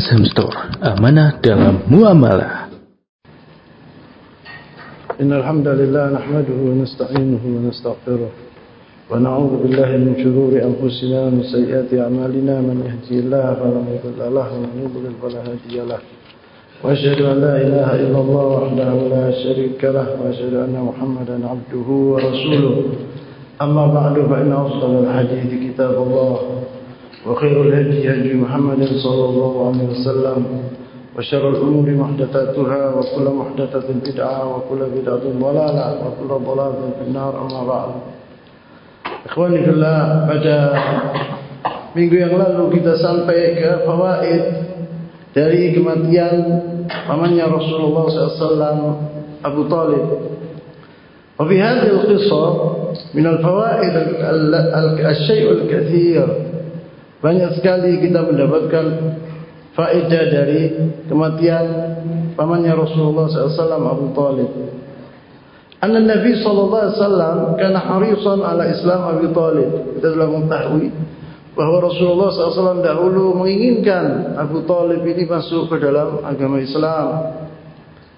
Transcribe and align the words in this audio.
Azam 0.00 0.24
Store, 0.32 0.56
amanah 0.80 1.44
dalam 1.44 1.84
muamalah. 1.92 2.72
إن 5.20 5.28
الحمد 5.32 5.68
لله 5.68 6.04
نحمده 6.16 6.56
ونستعينه 6.68 7.42
ونستغفره 7.44 8.30
ونعوذ 9.12 9.52
بالله 9.62 9.90
من 10.00 10.12
شرور 10.24 10.52
أنفسنا 10.56 11.18
ومن 11.28 11.42
سيئات 11.44 11.92
أعمالنا 11.92 12.54
من 12.64 12.76
يهدي 12.88 13.16
الله 13.28 13.46
فلا 13.60 13.80
مضل 13.84 14.20
له 14.34 14.46
ومن 14.56 14.72
يضلل 14.80 15.14
فلا 15.20 15.40
هادي 15.44 15.76
له 15.84 16.00
وأشهد 16.84 17.20
أن 17.20 17.36
لا 17.44 17.54
إله 17.60 17.88
إلا 18.08 18.18
الله 18.24 18.46
وحده 18.56 18.92
لا 19.12 19.26
شريك 19.44 19.80
له 19.84 20.06
وأشهد 20.24 20.54
أن 20.64 20.74
محمدا 20.88 21.36
عبده 21.52 21.88
ورسوله 22.12 22.74
أما 23.60 23.84
بعد 23.86 24.16
فإن 24.30 24.52
أفضل 24.52 24.92
الحديث 25.04 25.50
كتاب 25.68 25.94
الله 26.02 26.36
وخير 27.26 27.62
الهدي 27.62 28.12
هدي 28.12 28.34
محمد 28.34 28.84
صلى 28.84 29.24
الله 29.24 29.54
عليه 29.68 29.84
وسلم 29.92 30.46
وشر 31.18 31.48
الأمور 31.50 31.90
محدثاتها 31.90 32.94
وكل 32.94 33.26
محدثة 33.30 33.88
بدعة 34.04 34.56
وكل 34.56 34.80
بدعة 34.96 35.24
ضلالة 35.40 35.86
وكل 36.06 36.44
ضلالة 36.44 36.90
في 36.98 37.02
النار 37.08 37.32
أما 37.46 37.62
بعد 37.68 37.90
إخواني 39.26 39.58
في 39.64 39.70
الله 39.70 40.00
pada 40.32 40.56
minggu 41.92 42.16
yang 42.24 42.34
lalu 42.40 42.80
kita 42.80 42.96
sampai 43.02 43.58
ke 43.58 43.84
fawaid 43.84 44.42
dari 45.36 45.76
kematian 45.76 46.34
pamannya 47.04 47.44
Rasulullah 47.52 48.06
SAW 48.08 48.80
Abu 49.44 49.68
Talib 49.68 50.04
وفي 51.40 51.56
هذه 51.56 51.88
القصة 51.88 52.44
من 53.16 53.26
الفوائد 53.26 53.94
الشيء 55.00 55.46
الكثير 55.52 56.49
banyak 57.20 57.60
sekali 57.60 58.00
kita 58.00 58.24
mendapatkan 58.24 58.86
faedah 59.76 60.24
dari 60.32 60.62
kematian 61.04 61.66
pamannya 62.32 62.72
Rasulullah 62.72 63.28
SAW 63.28 63.84
Abu 63.84 64.06
Talib. 64.16 64.50
Anna 65.80 66.00
Nabi 66.00 66.36
SAW 66.40 67.56
kana 67.56 67.80
harisan 67.80 68.40
ala 68.40 68.64
Islam 68.68 69.00
Abu 69.16 69.32
Talib. 69.36 69.68
Kita 70.00 70.16
telah 70.16 70.28
mengetahui 70.32 70.88
bahawa 71.52 71.92
Rasulullah 71.92 72.28
SAW 72.32 72.80
dahulu 72.80 73.36
menginginkan 73.36 74.36
Abu 74.40 74.64
Talib 74.64 75.04
ini 75.04 75.28
masuk 75.28 75.68
ke 75.68 75.76
dalam 75.76 76.24
agama 76.24 76.56
Islam. 76.56 77.36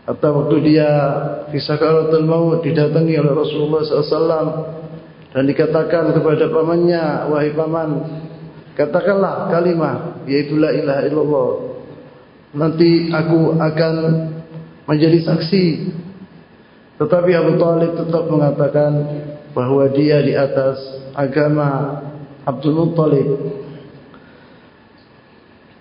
Atau 0.03 0.47
waktu 0.47 0.57
dia 0.67 0.91
fisakaratul 1.55 2.27
maut 2.27 2.67
didatangi 2.67 3.15
oleh 3.19 3.35
Rasulullah 3.35 3.83
SAW 3.87 4.47
dan 5.31 5.43
dikatakan 5.47 6.11
kepada 6.11 6.51
pamannya, 6.51 7.31
wahai 7.31 7.55
paman, 7.55 7.91
katakanlah 8.77 9.53
kalimah 9.53 10.25
yaitu 10.25 10.57
la 10.57 10.71
ilaha 10.73 11.03
illallah. 11.07 11.51
Nanti 12.53 13.09
aku 13.09 13.57
akan 13.57 13.95
menjadi 14.85 15.19
saksi. 15.25 15.65
Tetapi 17.01 17.31
Abu 17.35 17.57
Talib 17.57 17.97
tetap 17.97 18.25
mengatakan 18.29 18.93
bahawa 19.57 19.89
dia 19.91 20.21
di 20.21 20.37
atas 20.37 20.79
agama 21.17 21.99
Abdul 22.45 22.77
Muttalib. 22.77 23.29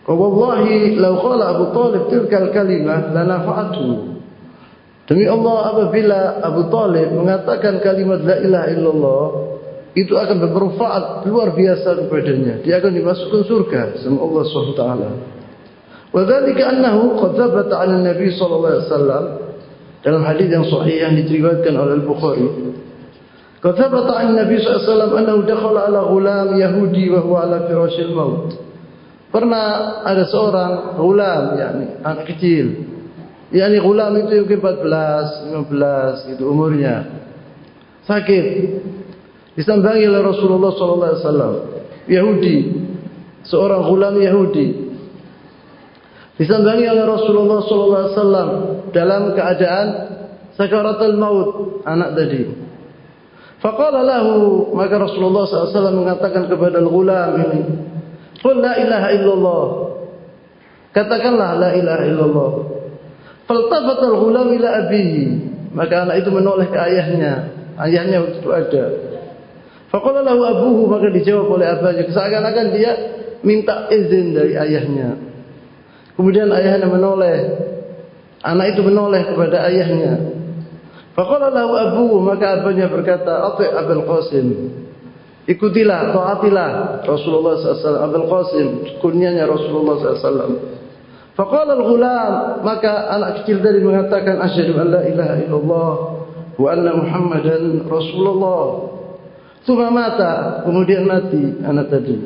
Wallahi 0.07 0.97
law 0.97 1.13
qala 1.23 1.43
Abu 1.55 1.65
Talib 1.71 2.03
tilka 2.09 2.39
kalimah 2.51 3.13
la 3.13 3.23
nafa'atu. 3.27 4.17
Demi 5.11 5.27
Allah 5.27 5.75
apabila 5.75 6.19
Abu 6.39 6.71
Talib 6.71 7.07
mengatakan 7.15 7.83
kalimat 7.83 8.23
la 8.23 8.35
ilaha 8.39 8.67
illallah 8.71 9.25
itu 9.91 10.15
akan 10.15 10.39
bermanfaat 10.39 11.27
luar 11.27 11.51
biasa 11.51 12.07
kepadanya. 12.07 12.63
Dia 12.63 12.79
akan 12.79 12.91
dimasukkan 12.95 13.41
surga 13.43 13.81
sama 13.99 14.23
Allah 14.23 14.43
SWT. 14.47 14.83
Wadhalika 16.15 16.63
annahu 16.71 17.19
qad 17.19 17.31
thabata 17.35 17.75
'ala 17.75 17.99
Nabi 17.99 18.31
sallallahu 18.35 18.71
alaihi 18.71 18.87
wasallam 18.87 19.23
dalam 20.03 20.21
hadis 20.23 20.47
yang 20.47 20.65
sahih 20.67 20.95
yang 21.07 21.13
diriwayatkan 21.15 21.73
oleh 21.75 21.93
Al-Bukhari. 22.03 22.47
Qad 23.59 23.75
thabata 23.75 24.11
'ala 24.15 24.31
Nabi 24.47 24.55
sallallahu 24.63 24.79
alaihi 24.79 24.91
wasallam 24.91 25.11
annahu 25.19 25.39
dakhala 25.43 25.79
'ala 25.87 25.99
ghulam 26.07 26.49
Yahudi 26.55 27.05
wa 27.11 27.19
huwa 27.19 27.37
'ala 27.43 27.57
firashil 27.67 28.11
maut. 28.15 28.55
Pernah 29.31 29.67
ada 30.07 30.23
seorang 30.27 30.99
ghulam 30.99 31.43
yakni 31.59 31.85
anak 32.03 32.27
kecil. 32.31 32.87
yakni 33.51 33.83
ghulam 33.83 34.15
itu 34.23 34.47
mungkin 34.47 34.59
14, 34.63 35.51
15 35.51 36.31
itu 36.35 36.43
umurnya. 36.47 36.95
Sakit 38.07 38.45
disambangi 39.55 40.07
oleh 40.07 40.21
Rasulullah 40.23 40.71
sallallahu 40.75 41.11
alaihi 41.11 41.23
wasallam. 41.23 41.53
Yahudi. 42.07 42.57
Seorang 43.41 43.81
ghulam 43.89 44.15
Yahudi. 44.21 44.67
Disambangi 46.37 46.85
oleh 46.87 47.05
Rasulullah 47.05 47.59
sallallahu 47.65 48.01
alaihi 48.01 48.15
wasallam 48.17 48.49
dalam 48.95 49.23
keadaan 49.35 49.87
sakaratul 50.55 51.17
maut 51.19 51.49
anak 51.85 52.17
tadi. 52.17 52.43
Faqala 53.61 54.01
lahu 54.01 54.73
maka 54.73 54.97
Rasulullah 54.97 55.45
sallallahu 55.45 55.69
alaihi 55.69 55.77
wasallam 55.77 55.97
mengatakan 56.01 56.43
kepada 56.49 56.79
ghulam 56.81 57.31
ini 57.37 57.61
qul 58.41 58.57
la 58.57 58.73
ilaha 58.81 59.07
illallah. 59.13 59.65
Katakanlah 60.91 61.49
la 61.61 61.69
ilaha 61.77 62.03
illallah. 62.03 62.51
Faltafata 63.45 64.05
al-ghulam 64.11 64.47
ila 64.57 64.69
abihi. 64.85 65.23
Maka 65.71 66.03
anak 66.03 66.25
itu 66.25 66.29
menoleh 66.35 66.67
ke 66.67 66.75
ayahnya. 66.75 67.33
Ayahnya 67.79 68.17
itu 68.27 68.49
ada 68.51 69.10
Faqala 69.91 70.23
lahu 70.23 70.41
abuhu 70.47 70.81
maka 70.87 71.11
dijawab 71.11 71.51
oleh 71.59 71.67
abahnya 71.67 72.07
seakan-akan 72.07 72.67
dia 72.71 72.91
minta 73.43 73.91
izin 73.91 74.31
dari 74.31 74.55
ayahnya. 74.55 75.19
Kemudian 76.15 76.47
ayahnya 76.47 76.87
menoleh. 76.87 77.37
Anak 78.39 78.73
itu 78.73 78.81
menoleh 78.87 79.27
kepada 79.27 79.67
ayahnya. 79.67 80.31
Faqala 81.11 81.51
lahu 81.51 81.75
abuhu 81.75 82.15
maka 82.23 82.63
abahnya 82.63 82.87
berkata, 82.87 83.51
"Ati 83.51 83.67
Abul 83.67 84.07
Qasim." 84.07 84.47
Ikutilah, 85.51 86.15
taatilah 86.15 86.69
Rasulullah 87.03 87.59
SAW. 87.59 87.99
Abul 87.99 88.27
Qasim, 88.31 88.67
kunyanya 89.03 89.43
Rasulullah 89.43 89.99
SAW. 89.99 90.79
Faqala 91.35 91.75
al-ghulam, 91.75 92.63
maka 92.63 93.11
anak 93.11 93.43
kecil 93.43 93.59
tadi 93.59 93.83
mengatakan, 93.83 94.39
"Asyhadu 94.39 94.79
an 94.79 94.87
la 94.87 95.01
ilaha 95.03 95.35
illallah 95.43 95.93
wa 96.55 96.67
anna 96.71 96.91
Muhammadan 96.95 97.91
Rasulullah." 97.91 98.90
Thumma 99.61 99.93
mata, 99.93 100.65
kemudian 100.65 101.05
mati 101.05 101.61
anak 101.61 101.93
tadi. 101.93 102.17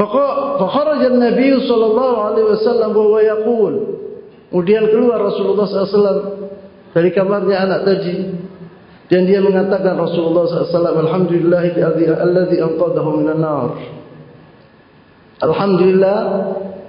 Fakharaja 0.00 1.12
Nabi 1.12 1.60
sallallahu 1.60 2.16
alaihi 2.24 2.46
wasallam 2.56 2.92
wa 2.96 3.20
yaqul. 3.20 3.74
Kemudian 4.48 4.88
keluar 4.90 5.22
Rasulullah 5.22 5.68
SAW 5.68 6.50
dari 6.90 7.14
kamarnya 7.14 7.70
anak 7.70 7.80
tadi 7.86 8.16
dan 9.06 9.22
dia 9.26 9.38
mengatakan 9.38 9.94
Rasulullah 9.94 10.46
SAW 10.46 11.06
Alhamdulillah 11.06 11.62
alladhi 12.18 12.58
anqadahu 12.58 13.22
minan 13.22 13.38
nar. 13.44 13.78
Alhamdulillah 15.38 16.18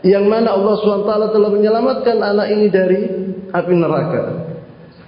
yang 0.02 0.26
mana 0.26 0.58
Allah 0.58 0.74
SWT 0.82 1.14
telah 1.34 1.50
menyelamatkan 1.54 2.18
anak 2.18 2.48
ini 2.50 2.68
dari 2.74 3.02
api 3.54 3.74
neraka. 3.78 4.24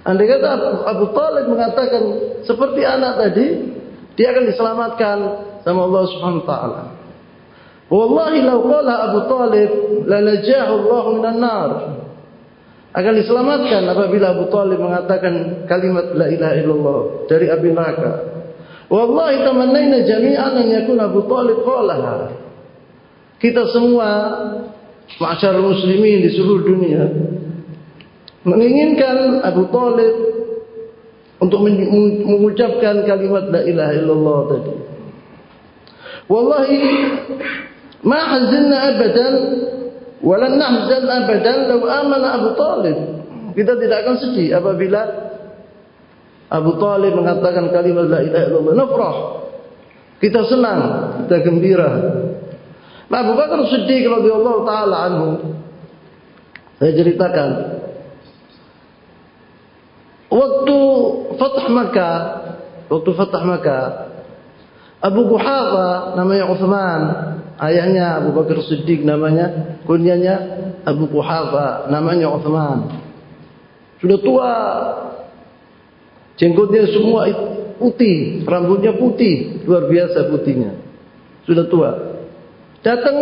Andai 0.04 0.28
kata 0.28 0.48
Abu 0.84 1.10
Talib 1.16 1.44
mengatakan 1.50 2.02
seperti 2.44 2.84
anak 2.84 3.12
tadi, 3.18 3.46
dia 4.14 4.30
akan 4.30 4.44
diselamatkan 4.46 5.16
sama 5.66 5.80
Allah 5.90 6.02
Subhanahu 6.10 6.42
wa 6.42 6.48
taala. 6.48 6.82
Wallahi 7.90 8.38
law 8.42 8.60
qala 8.64 8.94
Abu 9.10 9.20
Talib 9.28 9.70
la 10.08 10.18
najahu 10.24 10.72
Allah 10.80 11.04
minan 11.18 11.38
nar. 11.38 11.70
Akan 12.94 13.12
diselamatkan 13.18 13.82
apabila 13.90 14.38
Abu 14.38 14.46
Talib 14.54 14.78
mengatakan 14.78 15.66
kalimat 15.66 16.14
la 16.14 16.30
ilaha 16.30 16.54
illallah 16.54 17.00
dari 17.26 17.50
api 17.50 17.68
neraka. 17.74 18.12
Wallahi 18.86 19.42
tamannaina 19.42 20.06
jami'an 20.06 20.54
an 20.62 20.66
yakun 20.70 20.98
Abu 21.02 21.26
Talib 21.26 21.66
qalaha. 21.66 22.30
Kita 23.42 23.66
semua 23.74 24.10
masyarakat 25.18 25.60
muslimin 25.60 26.22
di 26.22 26.30
seluruh 26.32 26.64
dunia 26.64 27.02
menginginkan 28.44 29.40
Abu 29.42 29.68
Talib 29.72 30.14
untuk 31.44 31.60
mengucapkan 32.24 33.04
kalimat 33.04 33.52
la 33.52 33.60
ilaha 33.60 33.92
illallah 33.92 34.38
tadi. 34.48 34.72
Wallahi 36.24 36.78
ma 38.00 38.20
hazanna 38.24 38.76
abadan 38.96 39.34
wa 40.24 40.34
lan 40.40 40.52
nahzan 40.56 41.04
abadan 41.04 41.58
law 41.68 41.82
amana 41.84 42.28
Abu 42.40 42.50
Talib. 42.56 42.96
Kita 43.54 43.76
tidak 43.76 44.08
akan 44.08 44.16
sedih 44.24 44.56
apabila 44.56 45.00
Abu 46.48 46.80
Talib 46.80 47.12
mengatakan 47.12 47.68
kalimat 47.68 48.08
la 48.08 48.20
ilaha 48.24 48.44
illallah. 48.48 48.74
Nafrah. 48.74 49.16
Kita 50.24 50.40
senang, 50.48 50.80
kita 51.26 51.44
gembira. 51.44 51.90
Nah, 53.12 53.18
Abu 53.20 53.36
Bakar 53.36 53.60
Siddiq 53.68 54.08
radhiyallahu 54.08 54.64
taala 54.64 54.96
anhu 55.12 55.28
saya 56.80 56.92
ceritakan 56.96 57.48
waktu 60.32 60.78
Fatah 61.36 61.66
Makkah, 61.68 62.18
waktu 62.88 63.10
Fatah 63.16 63.42
Makkah, 63.44 63.84
Abu 65.04 65.28
Quhafa 65.28 66.16
namanya 66.16 66.48
Uthman 66.48 67.00
ayahnya 67.60 68.24
Abu 68.24 68.32
Bakar 68.32 68.56
Siddiq 68.64 69.04
namanya 69.04 69.76
kunyanya 69.84 70.64
Abu 70.88 71.12
Quhafa 71.12 71.92
namanya 71.92 72.32
Uthman. 72.32 73.04
Sudah 74.00 74.18
tua. 74.20 74.52
Jenggotnya 76.34 76.90
semua 76.90 77.30
putih 77.78 78.42
rambutnya 78.42 78.96
putih 78.96 79.62
luar 79.68 79.86
biasa 79.92 80.32
putihnya. 80.32 80.72
Sudah 81.44 81.68
tua. 81.68 81.90
Datang 82.80 83.16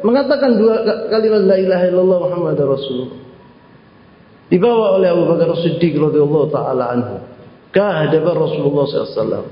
mengatakan 0.00 0.56
dua 0.56 0.82
kalimat 1.12 1.44
la 1.44 1.56
ilaha 1.60 1.84
illallah 1.88 2.18
Muhammad 2.26 2.56
Rasulullah 2.58 3.29
dibawa 4.50 4.98
oleh 4.98 5.08
Abu 5.14 5.24
Bakar 5.30 5.54
Siddiq 5.62 5.94
radhiyallahu 5.94 6.50
taala 6.50 6.90
anhu 6.90 7.16
ke 7.70 7.78
hadapan 7.78 8.34
Rasulullah 8.34 8.84
SAW. 8.84 9.46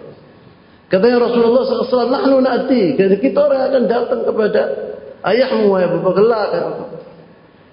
Katanya 0.88 1.18
Rasulullah 1.22 1.62
SAW, 1.68 2.10
nahnu 2.10 2.36
na'ti. 2.42 2.96
Kita 2.96 3.38
orang 3.44 3.60
akan 3.70 3.82
datang 3.86 4.20
kepada 4.26 4.62
ayahmu, 5.22 5.70
Abu 5.78 5.98
Bakar. 6.02 6.26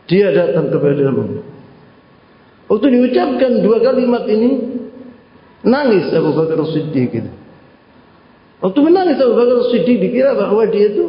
Dia 0.06 0.30
datang 0.36 0.70
kepadamu. 0.70 1.42
Waktu 2.70 2.88
diucapkan 2.94 3.62
dua 3.66 3.78
kalimat 3.82 4.30
ini, 4.30 4.52
nangis 5.66 6.14
Abu 6.14 6.36
Bakar 6.38 6.62
Siddiq. 6.70 7.10
Gitu. 7.10 7.32
Waktu 8.62 8.80
menangis 8.86 9.18
Abu 9.18 9.34
Bakar 9.34 9.58
Siddiq, 9.74 9.98
dikira 9.98 10.38
bahawa 10.38 10.70
dia 10.70 10.94
itu 10.94 11.06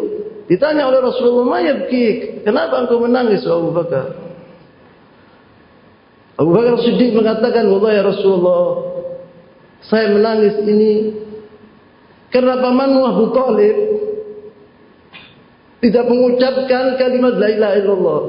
ditanya 0.47 0.87
oleh 0.89 1.03
Rasulullah, 1.03 1.59
Mayabkik, 1.59 2.47
kenapa 2.47 2.87
engkau 2.87 3.03
menangis 3.03 3.43
Abu 3.45 3.75
Bakar? 3.75 4.25
Abu 6.37 6.50
Bakar 6.53 6.77
Siddiq 6.85 7.17
mengatakan, 7.17 7.65
Wallah 7.73 7.93
ya 7.97 8.03
Rasulullah, 8.05 8.65
saya 9.88 10.12
menangis 10.12 10.61
ini 10.69 10.93
karena 12.29 12.61
pamanmu 12.61 13.03
Abu 13.09 13.25
Talib 13.33 13.77
tidak 15.81 16.05
mengucapkan 16.11 17.00
kalimat 17.00 17.35
la 17.41 17.49
ilaha 17.49 17.75
illallah. 17.81 18.23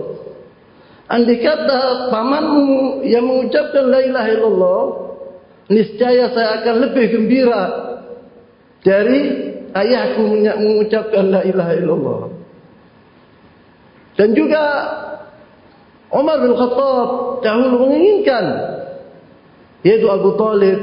Andai 1.08 1.40
kata 1.40 2.12
pamanmu 2.12 3.04
yang 3.08 3.24
mengucapkan 3.28 3.84
la 3.92 4.00
ilaha 4.04 4.30
illallah, 4.32 4.82
niscaya 5.68 6.32
saya 6.32 6.64
akan 6.64 6.76
lebih 6.88 7.06
gembira 7.12 7.64
dari 8.84 9.22
ayahku 9.72 10.24
mengucapkan 10.64 11.26
la 11.28 11.42
ilaha 11.44 11.74
illallah. 11.76 12.22
Dan 14.16 14.32
juga 14.32 14.64
Umar 16.08 16.40
bin 16.40 16.56
Khattab 16.56 17.08
dahulu 17.44 17.88
menginginkan 17.88 18.46
yaitu 19.84 20.08
Abu 20.08 20.36
Talib 20.40 20.80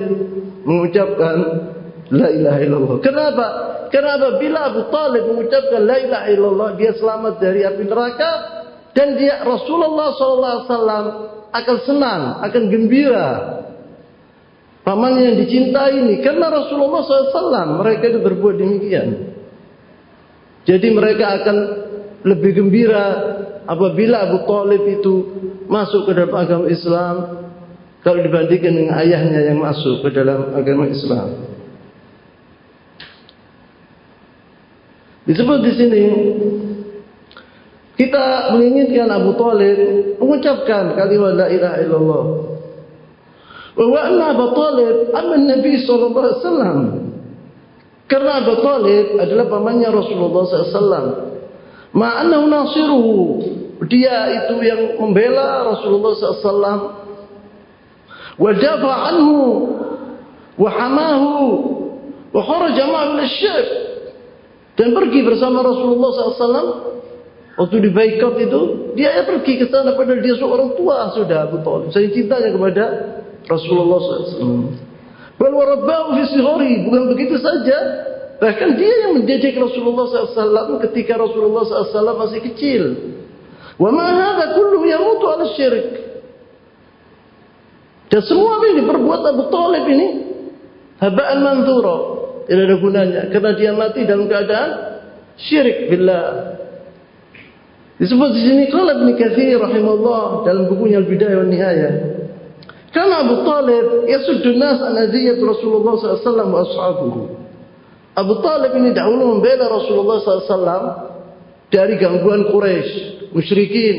mengucapkan 0.65 1.37
la 2.13 2.29
ilaha 2.29 2.59
illallah. 2.61 2.97
Kenapa? 3.01 3.47
Kenapa 3.89 4.37
bila 4.37 4.69
Abu 4.69 4.89
Talib 4.93 5.25
mengucapkan 5.33 5.81
la 5.85 5.97
ilaha 6.01 6.27
illallah 6.29 6.69
dia 6.77 6.93
selamat 6.97 7.41
dari 7.41 7.65
api 7.65 7.83
neraka 7.89 8.31
dan 8.93 9.17
dia 9.17 9.41
Rasulullah 9.45 10.13
wasallam 10.13 11.05
akan 11.55 11.77
senang, 11.87 12.23
akan 12.43 12.63
gembira. 12.67 13.29
Pamannya 14.85 15.33
yang 15.33 15.39
dicintai 15.41 15.97
ini 15.97 16.15
karena 16.21 16.53
Rasulullah 16.53 17.01
SAW 17.01 17.81
mereka 17.81 18.05
itu 18.13 18.21
berbuat 18.21 18.61
demikian. 18.61 19.33
Jadi 20.69 20.89
mereka 20.93 21.41
akan 21.41 21.57
lebih 22.25 22.57
gembira 22.57 23.07
apabila 23.69 24.25
Abu 24.29 24.49
Talib 24.49 24.83
itu 24.89 25.15
masuk 25.69 26.09
ke 26.09 26.13
dalam 26.17 26.33
agama 26.33 26.67
Islam 26.73 27.15
kalau 28.01 28.21
dibandingkan 28.21 28.73
dengan 28.73 28.97
ayahnya 29.01 29.41
yang 29.53 29.61
masuk 29.61 30.05
ke 30.05 30.09
dalam 30.13 30.57
agama 30.57 30.89
Islam. 30.89 31.53
Disebut 35.25 35.59
di 35.65 35.73
sini 35.73 36.05
kita 37.97 38.53
menginginkan 38.53 39.09
Abu 39.09 39.37
Talib 39.41 39.77
mengucapkan 40.21 40.97
kalimat 40.97 41.33
la 41.33 41.47
ilaha 41.49 41.77
illallah. 41.81 42.25
Wa 43.75 44.01
anna 44.01 44.25
Abu 44.33 44.47
Talib 44.53 44.97
aman 45.13 45.41
Nabi 45.49 45.73
sallallahu 45.85 46.25
alaihi 46.25 46.41
wasallam. 46.41 46.79
Karena 48.05 48.45
Abu 48.45 48.61
Talib 48.61 49.17
adalah 49.17 49.49
pamannya 49.49 49.89
Rasulullah 49.89 50.45
SAW. 50.45 51.34
Ma'ana 51.95 52.43
unasiruhu. 52.43 53.19
Dia 53.87 54.43
itu 54.43 54.55
yang 54.67 54.99
membela 54.99 55.63
Rasulullah 55.71 56.11
SAW. 56.19 56.83
Wadafa'anhu. 58.35 59.39
Wahamahu. 60.59 61.35
Wahara 62.35 62.75
jama'ah 62.75 63.15
bin 63.15 63.23
syib. 63.31 63.67
Dan 64.75 64.91
pergi 64.91 65.23
bersama 65.23 65.63
Rasulullah 65.63 66.11
SAW. 66.35 66.69
Waktu 67.55 67.77
di 67.79 67.91
baikot 67.95 68.35
itu. 68.43 68.61
Dia 68.99 69.23
pergi 69.23 69.63
ke 69.63 69.71
sana. 69.71 69.95
Padahal 69.95 70.19
dia 70.19 70.35
seorang 70.35 70.75
tua 70.75 71.15
sudah. 71.15 71.47
Abu 71.47 71.63
Talib. 71.63 71.95
Saya 71.95 72.11
cintanya 72.11 72.51
kepada 72.51 72.85
Rasulullah 73.47 73.99
SAW. 74.03 74.75
Bal 75.39 75.53
warabbahu 75.55 76.19
fi 76.19 76.23
sihori. 76.35 76.91
Bukan 76.91 77.03
begitu 77.15 77.39
saja 77.39 77.79
bahkan 78.45 78.77
dia 78.77 79.09
yang 79.09 79.17
mendidik 79.17 79.57
Rasulullah 79.57 80.05
SAW 80.05 80.77
ketika 80.85 81.17
Rasulullah 81.17 81.65
SAW 81.65 82.21
masih 82.29 82.45
kecil 82.53 82.83
wa 83.81 83.89
ma 83.89 84.05
hadha 84.13 84.53
kullu 84.53 84.85
yamutu 84.85 85.25
ala 85.33 85.49
syirik 85.57 86.05
dan 88.15 88.23
semua 88.31 88.63
yang 88.63 88.87
diperbuat 88.87 89.21
Abu 89.27 89.51
Talib 89.51 89.85
ini 89.91 90.09
haba'an 91.03 91.39
manthura. 91.43 91.97
Tidak 92.47 92.63
ada 92.63 92.77
gunanya. 92.79 93.23
Karena 93.35 93.51
dia 93.59 93.75
mati 93.75 94.07
dalam 94.07 94.31
keadaan 94.31 94.71
syirik 95.35 95.91
billah. 95.91 96.55
Disebut 97.99 98.31
di 98.39 98.41
sini 98.47 98.63
kalau 98.71 98.95
Ibn 99.03 99.19
Kathir 99.19 99.59
rahimahullah 99.59 100.47
dalam 100.47 100.71
bukunya 100.71 101.03
Al-Bidayah 101.03 101.43
wa 101.43 101.49
Nihayah. 101.51 101.93
Karena 102.95 103.27
Abu 103.27 103.43
Talib 103.43 104.07
yasuddu 104.07 104.63
nas 104.63 104.79
an 104.79 104.95
aziyat 104.95 105.43
Rasulullah 105.43 105.99
SAW 105.99 106.55
wa 106.55 106.61
ashabuhu. 106.63 107.21
Abu 108.15 108.39
Talib 108.39 108.79
ini 108.79 108.95
dahulu 108.95 109.39
membela 109.39 109.67
Rasulullah 109.67 110.23
SAW 110.23 110.87
dari 111.67 111.99
gangguan 111.99 112.47
Quraisy, 112.47 113.31
musyrikin. 113.35 113.99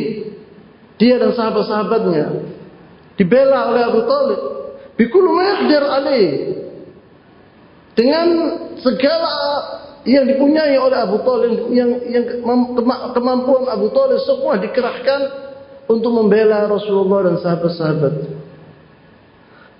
Dia 0.95 1.19
dan 1.19 1.35
sahabat-sahabatnya 1.35 2.25
dibela 3.19 3.67
oleh 3.67 3.83
Abu 3.83 4.01
Talib. 4.07 4.39
Bikul 4.95 5.27
mayakdir 5.27 5.83
alaih 5.83 6.31
dengan 7.99 8.27
segala 8.79 9.35
yang 10.07 10.23
dipunyai 10.23 10.79
oleh 10.79 10.95
Abu 10.95 11.19
Talib 11.27 11.67
yang 11.75 11.99
yang 12.07 12.25
kemampuan 13.11 13.67
Abu 13.67 13.91
Talib 13.91 14.23
semua 14.23 14.55
dikerahkan 14.55 15.21
untuk 15.91 16.15
membela 16.15 16.63
Rasulullah 16.71 17.27
dan 17.27 17.35
sahabat-sahabat. 17.43 18.13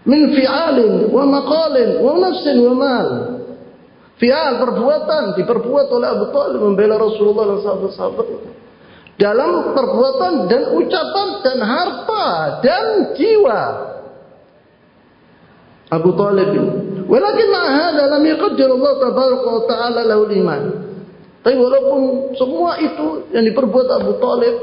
Min 0.04 0.36
fi'alin 0.36 1.16
wa 1.16 1.24
maqalin 1.24 2.04
wa 2.04 2.14
nafsin 2.20 2.58
wa 2.60 2.74
mal 2.76 3.08
fi'al 4.20 4.62
perbuatan 4.62 5.36
diperbuat 5.40 5.88
oleh 5.92 6.08
Abu 6.08 6.26
Talib 6.32 6.60
membela 6.64 6.96
Rasulullah 7.00 7.56
dan 7.56 7.60
sahabat-sahabat 7.64 8.28
dalam 9.16 9.52
perbuatan 9.72 10.34
dan 10.52 10.62
ucapan 10.76 11.28
dan 11.44 11.58
harta 11.64 12.26
dan 12.60 12.84
jiwa. 13.16 13.62
Abu 15.86 16.12
Talib. 16.18 16.50
Walakin 17.06 17.50
hada 17.54 18.04
lam 18.18 18.24
yaqdir 18.26 18.66
Allah 18.66 18.94
taala 19.70 20.02
lahu 20.02 20.26
iman 20.34 20.62
tapi 21.46 21.62
walaupun 21.62 22.34
semua 22.34 22.82
itu 22.82 23.30
yang 23.30 23.46
diperbuat 23.46 23.88
Abu 24.02 24.18
Talib 24.18 24.56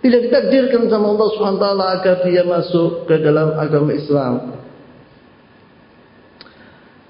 tidak 0.00 0.20
ditakdirkan 0.32 0.88
sama 0.88 1.12
Allah 1.12 1.28
taala 1.60 1.84
agar 2.00 2.24
dia 2.24 2.40
masuk 2.48 3.04
ke 3.04 3.20
dalam 3.20 3.52
agama 3.60 3.92
Islam 3.92 4.56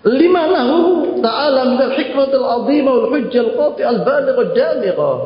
lima 0.06 0.48
lahu 0.48 1.20
ta'ala 1.20 1.76
min 1.76 1.80
al-hikmah 1.80 2.32
al-'azimah 2.32 2.92
wal-hujjah 3.04 3.42
al-qati'ah 3.52 3.88
al-balighah 4.00 4.42
al-jamighah 4.48 5.18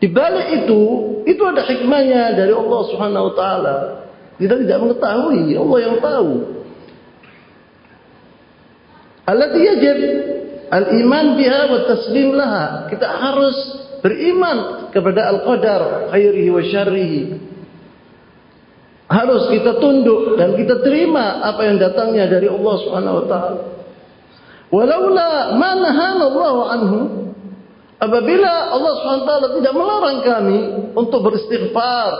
Di 0.00 0.08
balik 0.12 0.48
itu, 0.64 0.82
itu 1.24 1.42
ada 1.44 1.64
hikmahnya 1.64 2.36
dari 2.36 2.52
Allah 2.52 2.80
Subhanahu 2.92 3.24
wa 3.32 3.34
taala. 3.36 3.76
Kita 4.36 4.60
tidak 4.60 4.78
mengetahui, 4.82 5.56
Allah 5.56 5.78
yang 5.80 5.96
tahu. 6.02 6.32
Allati 9.24 9.60
yajib 9.64 9.98
al-iman 10.68 11.26
biha 11.40 11.60
wa 11.72 11.80
taslim 11.88 12.28
laha. 12.36 12.92
Kita 12.92 13.06
harus 13.08 13.56
beriman 14.04 14.90
kepada 14.92 15.32
al-qadar 15.32 16.12
khairihi 16.12 16.50
wa 16.52 16.60
syarrihi. 16.60 17.22
Harus 19.08 19.48
kita 19.52 19.80
tunduk 19.80 20.36
dan 20.36 20.56
kita 20.56 20.84
terima 20.84 21.40
apa 21.44 21.64
yang 21.64 21.80
datangnya 21.80 22.28
dari 22.28 22.48
Allah 22.48 22.74
Subhanahu 22.84 23.16
wa 23.20 23.26
taala. 23.28 23.73
Walaula 24.74 25.54
ma 25.54 25.70
nahana 25.78 26.24
Allah 26.26 26.56
anhu 26.74 27.00
Apabila 27.94 28.74
Allah 28.74 28.92
SWT 29.00 29.30
tidak 29.62 29.72
melarang 29.72 30.18
kami 30.26 30.58
untuk 30.98 31.22
beristighfar 31.24 32.10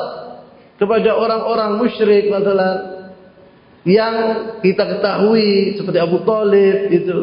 kepada 0.78 1.18
orang-orang 1.18 1.82
musyrik 1.82 2.30
yang 3.84 4.14
kita 4.64 4.84
ketahui 4.96 5.76
seperti 5.76 5.99
Abu 6.00 6.23
Talib 6.25 6.88
itu 6.88 7.18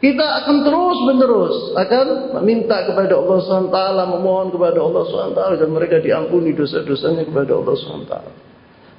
Kita 0.00 0.24
akan 0.40 0.56
terus 0.64 0.98
menerus 1.04 1.56
akan 1.76 2.32
meminta 2.40 2.88
kepada 2.88 3.20
Allah 3.20 3.38
SWT, 3.44 3.78
memohon 4.16 4.48
kepada 4.48 4.80
Allah 4.80 5.02
SWT 5.04 5.40
agar 5.60 5.68
mereka 5.68 6.00
diampuni 6.00 6.56
dosa-dosanya 6.56 7.28
kepada 7.28 7.52
Allah 7.60 7.74
SWT. 7.76 8.14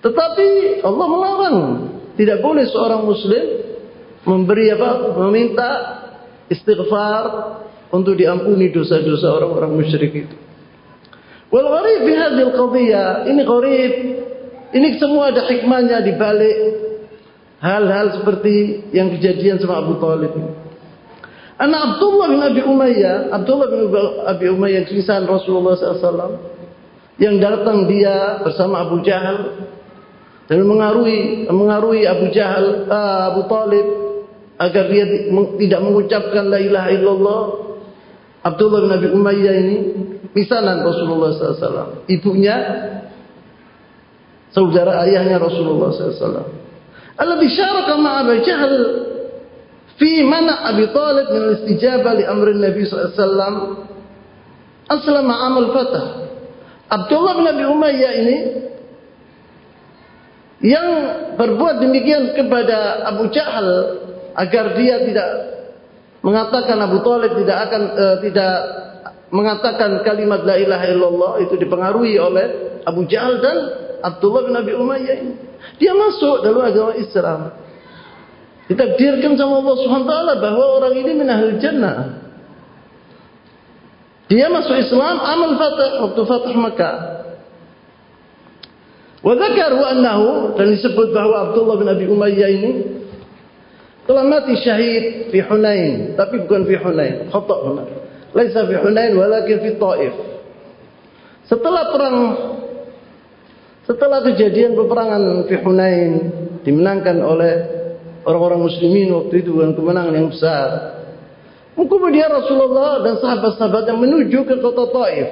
Tetapi 0.05 0.49
Allah 0.85 1.07
melarang. 1.09 1.57
Tidak 2.13 2.37
boleh 2.45 2.69
seorang 2.69 3.01
muslim 3.01 3.70
memberi 4.25 4.73
apa? 4.73 4.89
Meminta 5.17 5.69
istighfar 6.51 7.23
untuk 7.91 8.15
diampuni 8.15 8.71
dosa-dosa 8.71 9.31
orang-orang 9.35 9.71
musyrik 9.79 10.11
itu. 10.15 10.35
Wal 11.51 11.67
gharib 11.67 11.99
fi 12.07 12.13
hadhihi 12.15 12.43
al-qadhiyah, 12.47 13.09
ini 13.27 13.41
gharib. 13.43 13.93
Ini 14.71 14.87
semua 15.03 15.35
ada 15.35 15.51
hikmahnya 15.51 15.99
di 15.99 16.15
balik 16.15 16.57
hal-hal 17.59 18.23
seperti 18.23 18.87
yang 18.95 19.11
kejadian 19.19 19.59
sama 19.59 19.83
Abu 19.83 19.99
Talib. 19.99 20.31
Anak 21.59 21.81
Abdullah 21.93 22.27
bin 22.31 22.41
Abi 22.41 22.61
Umayyah, 22.63 23.35
Abdullah 23.35 23.67
bin 23.69 23.81
Abi 24.25 24.45
Umayyah 24.49 24.87
kisah 24.87 25.21
Rasulullah 25.27 25.77
SAW 25.77 26.39
yang 27.21 27.37
datang 27.37 27.85
dia 27.85 28.41
bersama 28.41 28.81
Abu 28.87 29.05
Jahal 29.05 29.69
dan 30.49 30.57
mengaruhi 30.65 31.45
mengaruhi 31.51 32.09
Abu 32.09 32.33
Jahal, 32.33 32.89
uh, 32.89 33.21
Abu 33.35 33.45
Talib 33.45 34.10
agar 34.61 34.83
dia 34.93 35.05
tidak 35.57 35.81
mengucapkan 35.81 36.45
la 36.45 36.61
ilaha 36.61 36.89
illallah. 36.93 37.41
Abdullah 38.45 38.79
bin 38.85 38.91
Abi 38.93 39.07
Umayyah 39.09 39.53
ini 39.57 39.77
misalan 40.37 40.85
Rasulullah 40.85 41.33
SAW. 41.33 42.05
Ibunya, 42.05 42.57
saudara 44.53 45.01
ayahnya 45.09 45.41
Rasulullah 45.41 45.89
SAW. 45.89 46.45
Alladhi 47.17 47.47
syaraka 47.53 47.93
ma'a 47.97 48.33
Jahal 48.45 48.75
fi 49.97 50.25
mana 50.25 50.65
Abi 50.73 50.89
Talib 50.89 51.27
min 51.33 51.41
al-istijabah 51.53 52.13
li 52.17 52.23
amri 52.25 52.53
Nabi 52.57 52.81
SAW 52.85 53.81
aslama 54.89 55.35
amal 55.49 55.69
fatah. 55.73 56.05
Abdullah 56.89 57.33
bin 57.37 57.45
Abi 57.49 57.65
Umayyah 57.65 58.13
ini 58.25 58.37
yang 60.61 60.87
berbuat 61.37 61.81
demikian 61.81 62.37
kepada 62.37 63.09
Abu 63.09 63.29
Jahal 63.33 63.69
agar 64.35 64.77
dia 64.77 64.95
tidak 65.03 65.29
mengatakan 66.21 66.77
Abu 66.79 67.01
Talib 67.01 67.33
tidak 67.41 67.57
akan 67.69 67.81
uh, 67.97 68.17
tidak 68.21 68.53
mengatakan 69.31 70.03
kalimat 70.03 70.43
la 70.43 70.55
ilaha 70.59 70.85
illallah 70.91 71.31
itu 71.47 71.55
dipengaruhi 71.55 72.19
oleh 72.19 72.45
Abu 72.83 73.07
Jahal 73.07 73.39
dan 73.39 73.57
Abdullah 74.01 74.41
bin 74.45 74.55
Abi 74.57 74.73
Umayyah 74.75 75.15
ini. 75.23 75.33
Dia 75.77 75.93
masuk 75.93 76.43
dalam 76.43 76.61
agama 76.65 76.93
Islam. 76.97 77.53
Ditakdirkan 78.65 79.35
sama 79.35 79.61
Allah 79.61 79.75
SWT 79.77 80.15
bahawa 80.41 80.65
orang 80.79 80.93
ini 80.95 81.11
minahil 81.15 81.59
jannah. 81.59 82.23
Dia 84.31 84.47
masuk 84.47 84.79
Islam 84.79 85.19
amal 85.19 85.59
fatah 85.59 85.89
waktu 86.07 86.21
fatah 86.23 86.53
Makkah. 86.55 86.97
Wa 89.21 89.33
dzakaru 89.37 89.79
annahu 89.85 90.27
dan 90.57 90.73
disebut 90.73 91.13
bahawa 91.13 91.51
Abdullah 91.51 91.75
bin 91.77 91.87
Abi 91.91 92.05
Umayyah 92.09 92.49
ini 92.49 92.71
telah 94.11 94.27
mati 94.27 94.59
syahid 94.59 95.31
fi 95.31 95.39
Hunain, 95.39 96.19
tapi 96.19 96.43
bukan 96.43 96.67
fi 96.67 96.75
Hunain, 96.75 97.31
khata' 97.31 97.59
benar. 97.63 97.87
Laisa 98.35 98.67
fi 98.67 98.75
Hunain 98.75 99.15
walakin 99.15 99.57
fi 99.63 99.69
Taif. 99.79 100.13
Setelah 101.47 101.95
perang 101.95 102.17
setelah 103.87 104.19
kejadian 104.27 104.75
peperangan 104.75 105.47
fi 105.47 105.55
Hunain 105.63 106.11
dimenangkan 106.67 107.23
oleh 107.23 107.53
orang-orang 108.27 108.67
muslimin 108.67 109.15
waktu 109.15 109.47
itu 109.47 109.55
dengan 109.55 109.79
kemenangan 109.79 110.13
yang 110.19 110.27
besar. 110.27 110.67
Kemudian 111.79 112.27
Rasulullah 112.27 112.99
dan 112.99 113.15
sahabat-sahabat 113.15 113.87
yang 113.87 113.99
menuju 114.03 114.43
ke 114.43 114.59
kota 114.59 114.91
Taif. 114.91 115.29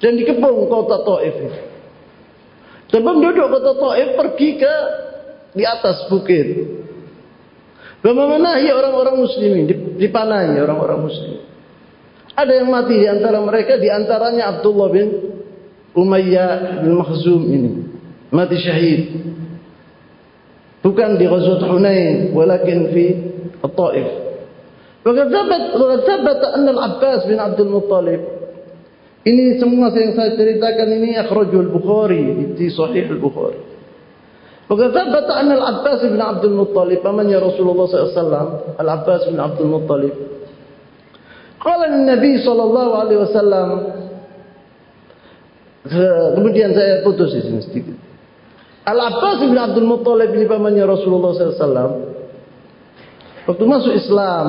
Dan 0.00 0.16
dikepung 0.16 0.72
kota 0.72 1.04
Taif 1.04 1.36
itu. 1.36 1.60
Sebelum 2.96 3.20
duduk 3.20 3.44
kota 3.44 3.76
Taif 3.76 4.08
pergi 4.16 4.48
ke 4.56 4.74
di 5.52 5.68
atas 5.68 6.08
bukit. 6.08 6.48
Bagaimana 8.04 8.60
ya 8.62 8.76
orang-orang 8.76 9.16
muslimin 9.20 9.64
dipanai 9.96 10.56
orang-orang 10.60 11.00
muslim. 11.04 11.40
Ada 12.36 12.52
yang 12.62 12.68
mati 12.68 13.00
di 13.00 13.08
antara 13.08 13.40
mereka 13.40 13.80
di 13.80 13.88
antaranya 13.88 14.56
Abdullah 14.56 14.88
bin 14.92 15.08
Umayyah 15.96 16.84
bin 16.84 16.92
Makhzum 17.00 17.42
ini 17.48 17.70
mati 18.28 18.56
syahid. 18.60 19.00
Bukan 20.84 21.18
di 21.18 21.26
Ghazwat 21.26 21.66
Hunain, 21.66 22.30
walakin 22.30 22.94
fi 22.94 23.04
At-Taif. 23.58 24.08
Waqad 25.02 25.28
thabat 25.34 25.62
waqad 25.74 26.00
thabat 26.06 26.40
anna 26.54 26.70
Al-Abbas 26.76 27.26
bin 27.26 27.38
Abdul 27.42 27.70
Muttalib 27.74 28.36
ini 29.26 29.58
semua 29.58 29.90
yang 29.90 30.14
saya 30.14 30.38
ceritakan 30.38 31.02
ini 31.02 31.18
akhrajul 31.18 31.74
Bukhari 31.74 32.54
di 32.54 32.70
Sahih 32.70 33.10
Al-Bukhari. 33.10 33.75
Waqad 34.66 34.90
thabat 34.90 35.26
anna 35.30 35.54
Al-Abbas 35.62 36.02
bin 36.10 36.18
Abdul 36.18 36.58
Muttalib 36.58 36.98
pamannya 37.02 37.38
Rasulullah 37.38 37.86
SAW 37.86 38.74
Al-Abbas 38.82 39.30
bin 39.30 39.38
Abdul 39.38 39.70
Muttalib 39.70 40.14
Qala 41.62 41.86
Nabi 41.90 42.42
sallallahu 42.42 42.92
alaihi 42.94 43.20
wasallam 43.22 43.68
kemudian 46.34 46.74
saya 46.74 47.06
putus 47.06 47.30
di 47.30 47.40
sini 47.46 47.60
sedikit. 47.62 47.96
Al-Abbas 48.86 49.42
bin 49.42 49.58
Abdul 49.58 49.86
Muttalib 49.86 50.30
ini 50.34 50.46
pamannya 50.46 50.86
Rasulullah 50.86 51.34
SAW. 51.34 51.90
Waktu 53.46 53.64
masuk 53.66 53.94
Islam, 53.94 54.46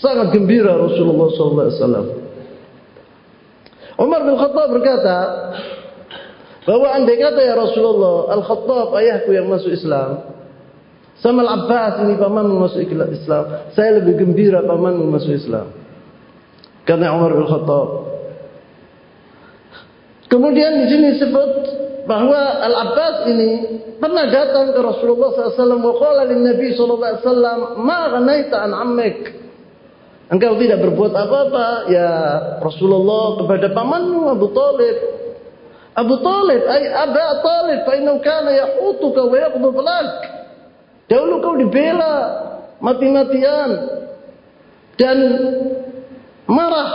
sangat 0.00 0.32
gembira 0.32 0.76
Rasulullah 0.76 1.28
SAW. 1.32 2.08
Umar 3.96 4.20
bin 4.28 4.36
Khattab 4.36 4.68
berkata, 4.76 5.16
bahwa 6.66 6.88
andai 6.92 7.16
kata 7.16 7.40
ya 7.40 7.54
Rasulullah, 7.54 8.34
Al-Khattab 8.34 8.88
ayahku 8.98 9.30
yang 9.30 9.46
masuk 9.46 9.70
Islam, 9.70 10.34
sama 11.22 11.46
Al-Abbas 11.46 12.02
ini 12.04 12.18
pamanmu 12.18 12.58
masuk 12.58 12.82
Islam, 12.84 13.70
saya 13.72 14.02
lebih 14.02 14.18
gembira 14.18 14.60
pamanmu 14.66 15.06
masuk 15.06 15.32
Islam. 15.32 15.70
Karena 16.82 17.14
Umar 17.14 17.32
bin 17.32 17.46
Khattab. 17.46 17.88
Kemudian 20.26 20.82
di 20.82 20.86
sini 20.90 21.06
disebut 21.16 21.52
bahwa 22.10 22.40
Al-Abbas 22.62 23.30
ini 23.30 23.50
pernah 23.98 24.26
datang 24.28 24.70
ke 24.74 24.80
Rasulullah 24.82 25.32
SAW 25.34 25.80
wa 25.80 25.94
qala 25.98 26.22
lin 26.28 26.44
Nabi 26.44 26.74
wasallam 26.76 27.82
ma 27.82 28.12
ghanaita 28.12 28.56
an 28.62 28.72
ammik 28.76 29.18
engkau 30.28 30.58
tidak 30.60 30.82
berbuat 30.84 31.12
apa-apa 31.16 31.66
ya 31.90 32.10
Rasulullah 32.60 33.40
kepada 33.42 33.72
pamanmu 33.72 34.36
Abu 34.36 34.46
Talib 34.52 34.96
Abu 35.95 36.15
Talib 36.23 36.61
ay 36.67 36.83
Abu 36.87 37.19
Talib 37.43 37.79
fa 37.83 37.93
innahu 37.99 38.19
kana 38.23 38.51
yahutuka 38.55 39.27
wa 39.27 39.35
yaqdhu 39.35 39.79
lak 39.81 40.07
dahulu 41.11 41.35
kau 41.43 41.55
dibela 41.59 42.15
mati-matian 42.79 43.69
dan 44.95 45.17
marah 46.47 46.91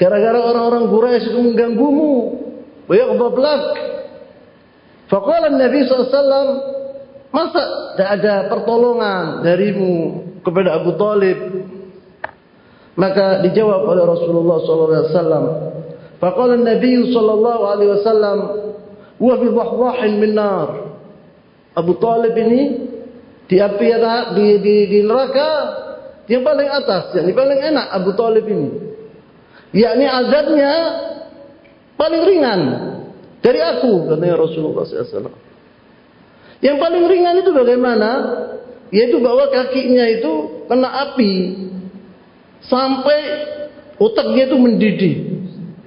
gara-gara 0.00 0.40
orang-orang 0.40 0.84
Quraisy 0.92 1.32
mengganggumu 1.32 2.46
ويغضب 2.88 3.34
لك 3.38 3.64
فقال 5.08 5.42
النبي 5.46 5.80
صلى 5.86 5.96
الله 5.96 6.06
عليه 6.06 6.18
وسلم 6.22 6.48
masa 7.34 7.62
tidak 7.98 8.10
ada 8.16 8.34
pertolongan 8.48 9.44
darimu 9.44 10.24
kepada 10.40 10.78
Abu 10.80 10.96
Talib 10.96 11.36
maka 12.96 13.44
dijawab 13.44 13.82
oleh 13.92 14.04
Rasulullah 14.08 14.56
sallallahu 14.62 14.92
alaihi 14.94 15.10
wasallam 15.12 15.44
faqala 16.21 16.55
an-nabiy 16.61 17.09
sallallahu 17.09 17.63
alaihi 17.65 17.91
wasallam 17.97 18.37
wa 19.17 19.33
fi 19.41 19.47
dhahdahin 19.49 20.13
min 20.21 20.31
nar 20.37 20.69
Abu 21.73 21.97
Talib 21.97 22.37
ini 22.37 22.61
di 23.49 23.57
api 23.59 23.89
di, 24.37 24.47
di, 24.63 24.75
di 24.87 24.99
neraka 25.03 25.49
yang 26.29 26.45
paling 26.45 26.69
atas 26.69 27.11
yang 27.17 27.33
paling 27.33 27.59
enak 27.59 27.85
Abu 27.89 28.13
Talib 28.13 28.45
ini 28.45 28.69
yakni 29.73 30.05
azabnya 30.05 30.73
paling 31.99 32.21
ringan 32.23 32.61
dari 33.41 33.57
aku 33.57 34.05
katanya 34.05 34.37
Rasulullah 34.37 34.85
SAW. 34.85 35.33
Yang 36.61 36.77
paling 36.77 37.03
ringan 37.09 37.41
itu 37.41 37.49
bagaimana? 37.49 38.09
Yaitu 38.93 39.17
bahwa 39.17 39.49
kakinya 39.49 40.05
itu 40.05 40.65
kena 40.69 41.09
api 41.09 41.33
sampai 42.69 43.19
otaknya 43.97 44.45
itu 44.45 44.57
mendidih. 44.61 45.15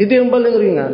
Itu 0.01 0.11
yang 0.11 0.29
paling 0.31 0.55
ringan. 0.59 0.93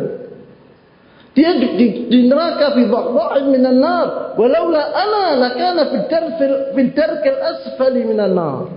Dia 1.31 1.55
di, 1.55 1.67
di, 1.79 1.87
di 2.11 2.19
neraka 2.27 2.75
fi 2.75 2.83
dha'dha'in 2.91 3.45
minan 3.55 3.79
nar 3.79 4.35
walaula 4.35 4.83
ana 4.91 5.25
lakana 5.39 5.87
fi 6.75 6.81
darkil 6.91 7.39
asfali 7.39 8.03
minan 8.03 8.35
nar. 8.35 8.67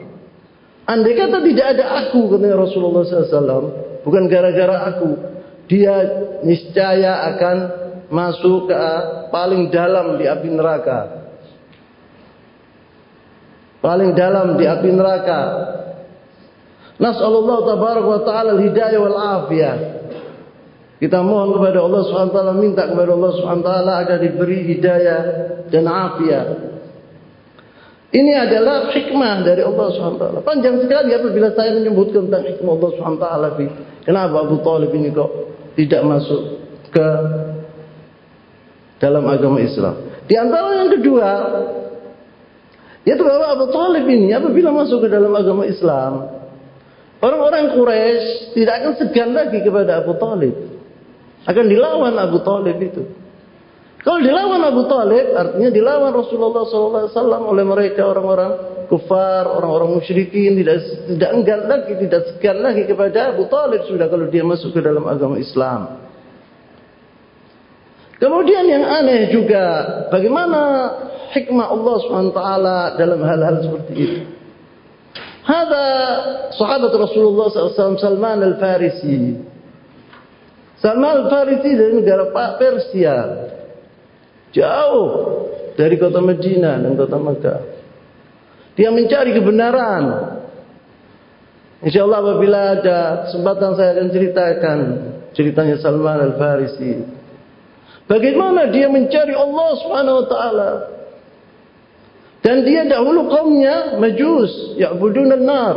Andai 0.87 1.17
kata 1.17 1.43
tidak 1.43 1.67
ada 1.75 1.85
aku 2.05 2.29
katanya 2.29 2.61
Rasulullah 2.61 3.03
SAW, 3.09 3.73
bukan 4.05 4.29
gara-gara 4.29 4.85
aku, 4.93 5.17
dia 5.65 5.97
niscaya 6.45 7.33
akan 7.35 7.57
masuk 8.13 8.69
ke 8.69 8.77
paling 9.33 9.73
dalam 9.73 10.21
di 10.21 10.29
api 10.29 10.49
neraka. 10.53 11.25
paling 13.85 14.17
dalam 14.17 14.57
di 14.57 14.65
api 14.65 14.89
neraka. 14.97 15.41
Nas'alullah 16.97 17.59
tabaraka 17.69 18.09
wa 18.09 18.23
ta'ala 18.25 18.51
al-hidayah 18.57 18.97
wal 18.97 19.19
afiyah. 19.19 19.77
Kita 21.03 21.21
mohon 21.21 21.59
kepada 21.59 21.83
Allah 21.83 22.01
SWT, 22.07 22.39
minta 22.55 22.87
kepada 22.87 23.11
Allah 23.13 23.31
SWT 23.35 23.71
agar 24.07 24.17
diberi 24.23 24.63
hidayah 24.75 25.23
dan 25.69 25.85
afiat. 25.91 26.49
Ini 28.15 28.33
adalah 28.47 28.95
hikmah 28.95 29.43
dari 29.43 29.67
Allah 29.67 29.87
SWT. 29.91 30.47
Panjang 30.47 30.79
sekali 30.87 31.11
apabila 31.11 31.51
saya 31.51 31.75
menyebutkan 31.75 32.31
tentang 32.31 32.47
hikmah 32.47 32.73
Allah 32.79 32.91
SWT. 32.95 33.27
Kenapa 34.07 34.37
Abu 34.47 34.63
Talib 34.63 34.95
ini 34.95 35.11
kok 35.11 35.31
tidak 35.75 36.03
masuk 36.07 36.43
ke 36.95 37.07
dalam 39.03 39.27
agama 39.27 39.59
Islam? 39.59 40.15
Di 40.31 40.39
antara 40.39 40.79
yang 40.79 40.91
kedua, 40.95 41.31
yaitu 43.03 43.21
bahwa 43.27 43.47
Abu 43.51 43.67
Talib 43.75 44.07
ini 44.07 44.31
apabila 44.31 44.71
masuk 44.71 45.05
ke 45.05 45.09
dalam 45.11 45.35
agama 45.35 45.67
Islam, 45.67 46.31
orang-orang 47.19 47.75
Quraisy 47.75 48.57
tidak 48.57 48.75
akan 48.79 48.93
segan 48.95 49.31
lagi 49.35 49.59
kepada 49.59 50.07
Abu 50.07 50.15
Talib. 50.23 50.74
Akan 51.45 51.69
dilawan 51.69 52.17
Abu 52.17 52.41
Talib 52.41 52.77
itu. 52.81 53.03
Kalau 54.05 54.21
dilawan 54.21 54.61
Abu 54.61 54.85
Talib, 54.85 55.33
artinya 55.33 55.71
dilawan 55.73 56.13
Rasulullah 56.13 56.69
SAW 56.69 57.49
oleh 57.49 57.65
mereka 57.65 58.05
orang-orang 58.05 58.53
kufar, 58.85 59.49
orang-orang 59.49 59.97
musyrikin, 59.97 60.61
tidak 60.61 60.85
tidak 61.09 61.31
enggan 61.33 61.61
lagi, 61.65 61.93
tidak 61.97 62.21
segan 62.29 62.61
lagi 62.61 62.85
kepada 62.85 63.33
Abu 63.33 63.49
Talib 63.49 63.81
sudah 63.89 64.13
kalau 64.13 64.29
dia 64.29 64.45
masuk 64.45 64.77
ke 64.77 64.81
dalam 64.85 65.09
agama 65.09 65.41
Islam. 65.41 66.05
Kemudian 68.21 68.65
yang 68.69 68.85
aneh 68.85 69.33
juga, 69.33 69.65
bagaimana 70.13 70.61
hikmah 71.33 71.67
Allah 71.73 71.97
SWT 72.05 72.41
dalam 73.01 73.21
hal-hal 73.25 73.57
seperti 73.65 73.93
itu. 73.97 74.21
Hada 75.45 75.89
sahabat 76.57 76.93
Rasulullah 76.93 77.53
SAW 77.53 78.01
Salman 78.01 78.41
Al-Farisi. 78.41 79.53
Salman 80.85 81.25
Al-Farisi 81.25 81.73
dari 81.81 81.97
negara 81.97 82.29
Persia. 82.61 83.17
Jauh 84.53 85.09
dari 85.81 85.97
kota 85.97 86.21
Medina 86.21 86.77
dan 86.77 86.93
kota 86.93 87.17
Mekah. 87.17 87.61
Dia 88.77 88.93
mencari 88.93 89.33
kebenaran. 89.33 90.05
Insya 91.81 92.05
Allah 92.05 92.21
apabila 92.21 92.61
ada 92.77 92.99
kesempatan 93.25 93.71
saya 93.81 93.97
akan 93.97 94.09
ceritakan 94.13 94.79
ceritanya 95.33 95.81
Salman 95.81 96.21
Al-Farisi. 96.21 97.01
Bagaimana 98.05 98.69
dia 98.69 98.85
mencari 98.93 99.33
Allah 99.33 99.69
Subhanahu 99.81 100.17
Wa 100.21 100.27
Taala. 100.29 100.71
Dan 102.45 102.61
dia 102.69 102.85
dahulu 102.85 103.33
kaumnya 103.33 103.97
majus, 103.97 104.77
ya'budun 104.77 105.33
an-nar, 105.33 105.77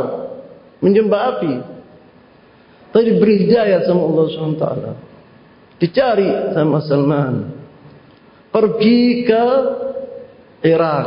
menyembah 0.84 1.20
api. 1.40 1.77
Tapi 2.88 3.02
diberi 3.04 3.44
hidayah 3.44 3.84
sama 3.84 4.00
Allah 4.08 4.24
SWT. 4.32 4.66
Dicari 5.78 6.30
sama 6.56 6.80
Salman. 6.80 7.34
Pergi 8.48 9.28
ke 9.28 9.44
Irak. 10.64 11.06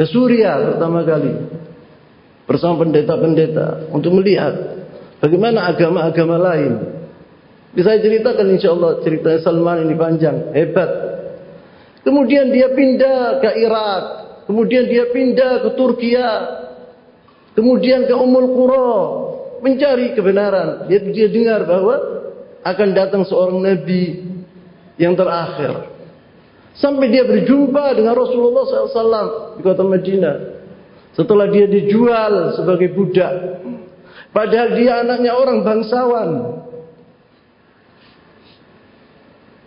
Ke 0.00 0.04
Suria 0.08 0.72
pertama 0.72 1.04
kali. 1.04 1.32
Bersama 2.48 2.80
pendeta-pendeta. 2.80 3.92
Untuk 3.92 4.16
melihat. 4.16 4.56
Bagaimana 5.20 5.68
agama-agama 5.70 6.40
lain. 6.40 6.72
Bisa 7.76 7.96
ceritakan 8.00 8.52
insya 8.52 8.72
Allah 8.72 9.00
ceritanya 9.04 9.40
Salman 9.44 9.84
ini 9.84 9.94
panjang. 9.94 10.50
Hebat. 10.56 10.90
Kemudian 12.02 12.50
dia 12.50 12.72
pindah 12.72 13.38
ke 13.38 13.50
Irak. 13.62 14.04
Kemudian 14.48 14.88
dia 14.88 15.12
pindah 15.12 15.62
ke 15.62 15.68
Turkiya. 15.76 16.30
Kemudian 17.52 18.08
ke 18.08 18.14
Umul 18.16 18.48
Qura 18.56 19.21
mencari 19.62 20.12
kebenaran. 20.12 20.90
Dia, 20.90 21.00
dia 21.08 21.28
dengar 21.30 21.64
bahwa 21.64 21.94
akan 22.66 22.88
datang 22.92 23.22
seorang 23.22 23.62
nabi 23.62 24.26
yang 24.98 25.14
terakhir. 25.14 25.88
Sampai 26.74 27.12
dia 27.12 27.22
berjumpa 27.22 27.94
dengan 27.94 28.16
Rasulullah 28.16 28.64
SAW 28.64 29.56
di 29.56 29.62
kota 29.62 29.84
Madinah. 29.86 30.36
Setelah 31.12 31.46
dia 31.52 31.68
dijual 31.68 32.56
sebagai 32.56 32.90
budak. 32.96 33.60
Padahal 34.32 34.72
dia 34.80 35.04
anaknya 35.04 35.36
orang 35.36 35.60
bangsawan. 35.60 36.30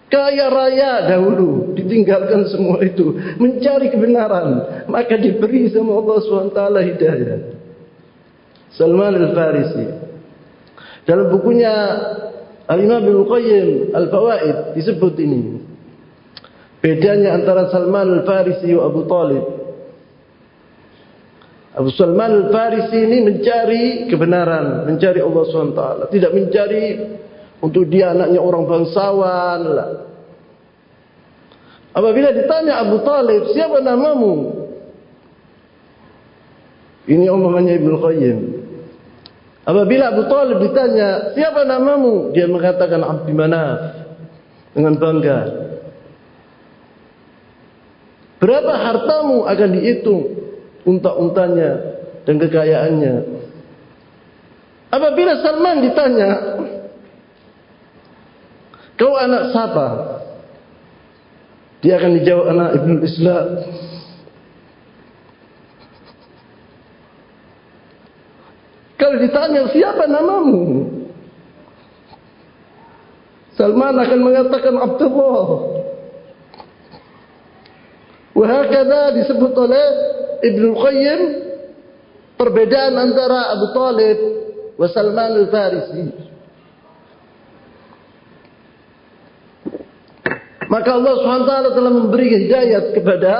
Kaya 0.09 0.49
raya 0.49 0.93
dahulu. 1.05 1.77
Ditinggalkan 1.77 2.49
semua 2.49 2.81
itu. 2.81 3.13
Mencari 3.37 3.93
kebenaran. 3.93 4.81
Maka 4.89 5.21
diberi 5.21 5.69
sama 5.69 6.01
Allah 6.01 6.17
SWT 6.25 6.59
hidayah. 6.81 7.54
Salman 8.75 9.15
Al-Farisi. 9.15 9.85
Dalam 11.05 11.31
bukunya 11.31 11.73
Al-Imam 12.65 13.03
Ibn 13.03 13.19
Qayyim 13.29 13.67
Al-Fawaid 13.93 14.75
disebut 14.75 15.15
ini. 15.21 15.61
Bedanya 16.81 17.33
antara 17.33 17.71
Salman 17.73 18.21
Al-Farisi 18.21 18.69
dan 18.69 18.83
Abu 18.83 19.07
Talib. 19.09 19.45
Abu 21.75 21.89
Salman 21.91 22.47
Al-Farisi 22.47 22.97
ini 23.03 23.17
mencari 23.25 23.83
kebenaran, 24.07 24.87
mencari 24.87 25.19
Allah 25.19 25.43
SWT. 25.43 25.83
Tidak 26.13 26.31
mencari 26.31 26.83
untuk 27.59 27.87
dia 27.87 28.15
anaknya 28.15 28.39
orang 28.39 28.63
bangsawan. 28.63 29.61
Apabila 31.95 32.29
ditanya 32.35 32.83
Abu 32.83 32.99
Talib, 33.07 33.55
siapa 33.55 33.79
namamu? 33.79 34.65
Ini 37.05 37.29
omongannya 37.29 37.77
Ibn 37.77 37.91
Qayyim. 38.01 38.64
Apabila 39.65 40.13
Abu 40.13 40.29
Talib 40.29 40.61
ditanya, 40.61 41.33
siapa 41.33 41.65
namamu? 41.65 42.29
Dia 42.37 42.45
mengatakan 42.45 43.01
Abdi 43.01 43.33
Manaf. 43.33 44.05
Dengan 44.77 44.93
bangga. 44.99 45.39
Berapa 48.37 48.73
hartamu 48.77 49.47
akan 49.47 49.69
dihitung 49.73 50.21
unta-untanya 50.85 51.71
dan 52.27 52.35
kekayaannya. 52.37 53.15
Apabila 54.93 55.33
Salman 55.41 55.81
ditanya, 55.81 56.29
kau 58.99 59.15
anak 59.17 59.49
siapa? 59.49 59.87
Dia 61.81 61.97
akan 61.97 62.11
dijawab 62.21 62.45
anak 62.53 62.69
Ibn 62.81 62.91
Islam. 63.01 63.45
Kalau 69.05 69.21
ditanya 69.21 69.69
siapa 69.69 70.09
namamu? 70.09 70.89
Salman 73.53 74.01
akan 74.01 74.19
mengatakan 74.25 74.73
Abdullah. 74.81 75.45
Wahakada 78.33 79.13
disebut 79.13 79.53
oleh 79.53 79.85
Ibn 80.41 80.63
Qayyim 80.73 81.21
perbedaan 82.33 82.97
antara 82.97 83.53
Abu 83.53 83.77
Talib 83.77 84.17
wa 84.73 84.87
Salman 84.89 85.31
al-Farisi. 85.37 86.05
Maka 90.65 90.89
Allah 90.97 91.13
SWT 91.21 91.53
telah 91.77 91.91
memberi 91.93 92.27
hidayat 92.41 92.97
kepada 92.97 93.33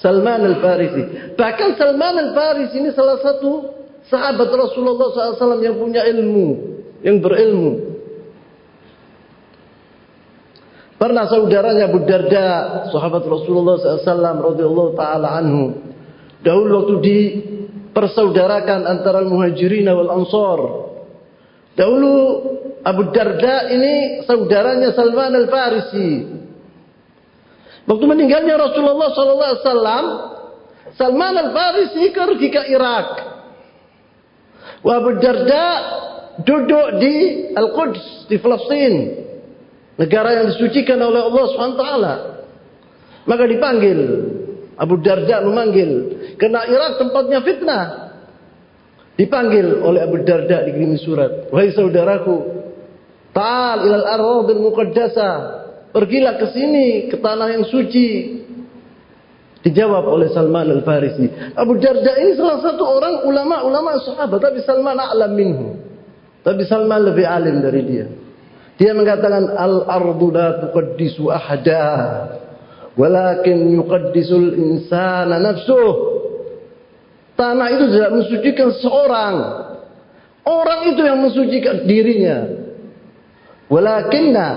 Salman 0.00 0.48
al-Farisi. 0.48 1.36
Bahkan 1.36 1.76
Salman 1.76 2.16
al-Farisi 2.24 2.80
ini 2.80 2.96
salah 2.96 3.20
satu 3.20 3.75
sahabat 4.06 4.50
Rasulullah 4.50 5.34
SAW 5.36 5.62
yang 5.62 5.76
punya 5.78 6.02
ilmu, 6.06 6.48
yang 7.02 7.18
berilmu. 7.18 7.98
Pernah 10.96 11.28
saudaranya 11.28 11.92
Abu 11.92 12.08
Darda, 12.08 12.48
sahabat 12.88 13.28
Rasulullah 13.28 13.76
SAW 13.76 14.40
radhiyallahu 14.54 14.96
taala 14.96 15.36
anhu, 15.36 15.76
dahulu 16.40 16.70
waktu 16.82 16.94
di 17.04 17.18
persaudarakan 17.92 18.88
antara 18.88 19.20
muhajirin 19.28 19.88
wal 19.92 20.12
ansar. 20.24 20.60
Dahulu 21.76 22.12
Abu 22.80 23.12
Darda 23.12 23.68
ini 23.68 24.24
saudaranya 24.24 24.96
Salman 24.96 25.36
al 25.36 25.48
Farisi. 25.52 26.12
Waktu 27.86 28.04
meninggalnya 28.08 28.58
Rasulullah 28.58 29.12
Wasallam, 29.14 30.04
Salman 30.96 31.36
al 31.36 31.50
Farisi 31.52 32.08
pergi 32.08 32.48
ke 32.48 32.62
Irak. 32.72 33.35
Wa 34.86 35.02
Abu 35.02 35.18
Darda 35.18 35.66
duduk 36.46 37.02
di 37.02 37.14
Al-Quds 37.58 38.30
di 38.30 38.38
Palestin. 38.38 38.94
Negara 39.98 40.38
yang 40.38 40.54
disucikan 40.54 41.02
oleh 41.02 41.26
Allah 41.26 41.44
SWT. 41.50 41.84
Maka 43.26 43.44
dipanggil. 43.50 43.98
Abu 44.78 45.02
Darda 45.02 45.42
memanggil. 45.42 45.90
Karena 46.38 46.70
Irak 46.70 47.02
tempatnya 47.02 47.42
fitnah. 47.42 47.84
Dipanggil 49.18 49.82
oleh 49.82 50.06
Abu 50.06 50.22
Darda 50.22 50.62
dikirimi 50.70 51.02
surat. 51.02 51.50
Wahai 51.50 51.74
saudaraku. 51.74 52.54
Ta'al 53.34 53.90
ilal 53.90 54.06
arwadil 54.06 54.62
muqaddasa. 54.70 55.30
Pergilah 55.90 56.38
ke 56.38 56.46
sini 56.54 57.10
ke 57.10 57.18
tanah 57.18 57.58
yang 57.58 57.64
suci. 57.66 58.35
Dijawab 59.66 60.06
oleh 60.06 60.30
Salman 60.30 60.70
Al-Farisi. 60.70 61.26
Abu 61.58 61.74
Darda 61.82 62.14
ini 62.22 62.38
salah 62.38 62.62
satu 62.62 62.86
orang 62.86 63.26
ulama-ulama 63.26 63.98
sahabat. 63.98 64.38
Tapi 64.38 64.62
Salman 64.62 64.94
a'lam 64.94 65.34
minhu. 65.34 65.74
Tapi 66.46 66.62
Salman 66.70 67.02
lebih 67.02 67.26
alim 67.26 67.58
dari 67.58 67.82
dia. 67.82 68.06
Dia 68.78 68.94
mengatakan 68.94 69.58
al-ardu 69.58 70.30
la 70.30 70.62
tuqaddisu 70.62 71.34
ahada. 71.34 71.90
Walakin 72.94 73.74
yuqaddisul 73.74 74.54
insana 74.54 75.42
nafsuh. 75.42 76.14
Tanah 77.34 77.66
itu 77.74 77.90
tidak 77.90 78.10
mensucikan 78.22 78.70
seorang. 78.70 79.34
Orang 80.46 80.94
itu 80.94 81.02
yang 81.02 81.18
mensucikan 81.26 81.82
dirinya. 81.90 82.38
Walakinna 83.66 84.48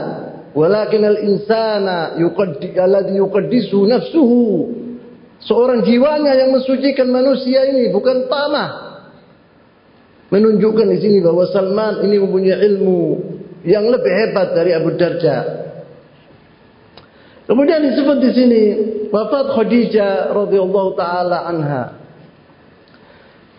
walakin 0.53 1.01
al-insana 1.01 2.13
yuqaddisu 2.21 3.89
nafsuhu 3.89 4.78
Seorang 5.39 5.87
jiwanya 5.87 6.35
yang 6.35 6.51
mensucikan 6.51 7.07
manusia 7.07 7.63
ini 7.71 7.87
bukan 7.95 8.27
tanah. 8.27 8.69
Menunjukkan 10.29 10.87
di 10.93 10.97
sini 11.01 11.17
bahwa 11.23 11.47
Salman 11.49 12.05
ini 12.05 12.21
mempunyai 12.21 12.59
ilmu 12.59 13.01
yang 13.65 13.87
lebih 13.89 14.13
hebat 14.13 14.53
dari 14.53 14.71
Abu 14.77 14.93
Darda. 14.93 15.37
Kemudian 17.49 17.81
disebut 17.81 18.17
di 18.21 18.31
sini 18.35 18.61
wafat 19.09 19.57
Khadijah 19.57 20.29
radhiyallahu 20.37 20.93
taala 20.93 21.49
anha. 21.49 21.83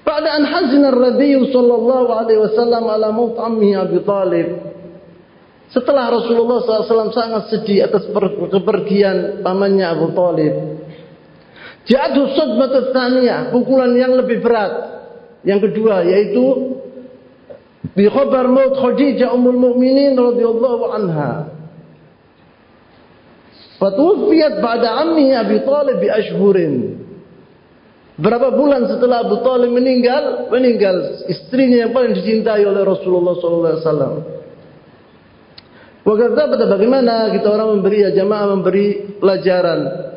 Pada 0.06 0.38
an 0.38 0.46
hazina 0.46 0.94
Nabi 0.94 1.34
sallallahu 1.50 2.08
alaihi 2.14 2.38
wasallam 2.38 2.84
ala 2.86 3.08
maut 3.10 3.34
ammi 3.34 3.74
Abi 3.74 3.98
Talib. 4.06 4.48
Setelah 5.70 6.10
Rasulullah 6.10 6.66
SAW 6.66 7.14
sangat 7.14 7.46
sedih 7.54 7.86
atas 7.86 8.10
kepergian 8.50 9.38
pamannya 9.46 9.86
Abu 9.86 10.10
Talib. 10.18 10.79
Jatuh 11.88 12.36
sadmat 12.36 12.92
tsaniyah, 12.92 13.48
pukulan 13.48 13.92
yang 13.96 14.12
lebih 14.18 14.44
berat. 14.44 14.72
Yang 15.40 15.72
kedua 15.72 16.04
yaitu 16.04 16.76
bi 17.96 18.04
khabar 18.12 18.44
maut 18.44 18.76
Khadijah 18.76 19.32
ummul 19.32 19.56
mukminin 19.56 20.12
radhiyallahu 20.12 20.84
anha. 20.92 21.48
Fatuwfiyat 23.80 24.60
ba'da 24.60 25.00
ammi 25.00 25.32
Abi 25.32 25.64
Talib 25.64 25.96
bi 26.04 26.12
ashhurin. 26.12 27.00
Berapa 28.20 28.52
bulan 28.52 28.84
setelah 28.84 29.24
Abu 29.24 29.40
Talib 29.40 29.72
meninggal, 29.72 30.52
meninggal 30.52 31.24
istrinya 31.32 31.88
yang 31.88 31.92
paling 31.96 32.12
dicintai 32.12 32.60
oleh 32.68 32.84
Rasulullah 32.84 33.32
sallallahu 33.40 33.72
alaihi 33.72 33.84
wasallam. 33.88 34.14
Bagaimana 36.68 37.32
kita 37.32 37.48
orang 37.48 37.80
memberi 37.80 38.04
ya 38.04 38.10
jamaah 38.12 38.46
memberi 38.52 39.16
pelajaran 39.16 40.09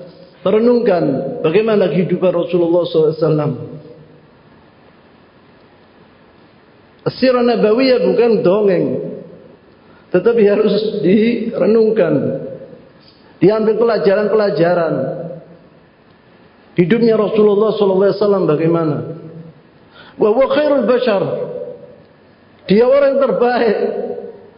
Merenungkan 0.44 1.04
bagaimana 1.40 1.88
kehidupan 1.88 2.32
Rasulullah 2.36 2.84
SAW. 2.84 3.72
Sirah 7.16 7.44
Nabawiyah 7.44 8.04
bukan 8.04 8.32
dongeng. 8.44 8.86
Tetapi 10.12 10.42
harus 10.46 11.00
direnungkan. 11.00 12.14
Diambil 13.40 13.76
pelajaran-pelajaran. 13.80 14.94
Hidupnya 16.76 17.16
Rasulullah 17.16 17.72
SAW 17.76 18.44
bagaimana. 18.44 18.98
Wa 20.20 20.48
khairul 20.52 20.86
bashar. 20.86 21.24
Dia 22.68 22.84
orang 22.84 23.16
terbaik. 23.20 23.78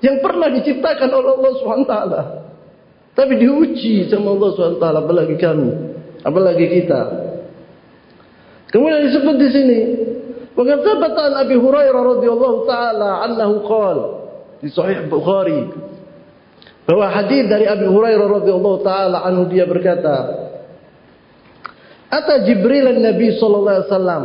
Yang 0.01 0.17
pernah 0.21 0.49
diciptakan 0.49 1.09
oleh 1.13 1.29
Allah 1.33 1.53
SWT. 1.57 1.93
Tapi 3.15 3.33
diuji 3.39 4.11
sama 4.11 4.35
Allah 4.35 4.49
SWT 4.51 4.83
apalagi 4.83 5.35
kami, 5.39 5.71
apalagi 6.19 6.65
kita. 6.67 7.01
Kemudian 8.75 9.07
disebut 9.07 9.35
di 9.39 9.49
sini, 9.55 9.79
Wa 10.55 10.63
thabata 10.63 11.35
Abi 11.35 11.59
Hurairah 11.59 12.01
radhiyallahu 12.15 12.57
taala 12.63 13.27
annahu 13.27 13.59
qala 13.67 14.05
di 14.63 14.71
Sahih 14.71 15.03
Bukhari 15.11 15.67
bahwa 16.87 17.11
hadis 17.11 17.43
dari 17.51 17.67
Abi 17.67 17.91
Hurairah 17.91 18.39
radhiyallahu 18.39 18.79
taala 18.79 19.27
anhu 19.27 19.51
dia 19.51 19.67
berkata 19.67 20.47
Ata 22.07 22.47
Jibril 22.47 22.87
an-Nabi 22.87 23.35
sallallahu 23.35 23.75
alaihi 23.75 23.89
wasallam 23.91 24.23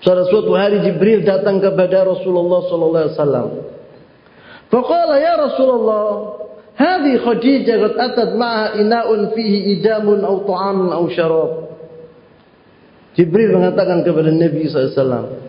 Pada 0.00 0.24
suatu 0.32 0.56
hari 0.56 0.80
Jibril 0.80 1.28
datang 1.28 1.60
kepada 1.60 2.08
Rasulullah 2.08 2.64
sallallahu 2.64 3.02
alaihi 3.04 3.16
wasallam. 3.18 3.46
Faqala 4.72 5.14
ya 5.20 5.34
Rasulullah 5.36 6.04
Hadi 6.78 7.18
Khadijah 7.18 7.74
qad 7.82 7.94
atat 7.98 8.30
ma'a 8.38 8.78
ina'un 8.78 9.34
fihi 9.34 9.74
idamun 9.74 10.22
aw 10.22 10.46
ta'amun 10.46 10.94
aw 10.94 11.04
syarab. 11.10 11.74
Jibril 13.18 13.50
mengatakan 13.50 14.06
kepada 14.06 14.30
Nabi 14.30 14.62
SAW. 14.70 15.42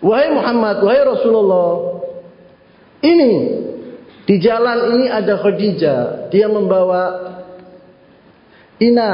Wahai 0.00 0.32
Muhammad, 0.32 0.80
wahai 0.80 1.04
Rasulullah. 1.04 2.00
Ini, 3.04 3.32
di 4.24 4.36
jalan 4.40 4.96
ini 4.96 5.12
ada 5.12 5.36
Khadijah. 5.44 6.32
Dia 6.32 6.48
membawa 6.48 7.36
ina, 8.80 9.12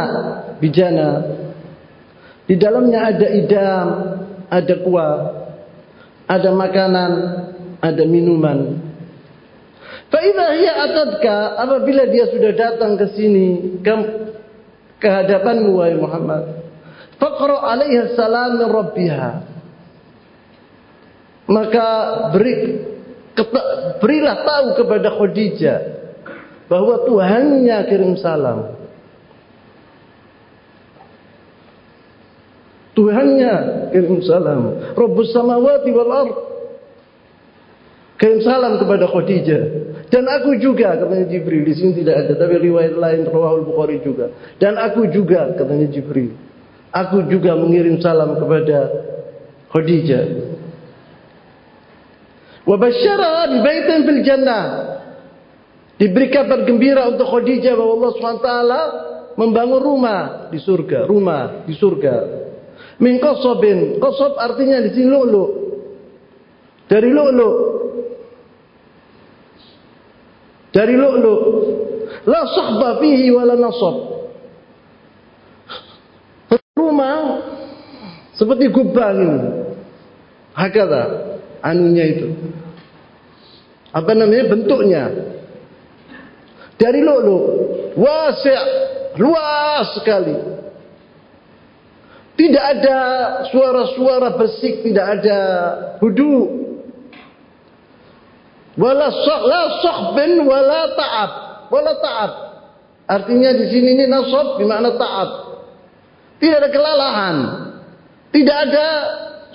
bijana. 0.63 1.27
Di 2.47 2.55
dalamnya 2.55 3.03
ada 3.03 3.27
idam, 3.35 3.89
ada 4.47 4.75
kuah, 4.87 5.15
ada 6.31 6.55
makanan, 6.55 7.13
ada 7.83 8.03
minuman. 8.07 8.86
Faidah 10.07 10.51
ia 10.55 10.73
atadka 10.87 11.59
apabila 11.59 12.07
dia 12.07 12.31
sudah 12.31 12.55
datang 12.55 12.95
ke 12.95 13.07
sini 13.19 13.79
ke, 13.83 13.95
ke 15.03 15.09
hadapanmu 15.11 15.83
wahai 15.83 15.99
Muhammad. 15.99 16.63
Faqra 17.19 17.75
alaiha 17.75 18.15
salam 18.15 18.61
min 18.63 18.69
rabbiha. 18.71 19.31
Maka 21.47 21.87
beri 22.35 22.55
berilah 24.03 24.37
tahu 24.43 24.67
kepada 24.83 25.09
Khadijah 25.15 25.79
bahwa 26.67 27.07
Tuhannya 27.07 27.79
kirim 27.87 28.15
salam. 28.19 28.75
Tuhannya 32.95 33.55
kirim 33.93 34.23
salam. 34.23 34.61
Rabbus 34.95 35.31
samawati 35.35 35.91
wal 35.95 36.13
ard. 36.15 36.37
Kirim 38.17 38.41
salam 38.43 38.81
kepada 38.81 39.05
Khadijah. 39.07 39.63
Dan 40.07 40.25
aku 40.31 40.55
juga 40.63 40.95
katanya 40.95 41.27
Jibril 41.27 41.67
di 41.67 41.75
sini 41.75 42.03
tidak 42.03 42.15
ada 42.27 42.33
tapi 42.39 42.63
riwayat 42.63 42.95
lain 42.95 43.27
Rawahul 43.27 43.67
Bukhari 43.67 43.99
juga. 44.07 44.31
Dan 44.63 44.79
aku 44.79 45.11
juga 45.11 45.51
katanya 45.59 45.91
Jibril. 45.91 46.31
Aku 46.95 47.27
juga 47.27 47.59
mengirim 47.59 47.99
salam 47.99 48.39
kepada 48.39 48.87
Khadijah. 49.75 50.27
Wa 52.63 52.77
basyara 52.79 53.51
bi 53.51 53.59
baitin 53.61 54.01
fil 54.07 54.23
jannah. 54.23 54.65
Diberi 55.99 56.31
kabar 56.31 56.63
gembira 56.63 57.11
untuk 57.11 57.27
Khadijah 57.27 57.75
bahwa 57.75 57.93
Allah 57.99 58.13
SWT 58.15 58.51
membangun 59.37 59.81
rumah 59.83 60.21
di 60.55 60.59
surga, 60.63 61.05
rumah 61.11 61.67
di 61.67 61.75
surga. 61.75 62.17
Min 62.97 63.21
qasabin, 63.21 64.01
qasab 64.01 64.39
artinya 64.41 64.81
di 64.81 64.91
sini 64.97 65.09
lu'lu'. 65.09 65.49
Dari 66.89 67.11
lu'lu' 67.13 67.76
dari 70.77 70.93
lu'lu' 70.93 71.41
la 72.29 72.45
sakhba 72.45 73.01
fihi 73.01 73.33
wala 73.33 73.57
nasab. 73.57 73.97
Rumah 76.77 77.17
seperti 78.37 78.69
gubang 78.69 79.17
ini. 79.17 79.41
Hakata 80.53 81.03
anunya 81.65 82.05
itu. 82.13 82.29
Apa 83.97 84.13
namanya? 84.13 84.53
Bentuknya. 84.53 85.05
Dari 86.77 87.01
lu'lu' 87.01 87.45
wasi' 87.97 88.61
luas 89.17 89.97
sekali. 89.97 90.37
Tidak 92.37 92.65
ada 92.77 92.99
suara-suara 93.49 94.37
bersik 94.37 94.85
tidak 94.85 95.07
ada 95.09 95.41
hudu 96.05 96.69
wala 98.77 99.09
la 99.45 99.63
sahbin 99.83 100.41
wala 100.45 100.83
ta'ab. 100.97 101.31
Wala 101.73 101.93
ta'ab. 101.99 102.33
Artinya 103.07 103.51
di 103.57 103.65
sini 103.73 103.89
ini 103.97 104.05
nasab 104.09 104.61
bermakna 104.61 104.95
ta'ab. 104.95 105.31
Tidak 106.37 106.57
ada 106.61 106.69
kelalahan 106.69 107.37
tidak 108.37 108.57
ada 108.69 108.89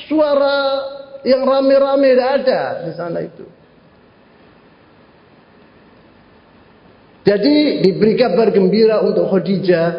suara 0.09 0.57
yang 1.21 1.45
rame-rame 1.45 2.17
tidak 2.17 2.29
ada 2.41 2.61
di 2.89 2.91
sana 2.97 3.19
itu. 3.21 3.45
Jadi 7.21 7.85
diberi 7.85 8.17
kabar 8.17 8.49
gembira 8.49 9.05
untuk 9.05 9.29
Khadijah. 9.29 9.89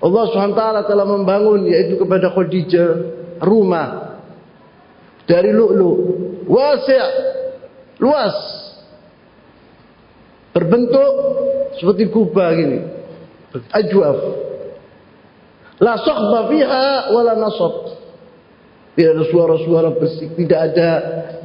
Allah 0.00 0.24
SWT 0.32 0.88
telah 0.88 1.04
membangun 1.04 1.68
yaitu 1.68 2.00
kepada 2.00 2.32
Khadijah 2.32 2.90
rumah. 3.44 4.16
Dari 5.28 5.52
lu'lu 5.52 5.92
wasi' 6.48 7.04
luas 7.96 8.36
berbentuk 10.52 11.12
seperti 11.76 12.08
kubah 12.08 12.48
gini 12.56 12.78
ajwaf 13.72 14.46
La 15.76 16.00
sokhba 16.00 16.48
fiha 16.48 17.12
wala 17.12 17.36
nasab. 17.36 17.74
Tidak 18.96 19.12
ada 19.12 19.24
suara-suara 19.28 19.92
bersih, 19.92 20.32
tidak 20.32 20.72
ada 20.72 20.90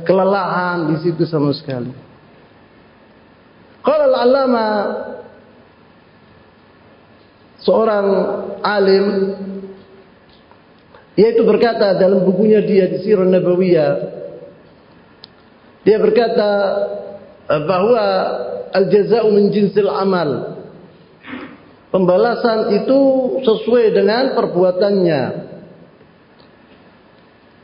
kelelahan 0.08 0.88
di 0.88 1.04
situ 1.04 1.28
sama 1.28 1.52
sekali. 1.52 1.92
Kalau 3.84 4.08
al-alama 4.08 4.68
seorang 7.60 8.08
alim 8.64 9.06
yaitu 11.20 11.44
berkata 11.44 12.00
dalam 12.00 12.24
bukunya 12.24 12.64
dia 12.64 12.88
di 12.88 13.04
Sirah 13.04 13.28
Nabawiyah 13.28 14.21
dia 15.82 15.98
berkata 15.98 16.50
bahwa 17.48 18.06
al-jaza'u 18.72 19.28
min 19.34 19.50
jinsil 19.52 19.90
amal 19.90 20.62
pembalasan 21.90 22.82
itu 22.82 23.00
sesuai 23.44 23.92
dengan 23.92 24.38
perbuatannya 24.38 25.22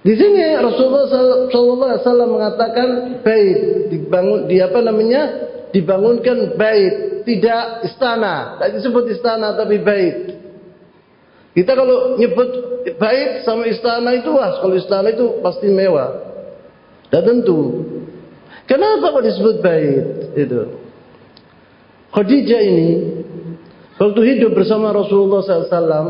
di 0.08 0.14
sini 0.16 0.56
Rasulullah 0.56 2.00
wasallam 2.00 2.30
mengatakan 2.32 3.20
bait 3.28 3.92
dibangun 3.92 4.48
di 4.48 4.64
apa 4.64 4.80
namanya? 4.80 5.24
dibangunkan 5.76 6.56
bait, 6.56 7.28
tidak 7.28 7.84
istana. 7.84 8.56
Tak 8.56 8.80
disebut 8.80 9.04
istana 9.12 9.52
tapi 9.60 9.84
bait. 9.84 10.40
Kita 11.52 11.74
kalau 11.76 12.16
nyebut 12.16 12.50
bait 12.96 13.44
sama 13.44 13.68
istana 13.68 14.16
itu 14.16 14.30
wah, 14.32 14.62
kalau 14.62 14.80
istana 14.80 15.12
itu 15.12 15.42
pasti 15.42 15.68
mewah. 15.68 16.24
Dan 17.12 17.24
tentu. 17.28 17.84
Kenapa 18.68 19.16
kok 19.16 19.26
disebut 19.26 19.56
bait 19.64 20.36
itu? 20.36 20.62
Khadijah 22.12 22.62
ini 22.62 22.90
waktu 23.96 24.22
hidup 24.36 24.52
bersama 24.56 24.92
Rasulullah 24.92 25.40
SAW 25.44 26.08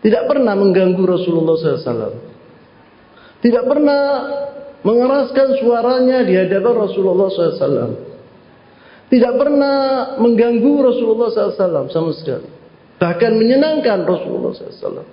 tidak 0.00 0.24
pernah 0.28 0.56
mengganggu 0.56 1.04
Rasulullah 1.04 1.56
SAW 1.56 2.34
tidak 3.44 3.68
pernah 3.68 4.02
mengeraskan 4.80 5.60
suaranya 5.60 6.24
di 6.24 6.32
hadapan 6.32 6.74
Rasulullah 6.80 7.28
SAW. 7.28 7.92
Tidak 9.12 9.34
pernah 9.36 9.76
mengganggu 10.16 10.72
Rasulullah 10.80 11.28
SAW 11.28 11.92
sama 11.92 12.10
sekali. 12.16 12.48
Bahkan 12.96 13.32
menyenangkan 13.36 14.08
Rasulullah 14.08 14.56
SAW. 14.56 15.04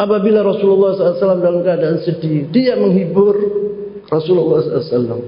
Apabila 0.00 0.40
Rasulullah 0.40 0.96
SAW 0.96 1.44
dalam 1.44 1.60
keadaan 1.60 2.00
sedih, 2.00 2.48
dia 2.48 2.80
menghibur 2.80 3.36
Rasulullah 4.08 4.60
SAW. 4.82 5.22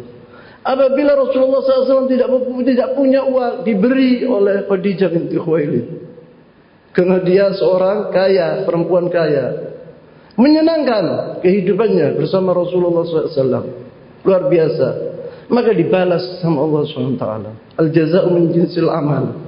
Apabila 0.66 1.14
Rasulullah 1.14 1.62
SAW 1.62 2.10
tidak 2.10 2.28
tidak 2.66 2.88
punya 2.98 3.22
uang, 3.22 3.62
diberi 3.62 4.26
oleh 4.26 4.66
Khadijah 4.66 5.08
binti 5.14 5.38
Khuwailid. 5.38 5.86
Karena 6.90 7.20
dia 7.22 7.52
seorang 7.54 8.08
kaya, 8.10 8.64
perempuan 8.64 9.06
kaya 9.12 9.76
menyenangkan 10.36 11.38
kehidupannya 11.40 12.20
bersama 12.20 12.52
Rasulullah 12.52 13.04
SAW. 13.04 13.68
Luar 14.22 14.42
biasa. 14.50 14.88
Maka 15.46 15.70
dibalas 15.70 16.42
sama 16.42 16.66
Allah 16.66 16.82
SWT. 16.90 17.24
Al-jaza'u 17.78 18.28
min 18.34 18.50
jinsil 18.50 18.90
amal. 18.90 19.46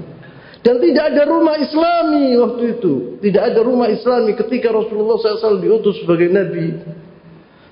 Dan 0.63 0.79
tidak 0.79 1.15
ada 1.15 1.23
rumah 1.27 1.59
islami 1.59 2.39
waktu 2.39 2.79
itu. 2.79 2.93
Tidak 3.19 3.43
ada 3.43 3.61
rumah 3.63 3.91
islami 3.91 4.39
ketika 4.39 4.71
Rasulullah 4.71 5.19
SAW 5.19 5.59
diutus 5.59 5.99
sebagai 6.03 6.31
Nabi. 6.31 6.67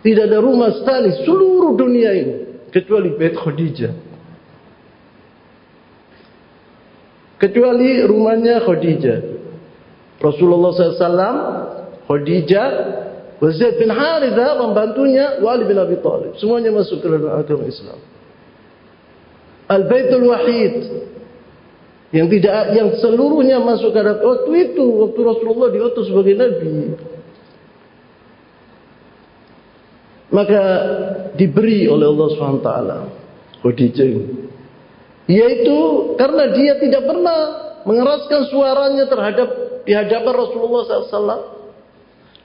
Tidak 0.06 0.22
ada 0.30 0.38
rumah 0.38 0.70
islami 0.70 1.10
seluruh 1.26 1.74
dunia 1.74 2.14
ini. 2.14 2.34
Kecuali 2.70 3.10
Bait 3.18 3.34
Khadijah. 3.34 3.90
Kecuali 7.42 8.06
rumahnya 8.06 8.62
Khadijah. 8.62 9.18
Rasulullah 10.22 10.70
SAW, 10.70 11.34
Khadijah, 12.06 12.70
Zaid 13.42 13.82
bin 13.82 13.90
Haritha 13.90 14.62
membantunya 14.62 15.42
Wali 15.42 15.66
bin 15.66 15.74
Abi 15.74 15.98
Talib. 15.98 16.38
Semuanya 16.38 16.70
masuk 16.70 17.02
ke 17.02 17.06
dalam 17.10 17.42
agama 17.42 17.66
Islam. 17.66 17.98
Al-Baitul 19.66 20.24
Wahid 20.30 20.74
yang 22.14 22.30
tidak 22.30 22.78
yang 22.78 22.94
seluruhnya 23.02 23.58
masuk 23.58 23.90
ke 23.90 23.98
dalam 23.98 24.22
waktu 24.22 24.70
itu 24.70 24.86
waktu 24.86 25.20
Rasulullah 25.26 25.68
diutus 25.74 26.06
sebagai 26.06 26.38
nabi 26.38 26.94
maka 30.30 30.62
diberi 31.38 31.86
oleh 31.86 32.06
Allah 32.10 32.26
SWT 32.32 32.70
Khadijah 33.62 34.10
yaitu 35.26 35.78
karena 36.18 36.44
dia 36.54 36.78
tidak 36.78 37.02
pernah 37.06 37.38
mengeraskan 37.86 38.50
suaranya 38.50 39.06
terhadap 39.06 39.48
di 39.86 39.92
hadapan 39.94 40.34
Rasulullah 40.34 40.82
SAW 40.86 41.56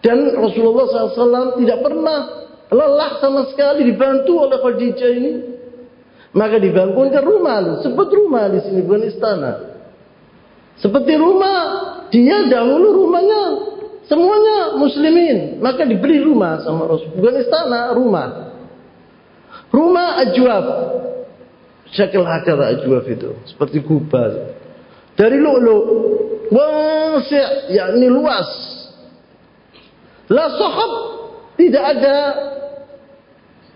dan 0.02 0.18
Rasulullah 0.34 0.86
SAW 0.90 1.62
tidak 1.62 1.80
pernah 1.86 2.42
lelah 2.74 3.22
sama 3.22 3.46
sekali 3.54 3.86
dibantu 3.86 4.50
oleh 4.50 4.58
Khadijah 4.58 5.12
ini. 5.14 5.34
Maka 6.32 6.64
dibangunkan 6.64 7.22
rumah, 7.28 7.84
sebut 7.84 8.08
rumah 8.08 8.48
di 8.48 8.64
sini 8.64 8.80
bukan 8.88 9.04
istana. 9.04 9.52
Seperti 10.80 11.20
rumah, 11.20 11.60
dia 12.08 12.48
dahulu 12.48 13.04
rumahnya 13.04 13.44
semuanya 14.12 14.76
muslimin, 14.76 15.64
maka 15.64 15.88
diberi 15.88 16.20
rumah 16.20 16.60
sama 16.68 16.84
Rasul. 16.84 17.16
Bukan 17.16 17.36
istana, 17.40 17.96
rumah. 17.96 18.28
Rumah 19.72 20.08
ajwab. 20.28 20.66
Syakil 21.96 22.28
hakar 22.28 22.60
ajwab 22.76 23.08
itu, 23.08 23.32
seperti 23.48 23.80
kubah. 23.80 24.60
Dari 25.16 25.40
lu'lu' 25.40 25.84
wasi' 26.52 27.72
yakni 27.72 28.12
luas 28.12 28.48
La 30.32 30.48
sahab 30.48 30.92
tidak 31.60 31.84
ada 31.84 32.18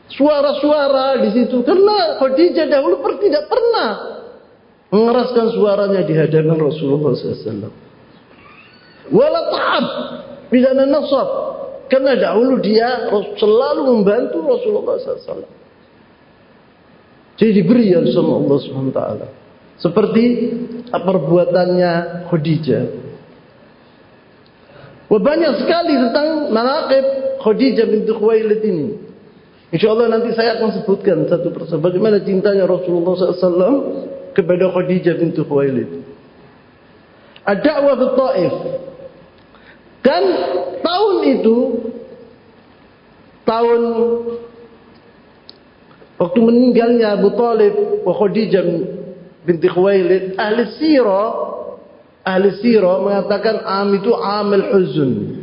suara-suara 0.08 1.19
di 1.28 1.30
situ 1.36 1.60
karena 1.67 2.15
Khadijah 2.15 2.71
dahulu 2.71 3.04
tidak 3.19 3.52
pernah 3.52 3.91
mengeraskan 4.88 5.52
suaranya 5.52 6.08
di 6.08 6.15
hadapan 6.15 6.56
Rasulullah 6.56 7.12
SAW. 7.12 7.76
Wala 9.13 9.41
ta'ab 9.54 9.86
bila 10.50 10.70
nasab 10.74 11.30
karena 11.86 12.18
dahulu 12.18 12.58
dia 12.62 13.10
selalu 13.38 13.82
membantu 13.94 14.41
Rasulullah 14.41 14.98
SAW. 14.98 15.46
Jadi 17.36 17.52
diberi 17.52 17.91
yang 17.91 18.08
sama 18.10 18.41
Allah 18.41 18.58
SWT. 18.63 19.02
Seperti 19.76 20.24
perbuatannya 20.89 21.91
Khadijah. 22.32 22.84
Wah 25.06 25.22
banyak 25.22 25.54
sekali 25.62 25.94
tentang 26.00 26.50
manaqib 26.50 27.06
Khadijah 27.44 27.86
binti 27.86 28.12
Khuwailid 28.15 28.62
ini. 28.65 28.88
InsyaAllah 29.76 30.08
nanti 30.08 30.32
saya 30.34 30.58
akan 30.58 30.82
sebutkan 30.82 31.28
satu 31.28 31.52
persatu. 31.52 31.84
Bagaimana 31.84 32.24
cintanya 32.24 32.65
Rasulullah 32.65 33.13
SAW 33.13 33.76
kepada 34.34 34.72
Khadijah 34.72 35.13
binti 35.20 35.44
Khuwailid. 35.44 35.89
Ad-da'wah 37.46 37.94
Taif. 38.18 38.56
Dan 40.06 40.24
tahun 40.86 41.15
itu, 41.34 41.58
tahun 43.41 43.82
waktu 46.22 46.39
meninggalnya 46.46 47.18
Abu 47.18 47.34
Talib 47.34 48.06
wa 48.06 48.13
Khadijah 48.13 48.65
binti 49.50 49.65
Khuwailid, 49.65 50.38
ahli 50.38 50.78
sirah 50.78 51.30
ahli 52.22 52.54
sirah 52.62 53.02
mengatakan 53.02 53.65
am 53.65 53.98
itu 53.98 54.13
amal 54.13 54.65
huzun. 54.78 55.41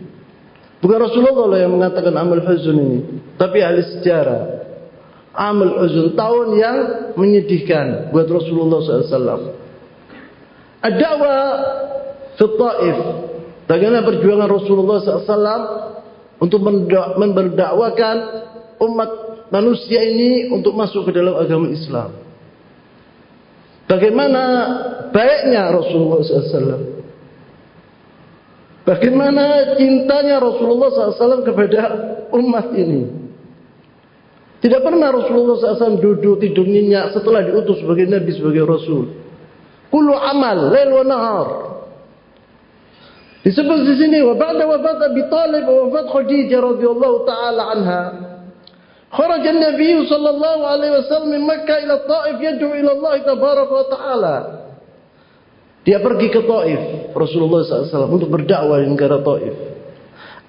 Bukan 0.79 0.99
Rasulullah 0.99 1.59
yang 1.59 1.75
mengatakan 1.79 2.15
amal 2.15 2.43
huzun 2.43 2.77
ini, 2.79 2.99
tapi 3.39 3.67
ahli 3.67 3.83
sejarah. 3.99 4.63
Amal 5.35 5.75
huzun 5.83 6.15
tahun 6.15 6.49
yang 6.55 6.77
menyedihkan 7.19 8.15
buat 8.15 8.31
Rasulullah 8.31 8.79
SAW. 8.79 9.59
Ad-da'wah 10.83 11.43
fi 12.39 12.45
Taif. 12.47 12.99
Bagaimana 13.73 14.05
perjuangan 14.05 14.49
Rasulullah 14.53 15.01
SAW 15.01 15.65
untuk 16.45 16.61
mendakwakan 17.17 18.17
umat 18.85 19.11
manusia 19.49 20.05
ini 20.05 20.53
untuk 20.53 20.77
masuk 20.77 21.09
ke 21.09 21.17
dalam 21.17 21.41
agama 21.41 21.73
Islam. 21.73 22.13
Bagaimana 23.89 24.43
baiknya 25.09 25.73
Rasulullah 25.73 26.21
SAW. 26.21 27.01
Bagaimana 28.85 29.73
cintanya 29.81 30.37
Rasulullah 30.37 30.93
SAW 30.93 31.41
kepada 31.41 31.81
umat 32.29 32.77
ini. 32.77 33.09
Tidak 34.61 34.85
pernah 34.85 35.17
Rasulullah 35.17 35.57
SAW 35.57 35.97
duduk 35.97 36.45
tidur 36.45 36.69
nyenyak 36.69 37.17
setelah 37.17 37.41
diutus 37.41 37.81
sebagai 37.81 38.05
Nabi 38.05 38.37
sebagai 38.37 38.69
Rasul. 38.69 39.17
Kulu 39.89 40.13
amal, 40.13 40.77
lail 40.77 40.93
wa 40.93 41.05
nahar. 41.09 41.49
Disebut 43.46 43.80
di 43.88 43.94
sini, 43.96 44.20
wa 44.26 44.36
ba'da 44.36 44.68
wafat 44.68 44.98
Abi 45.08 45.24
Talib 45.32 45.64
wa 45.64 45.88
wafat 45.88 46.06
Khadijah 46.12 46.60
radhiyallahu 46.60 47.18
taala 47.24 47.64
anha. 47.74 48.04
خرج 49.08 49.44
النبي 49.48 49.94
صلى 50.04 50.30
الله 50.30 50.58
عليه 50.68 50.92
وسلم 51.00 51.30
من 51.32 51.42
مكة 51.48 51.76
إلى 51.84 51.94
الطائف 51.94 52.36
يدعو 52.42 52.72
إلى 52.76 52.92
الله 52.92 53.16
تبارك 53.18 53.70
وتعالى 53.72 54.36
Dia 55.88 56.04
pergi 56.04 56.28
ke 56.28 56.44
Taif, 56.44 57.16
Rasulullah 57.16 57.64
SAW 57.64 58.12
untuk 58.12 58.28
berdakwah 58.28 58.84
di 58.84 58.92
negara 58.92 59.24
Taif. 59.24 59.56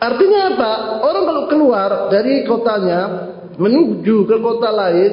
Artinya 0.03 0.41
apa? 0.51 0.73
Orang 1.07 1.25
kalau 1.31 1.45
keluar 1.47 1.91
dari 2.11 2.43
kotanya 2.43 3.31
menuju 3.55 4.27
ke 4.27 4.37
kota 4.43 4.75
lain, 4.75 5.13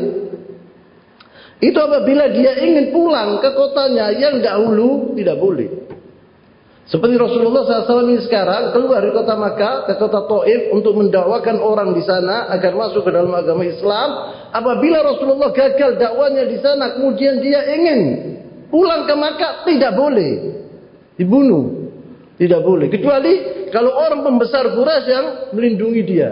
itu 1.61 1.77
apabila 1.77 2.25
dia 2.33 2.57
ingin 2.57 2.89
pulang 2.89 3.37
ke 3.37 3.53
kotanya 3.53 4.09
yang 4.17 4.41
dahulu 4.41 5.13
tidak 5.13 5.37
boleh. 5.37 5.69
Seperti 6.90 7.14
Rasulullah 7.14 7.62
SAW 7.62 8.02
ini 8.10 8.18
sekarang 8.26 8.74
keluar 8.74 8.98
dari 8.98 9.14
kota 9.14 9.38
Makkah 9.38 9.86
ke 9.86 9.94
kota 9.94 10.26
Taif 10.26 10.74
untuk 10.74 10.98
mendakwakan 10.98 11.62
orang 11.62 11.94
di 11.94 12.02
sana 12.02 12.50
agar 12.50 12.74
masuk 12.74 13.06
ke 13.06 13.14
dalam 13.14 13.30
agama 13.30 13.62
Islam. 13.62 14.08
Apabila 14.50 14.98
Rasulullah 15.06 15.54
gagal 15.54 16.02
dakwanya 16.02 16.50
di 16.50 16.58
sana, 16.58 16.98
kemudian 16.98 17.38
dia 17.38 17.62
ingin 17.78 18.00
pulang 18.74 19.06
ke 19.06 19.14
Makkah 19.14 19.62
tidak 19.70 19.94
boleh. 19.94 20.32
Dibunuh. 21.14 21.94
Tidak 22.34 22.58
boleh. 22.58 22.90
Kecuali 22.90 23.32
kalau 23.70 23.94
orang 23.94 24.26
pembesar 24.26 24.74
Quraisy 24.74 25.08
yang 25.14 25.26
melindungi 25.54 26.02
dia. 26.02 26.30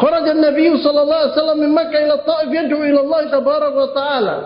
Kharaja 0.00 0.32
Nabi 0.32 0.64
sallallahu 0.80 1.20
alaihi 1.28 1.34
wasallam 1.36 1.58
min 1.60 1.70
Makkah 1.76 2.00
ila 2.08 2.16
Taif 2.24 2.48
yad'u 2.56 2.78
ila 2.88 3.00
Allah 3.04 3.20
tabarak 3.28 3.74
wa 3.76 3.88
ta'ala 3.92 4.36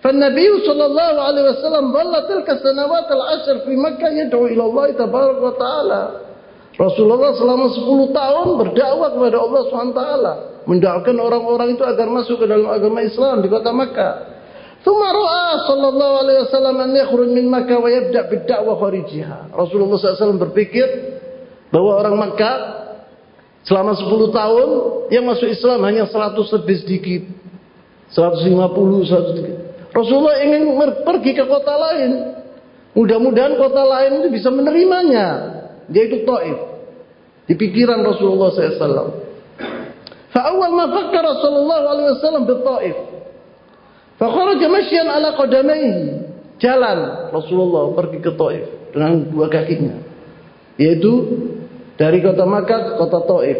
فالنبي 0.00 0.48
صلى 0.66 0.84
الله 0.86 1.12
عليه 1.20 1.42
وسلم 1.50 1.92
ظل 1.92 2.14
تلك 2.28 2.48
السنوات 2.50 3.08
العشر 3.12 3.56
في 3.68 3.76
مكة 3.76 4.08
يدعو 4.08 4.46
إلى 4.46 4.64
الله 4.64 4.86
تبارك 4.90 5.38
وتعالى 5.42 6.02
Rasulullah 6.80 7.36
selama 7.36 7.68
10 7.68 8.08
tahun 8.08 8.46
berdakwah 8.56 9.12
kepada 9.12 9.36
Allah 9.36 9.60
SWT 9.68 10.02
mendakwakan 10.64 11.16
orang-orang 11.20 11.68
itu 11.76 11.84
agar 11.84 12.08
masuk 12.08 12.40
ke 12.40 12.46
dalam 12.48 12.72
agama 12.72 13.04
Islam 13.04 13.44
di 13.44 13.48
kota 13.52 13.72
Makkah 13.76 14.14
ثم 14.80 14.96
رأى 14.96 15.48
صلى 15.68 15.86
الله 15.92 16.10
عليه 16.24 16.36
وسلم 16.48 16.76
أن 16.80 16.92
يخرج 16.96 17.28
من 17.36 17.52
مكة 17.52 17.76
ويبدأ 17.84 18.22
بالدعوة 18.32 18.72
خارجها 18.80 19.52
Rasulullah 19.52 20.00
SAW 20.00 20.40
berpikir 20.40 20.88
bahwa 21.68 22.00
orang 22.00 22.16
Makkah 22.16 22.56
selama 23.68 23.92
10 23.92 24.32
tahun 24.32 24.68
yang 25.12 25.28
masuk 25.28 25.52
Islam 25.52 25.84
hanya 25.84 26.08
100 26.08 26.32
lebih 26.32 26.76
sedikit 26.80 27.22
150 28.16 28.56
100 28.56 29.30
sedikit 29.36 29.63
Rasulullah 29.95 30.43
ingin 30.43 30.75
pergi 31.07 31.31
ke 31.31 31.47
kota 31.47 31.71
lain. 31.79 32.11
Mudah-mudahan 32.99 33.55
kota 33.55 33.83
lain 33.87 34.11
itu 34.19 34.27
bisa 34.27 34.51
menerimanya. 34.51 35.27
Yaitu 35.87 36.27
Taif. 36.27 36.57
Di 37.47 37.55
pikiran 37.55 38.03
Rasulullah 38.03 38.51
SAW. 38.51 39.23
Fa'awal 40.35 40.73
ma 40.75 40.85
fakkara 40.91 41.31
sallallahu 41.39 41.85
alaihi 41.87 42.11
di 42.43 42.55
Taif. 42.59 42.95
Fakharaja 44.19 44.67
masyian 44.67 45.07
ala 45.07 45.31
qadamaihi. 45.39 45.95
Jalan 46.59 47.31
Rasulullah 47.31 47.95
pergi 47.95 48.19
ke 48.19 48.31
Taif 48.35 48.91
dengan 48.91 49.31
dua 49.31 49.47
kakinya. 49.47 49.95
Yaitu 50.75 51.11
dari 51.95 52.19
kota 52.19 52.43
Makkah 52.43 52.79
ke 52.83 52.93
kota 52.99 53.19
Taif. 53.23 53.59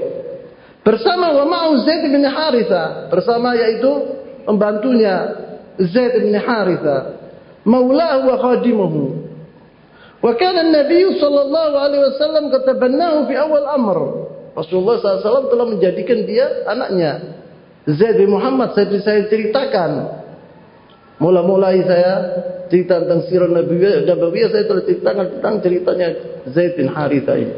Bersama 0.84 1.32
wa 1.32 1.46
ma'u 1.48 1.82
Zaid 1.82 2.06
bin 2.12 2.22
Haritha, 2.28 3.10
bersama 3.10 3.58
yaitu 3.58 3.90
pembantunya 4.46 5.46
Zaid 5.82 6.14
bin 6.24 6.36
Haritha, 6.36 6.98
maulahu 7.68 8.32
wa 8.32 8.36
khadimuhu. 8.40 9.04
Wa 10.24 10.34
kana 10.40 10.66
an-nabiy 10.66 11.20
sallallahu 11.20 11.76
alaihi 11.76 12.04
wasallam 12.10 12.44
katabannahu 12.50 13.30
fi 13.30 13.34
awal 13.38 13.68
amr. 13.70 13.98
Rasulullah 14.56 15.04
SAW 15.04 15.52
telah 15.52 15.68
menjadikan 15.68 16.24
dia 16.24 16.64
anaknya. 16.64 17.44
Zaid 17.86 18.18
bin 18.18 18.32
Muhammad 18.32 18.72
saya 18.72 18.88
saya 19.04 19.28
ceritakan 19.28 20.24
Mula-mulai 21.16 21.80
saya 21.88 22.14
cerita 22.68 23.00
tentang 23.00 23.24
sirah 23.32 23.48
Nabi 23.48 23.80
Nabawiyah 23.80 24.50
saya 24.52 24.64
telah 24.68 24.84
ceritakan 24.84 25.26
tentang 25.40 25.56
ceritanya 25.64 26.08
Zaid 26.52 26.76
bin 26.76 26.92
Haritha 26.92 27.34
ini. 27.40 27.56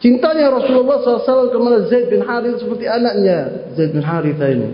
Cintanya 0.00 0.48
Rasulullah 0.48 1.02
SAW 1.02 1.52
kepada 1.52 1.78
Zaid 1.90 2.06
bin 2.06 2.22
Haritha 2.22 2.62
seperti 2.62 2.86
anaknya 2.86 3.66
Zaid 3.74 3.90
bin 3.90 4.04
Haritha 4.06 4.46
ini. 4.46 4.68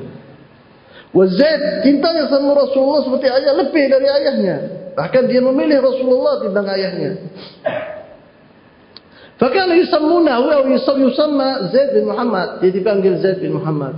Wa 1.17 1.25
Zaid 1.25 1.81
cintanya 1.81 2.29
sama 2.29 2.53
Rasulullah 2.53 3.01
seperti 3.09 3.33
ayah 3.33 3.57
lebih 3.57 3.85
dari 3.89 4.05
ayahnya. 4.05 4.57
Bahkan 4.93 5.33
dia 5.33 5.41
memilih 5.41 5.81
Rasulullah 5.81 6.45
timbang 6.45 6.69
ayahnya. 6.69 7.17
Fakana 9.41 9.81
yusammunahu 9.81 10.45
atau 10.53 10.97
yusamma 11.01 11.73
Zaid 11.73 11.97
bin 11.97 12.13
Muhammad. 12.13 12.61
Dia 12.61 12.69
dipanggil 12.69 13.17
Zaid 13.25 13.41
bin 13.41 13.57
Muhammad. 13.57 13.97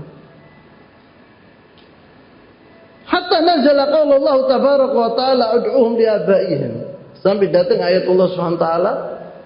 Hatta 3.03 3.43
nazala 3.43 3.91
qaul 3.91 4.15
Allah 4.15 4.37
tabaraka 4.47 4.95
wa 4.95 5.11
taala 5.19 5.45
ud'uhum 5.59 5.99
li 5.99 6.07
abaihim. 6.07 6.73
Sampai 7.19 7.51
datang 7.51 7.83
ayat 7.83 8.07
Allah 8.07 8.29
taala 8.63 8.93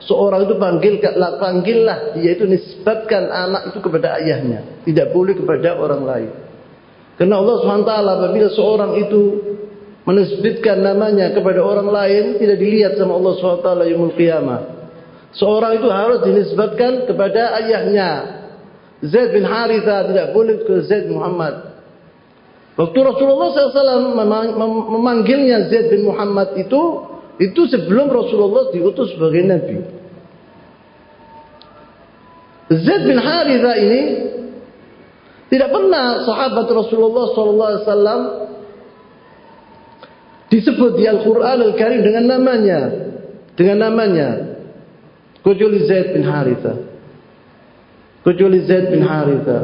seorang 0.05 0.45
itu 0.45 0.61
panggil 0.61 1.01
panggillah 1.41 2.21
dia 2.21 2.37
itu 2.37 2.45
nisbatkan 2.45 3.33
anak 3.33 3.73
itu 3.73 3.79
kepada 3.81 4.21
ayahnya, 4.21 4.85
tidak 4.85 5.09
boleh 5.15 5.33
kepada 5.33 5.79
orang 5.79 6.05
lain. 6.05 6.42
Karena 7.21 7.39
Allah 7.39 7.57
taala 7.85 8.11
apabila 8.19 8.49
seorang 8.51 8.97
itu 8.99 9.23
menisbatkan 10.03 10.83
namanya 10.83 11.31
kepada 11.31 11.61
orang 11.63 11.89
lain 11.93 12.25
tidak 12.43 12.59
dilihat 12.59 12.93
sama 12.99 13.15
Allah 13.15 13.35
taala 13.61 13.85
yaumul 13.87 14.15
qiyamah. 14.17 14.61
Seorang 15.33 15.81
itu 15.81 15.89
harus 15.89 16.21
dinisbatkan 16.25 17.09
kepada 17.09 17.57
ayahnya. 17.65 18.11
Zaid 19.03 19.35
bin 19.35 19.43
Haritha 19.43 20.07
tidak 20.13 20.37
boleh 20.37 20.63
ke 20.63 20.85
Zaid 20.87 21.09
Muhammad. 21.11 21.73
Waktu 22.73 22.99
Rasulullah 23.05 23.53
SAW 23.53 24.17
memanggilnya 24.89 25.69
Zaid 25.69 25.93
bin 25.93 26.09
Muhammad 26.09 26.57
itu, 26.57 26.81
itu 27.41 27.61
sebelum 27.69 28.09
Rasulullah 28.09 28.73
diutus 28.73 29.13
sebagai 29.13 29.43
Nabi. 29.45 29.77
Zaid 32.73 33.03
bin 33.05 33.19
Haritha 33.21 33.73
ini 33.77 34.01
tidak 35.53 35.69
pernah 35.69 36.25
sahabat 36.25 36.65
Rasulullah 36.65 37.29
SAW 37.37 38.25
disebut 40.49 40.97
di 40.97 41.05
Al-Quran 41.05 41.59
Al-Karim 41.61 42.01
dengan 42.01 42.25
namanya. 42.25 42.81
Dengan 43.53 43.85
namanya. 43.85 44.29
Kecuali 45.45 45.85
Zaid 45.85 46.17
bin 46.17 46.25
Haritha. 46.25 46.73
Kecuali 48.25 48.65
Zaid 48.65 48.97
bin 48.97 49.05
Haritha. 49.05 49.61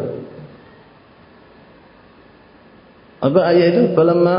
Apa 3.25 3.41
ayat 3.49 3.69
itu? 3.73 3.85
Falamma 3.97 4.37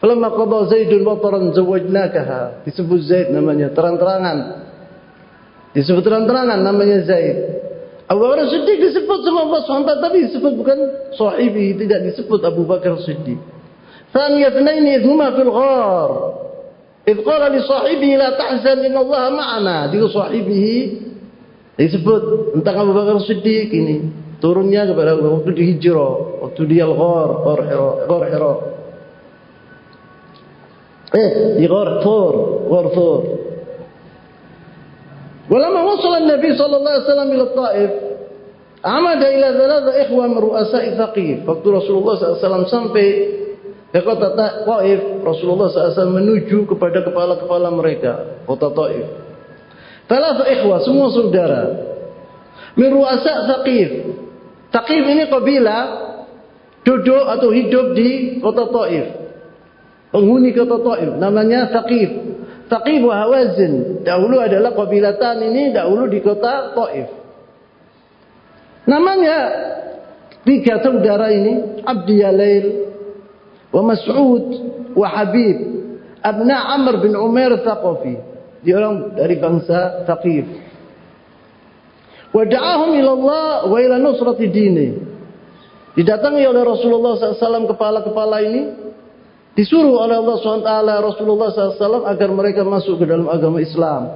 Falamma 0.00 0.28
qada 0.32 0.58
Zaidun 0.72 1.04
wataran 1.04 1.52
zawajnakaha. 1.52 2.64
Disebut 2.64 3.00
Zaid 3.04 3.28
namanya 3.28 3.76
terang-terangan. 3.76 4.38
Disebut 5.76 6.00
terang-terangan 6.00 6.64
namanya 6.64 7.04
Zaid. 7.04 7.57
Abu 8.08 8.24
Bakar 8.24 8.48
Siddiq 8.48 8.80
disebut 8.80 9.20
sama 9.20 9.44
Allah 9.44 9.60
SWT 9.68 9.92
tapi 10.00 10.16
disebut 10.32 10.52
bukan 10.56 10.78
sahibi, 11.12 11.76
tidak 11.76 12.08
disebut 12.08 12.40
Abu 12.40 12.64
Bakar 12.64 12.96
Siddiq. 13.04 13.36
Thaniya 14.16 14.48
thnaini 14.48 14.96
idhuma 14.96 15.36
fil 15.36 15.52
ghar. 15.52 16.10
Idh 17.04 17.20
qala 17.20 17.52
li 17.52 17.60
sahibihi 17.60 18.16
la 18.16 18.32
tahzan 18.32 18.80
inna 18.80 19.04
Allah 19.04 19.24
ma'ana. 19.28 19.76
Dia 19.92 20.08
sahibihi 20.08 20.76
disebut 21.76 22.56
tentang 22.56 22.88
Abu 22.88 22.96
Bakar 22.96 23.20
Siddiq 23.28 23.68
ini 23.76 23.96
turunnya 24.40 24.88
kepada 24.88 25.12
waktu 25.20 25.50
di 25.52 25.62
hijrah, 25.76 26.48
waktu 26.48 26.62
di 26.64 26.76
al-ghar, 26.80 27.28
ghar 27.44 27.60
ghar 28.08 28.22
hira. 28.24 28.54
Eh, 31.12 31.30
di 31.60 31.64
ghar 31.68 32.00
thur, 32.00 32.34
ghar 32.72 32.86
thur. 32.96 33.20
ولما 35.51 35.81
وصل 35.83 36.13
النبي 36.23 36.49
صلى 36.55 36.75
الله 36.77 36.91
عليه 36.91 37.03
وسلم 37.03 37.27
إلى 37.31 37.43
الطائف 37.43 37.91
عمد 38.85 39.21
إلى 39.23 39.47
ثلاثة 39.59 39.91
إخوة 40.07 40.23
من 40.27 40.39
رؤساء 40.39 40.83
ثقيف 40.95 41.37
waktu 41.43 41.67
Rasulullah 41.67 42.15
SAW 42.15 42.67
sampai 42.71 43.07
ke 43.93 43.99
kota 44.01 44.33
Taif 44.65 45.01
Rasulullah 45.21 45.67
SAW 45.69 46.15
menuju 46.15 46.65
kepada 46.65 47.03
kepala-kepala 47.03 47.69
mereka 47.75 48.43
kota 48.47 48.71
Taif 48.71 49.05
Thalatha 50.07 50.47
ikhwah 50.47 50.79
semua 50.83 51.11
saudara 51.11 51.61
min 52.79 52.89
ru'asa 52.91 53.51
Thaqif 53.51 54.23
Taqif 54.73 55.05
ini 55.05 55.29
kabilah 55.29 55.81
duduk 56.81 57.23
atau 57.29 57.53
hidup 57.53 57.93
di 57.93 58.41
kota 58.41 58.65
Taif. 58.73 59.05
Penghuni 60.09 60.49
kota 60.57 60.81
Taif 60.81 61.13
namanya 61.21 61.69
Taqif. 61.69 62.09
Taqif 62.68 63.00
wa 63.00 63.24
Hawazin. 63.24 64.04
Dahulu 64.04 64.38
adalah 64.38 64.76
kabilatan 64.76 65.40
ini 65.48 65.72
dahulu 65.72 66.06
di 66.06 66.20
kota 66.20 66.76
Taif. 66.76 67.08
Namanya 68.88 69.36
tiga 70.44 70.80
saudara 70.80 71.32
ini 71.32 71.84
Abdi 71.84 72.14
Yalail 72.24 72.66
wa 73.72 73.82
Mas'ud 73.84 74.46
wa 74.96 75.08
Habib 75.08 75.56
abna 76.20 76.76
Amr 76.76 77.00
bin 77.00 77.16
Umair 77.16 77.56
Thaqafi. 77.64 78.16
Dia 78.64 78.74
orang 78.76 79.16
dari 79.16 79.36
bangsa 79.40 80.04
Taqif. 80.04 80.44
Wada'ahum 82.28 82.90
ila 83.00 83.10
Allah 83.16 83.48
wa 83.64 83.78
ila 83.80 83.96
nusrati 83.96 84.46
dini. 84.52 84.88
Didatangi 85.96 86.44
oleh 86.44 86.62
Rasulullah 86.62 87.16
SAW 87.16 87.74
kepala-kepala 87.74 88.44
ini 88.44 88.62
disuruh 89.58 90.06
oleh 90.06 90.22
Allah 90.22 90.36
SWT 90.38 90.70
Rasulullah 91.02 91.50
SAW 91.50 92.06
agar 92.06 92.30
mereka 92.30 92.62
masuk 92.62 93.02
ke 93.02 93.04
dalam 93.10 93.26
agama 93.26 93.58
Islam. 93.58 94.06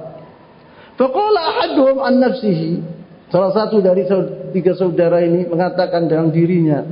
Faqala 0.95 1.41
ahaduhum 1.43 1.99
an 1.99 2.23
nafsihi. 2.23 2.79
Salah 3.27 3.51
satu 3.51 3.83
dari 3.83 4.07
tiga 4.55 4.71
saudara 4.77 5.19
ini 5.19 5.43
mengatakan 5.43 6.07
dalam 6.07 6.31
dirinya 6.31 6.85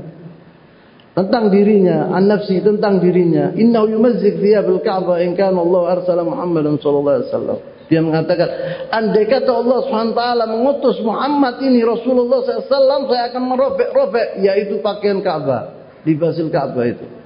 tentang 1.12 1.52
dirinya, 1.52 2.12
an 2.12 2.24
nafsi 2.28 2.64
tentang 2.64 3.04
dirinya, 3.04 3.52
innahu 3.52 3.88
yumazzik 3.92 4.40
thiyabil 4.40 4.80
Ka'bah 4.80 5.20
in 5.20 5.36
kana 5.36 5.60
Allah 5.60 6.00
arsala 6.00 6.24
Muhammadan 6.24 6.80
wasallam. 6.80 7.60
Dia 7.92 8.00
mengatakan, 8.00 8.48
andai 8.88 9.28
kata 9.28 9.52
Allah 9.52 9.84
SWT 9.84 10.24
mengutus 10.48 11.04
Muhammad 11.04 11.60
ini 11.60 11.84
Rasulullah 11.84 12.40
SAW, 12.40 13.12
saya 13.12 13.36
akan 13.36 13.44
merobek-robek, 13.52 14.40
yaitu 14.40 14.80
pakaian 14.80 15.20
Ka'bah. 15.20 15.76
Di 16.08 16.16
basil 16.16 16.48
Ka'bah 16.48 16.88
itu. 16.88 17.21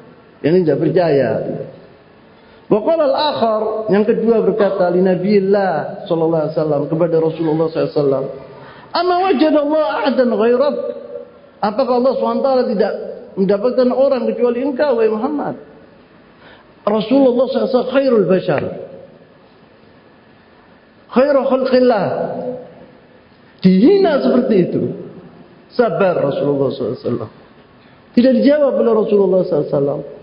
Yang 0.45 0.53
tidak 0.61 0.77
percaya. 0.77 1.29
Wakal 2.69 2.99
al-akhar, 3.01 3.89
yang 3.89 4.05
kedua 4.05 4.45
berkata, 4.45 4.89
li 4.93 5.01
Nabiillah 5.01 6.05
SAW, 6.05 6.85
kepada 6.85 7.17
Rasulullah 7.17 7.65
SAW. 7.69 8.25
Ama 8.93 9.15
wajad 9.25 9.53
Allah 9.53 9.85
ahadan 10.01 10.29
ghairat. 10.33 10.75
Apakah 11.65 11.93
Allah 11.97 12.13
SWT 12.13 12.49
tidak 12.77 12.93
mendapatkan 13.35 13.89
orang 13.89 14.29
kecuali 14.29 14.61
engkau, 14.61 15.01
wahai 15.01 15.09
Muhammad? 15.09 15.55
Rasulullah 16.85 17.49
SAW 17.49 17.89
khairul 17.89 18.29
bashar 18.29 18.63
khairu 21.09 21.41
khalqillah 21.49 22.05
dihina 23.65 24.21
seperti 24.21 24.55
itu 24.69 24.81
sabar 25.73 26.21
Rasulullah 26.21 26.69
SAW 26.69 27.29
tidak 28.13 28.31
dijawab 28.37 28.73
oleh 28.77 28.93
Rasulullah 28.93 29.41
SAW 29.41 30.14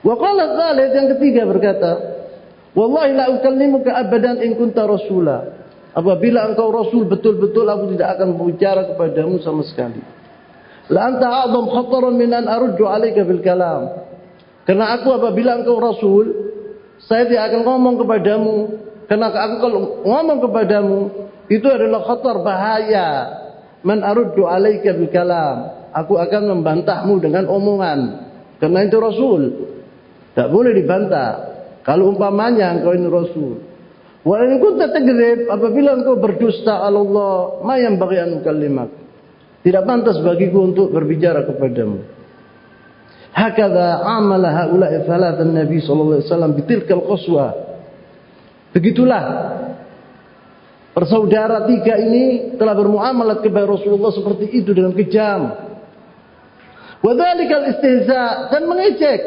Waqala 0.00 0.56
thalith 0.56 0.92
yang 0.96 1.08
ketiga 1.16 1.42
berkata 1.44 1.92
Wallahi 2.70 3.18
la 3.18 3.26
ukallimuka 3.34 3.90
abadan 3.98 4.38
in 4.46 4.54
kunta 4.54 4.86
rasula. 4.86 5.58
Apabila 5.90 6.46
engkau 6.46 6.70
rasul 6.70 7.02
betul-betul 7.10 7.66
aku 7.66 7.98
tidak 7.98 8.14
akan 8.14 8.38
berbicara 8.38 8.94
kepadamu 8.94 9.42
sama 9.42 9.66
sekali. 9.66 9.98
La 10.86 11.10
anta 11.10 11.26
a'zam 11.26 11.66
khataran 11.66 12.14
min 12.14 12.30
an 12.30 12.46
aruddu 12.46 12.86
alayka 12.86 13.26
bil 13.26 13.42
kalam. 13.42 14.06
Karena 14.62 14.94
aku 14.94 15.10
apabila 15.10 15.58
engkau 15.58 15.82
rasul 15.82 16.30
saya 17.10 17.26
tidak 17.26 17.50
akan 17.50 17.60
ngomong 17.66 17.94
kepadamu. 18.06 18.56
Karena 19.10 19.34
aku 19.34 19.56
kalau 19.58 19.80
ngomong 20.06 20.38
kepadamu 20.46 20.98
itu 21.50 21.66
adalah 21.66 22.06
khatar 22.06 22.36
bahaya. 22.46 23.08
Man 23.82 24.06
aruddu 24.06 24.46
alaika 24.46 24.94
bil 24.94 25.10
kalam. 25.10 25.90
Aku 25.90 26.22
akan 26.22 26.54
membantahmu 26.54 27.18
dengan 27.18 27.50
omongan. 27.50 28.30
Karena 28.62 28.86
itu 28.86 28.94
rasul 29.02 29.69
tak 30.36 30.46
boleh 30.50 30.72
dibantah 30.76 31.30
kalau 31.86 32.12
umpamanya 32.12 32.76
engkau 32.76 32.92
ini 32.94 33.08
rasul 33.08 33.60
wa 34.22 34.36
in 34.44 34.60
kunta 34.60 34.92
tagrib 34.92 35.48
apabila 35.48 35.96
engkau 35.96 36.16
berdusta 36.20 36.84
Allah 36.84 37.62
ma 37.64 37.74
yang 37.80 37.96
bagi 37.96 38.18
an 38.20 38.42
tidak 39.60 39.82
pantas 39.84 40.16
bagiku 40.24 40.64
untuk 40.64 40.88
berbicara 40.92 41.44
kepadamu 41.44 42.20
Hakada 43.30 44.02
amala 44.02 44.50
haula'i 44.50 45.06
thalathan 45.06 45.54
Nabi 45.54 45.78
sallallahu 45.78 46.18
alaihi 46.18 46.26
wasallam 46.26 46.52
bitilkal 46.58 47.04
qaswa. 47.06 47.46
Begitulah 48.74 49.24
persaudara 50.90 51.62
tiga 51.70 51.94
ini 52.02 52.58
telah 52.58 52.74
bermuamalat 52.74 53.38
kepada 53.46 53.70
Rasulullah 53.70 54.10
seperti 54.10 54.50
itu 54.50 54.74
dengan 54.74 54.90
kejam. 54.98 55.46
Wadzalikal 57.06 57.70
istihza 57.70 58.50
dan 58.50 58.66
mengejek. 58.66 59.20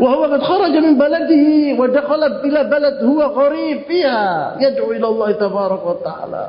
Wa 0.00 0.32
kharaja 0.40 0.80
min 0.80 0.96
baladihi 0.96 1.76
wa 1.76 1.84
dakhala 1.92 2.40
ila 2.40 2.60
balad 2.64 2.96
huwa 3.04 3.36
qarib 3.36 3.84
fiha 3.84 4.56
yad'u 4.56 4.96
ila 4.96 5.06
Allah 5.12 5.28
tabaraka 5.36 5.84
wa 5.84 5.98
taala. 6.00 6.44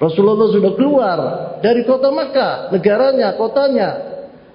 Rasulullah 0.00 0.48
sudah 0.48 0.72
keluar 0.72 1.18
dari 1.60 1.84
kota 1.84 2.08
Makkah, 2.08 2.72
negaranya, 2.72 3.36
kotanya, 3.36 3.88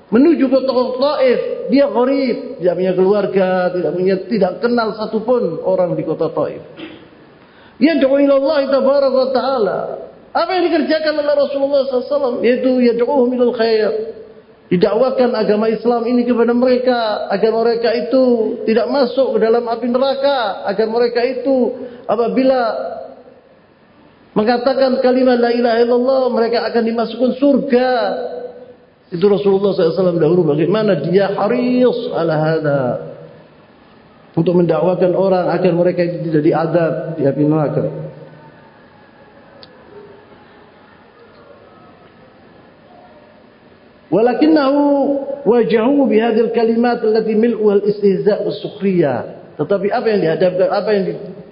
menuju 0.10 0.50
ke 0.50 0.60
Taif. 0.66 1.40
Dia 1.70 1.86
gharib 1.86 2.58
tidak 2.58 2.74
punya 2.82 2.94
keluarga 2.98 3.50
tidak 3.70 3.92
punya 3.94 4.16
tidak 4.26 4.54
kenal 4.58 4.90
satupun 4.98 5.62
orang 5.62 5.94
di 5.94 6.02
kota 6.02 6.34
Taif. 6.34 6.66
Dia 7.78 7.94
doa 8.02 8.18
Allah 8.26 8.60
tabaraka 8.74 9.24
taala. 9.38 9.80
Apa 10.34 10.50
yang 10.58 10.64
dikerjakan 10.66 11.14
oleh 11.14 11.36
Rasulullah 11.46 11.82
SAW 11.90 12.42
yaitu 12.42 12.82
yad'uhum 12.90 13.30
ilal 13.38 13.54
khair 13.54 14.19
didakwakan 14.70 15.34
agama 15.34 15.66
Islam 15.68 16.06
ini 16.06 16.24
kepada 16.24 16.54
mereka 16.54 17.26
agar 17.34 17.52
mereka 17.52 17.90
itu 17.94 18.24
tidak 18.70 18.88
masuk 18.94 19.36
ke 19.36 19.38
dalam 19.42 19.66
api 19.66 19.90
neraka. 19.90 20.64
Agar 20.70 20.88
mereka 20.88 21.22
itu 21.26 21.58
apabila 22.06 22.62
mengatakan 24.38 25.02
kalimat 25.02 25.42
la 25.42 25.52
ilaha 25.52 25.78
illallah 25.82 26.22
mereka 26.30 26.70
akan 26.70 26.84
dimasukkan 26.86 27.32
surga. 27.42 27.92
Itu 29.10 29.26
Rasulullah 29.26 29.74
SAW 29.74 30.22
dahulu 30.22 30.54
bagaimana 30.54 31.02
dia 31.02 31.34
haris 31.34 32.14
ala 32.14 32.36
hada. 32.38 32.84
Untuk 34.38 34.54
mendakwakan 34.54 35.18
orang 35.18 35.50
agar 35.50 35.74
mereka 35.74 36.06
itu 36.06 36.30
tidak 36.30 36.44
diadab 36.46 36.94
di 37.18 37.26
api 37.26 37.42
neraka. 37.42 38.09
Walakinahu 44.10 44.82
wajahu 45.46 46.10
bihadil 46.10 46.50
kalimat 46.50 46.98
allati 47.06 47.38
mil'uha 47.38 47.78
al-istihza' 47.78 48.42
was-sukhriyah. 48.42 49.54
Tetapi 49.62 49.88
apa 49.94 50.08
yang 50.10 50.20
dihadapkan, 50.26 50.68
apa 50.74 50.90
yang 50.98 51.04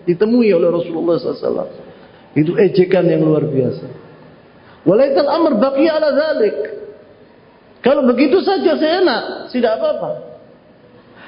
ditemui 0.10 0.50
oleh 0.56 0.70
Rasulullah 0.74 1.22
SAW 1.22 1.70
itu 2.34 2.58
ejekan 2.58 3.06
yang 3.06 3.22
luar 3.22 3.46
biasa. 3.46 3.86
Walaital 4.88 5.30
amr 5.30 5.60
baqiya 5.62 6.02
ala 6.02 6.10
dhalik. 6.16 6.58
Kalau 7.86 8.08
begitu 8.10 8.42
saja 8.42 8.74
saya 8.80 9.06
enak, 9.06 9.24
tidak 9.54 9.78
apa-apa. 9.78 10.12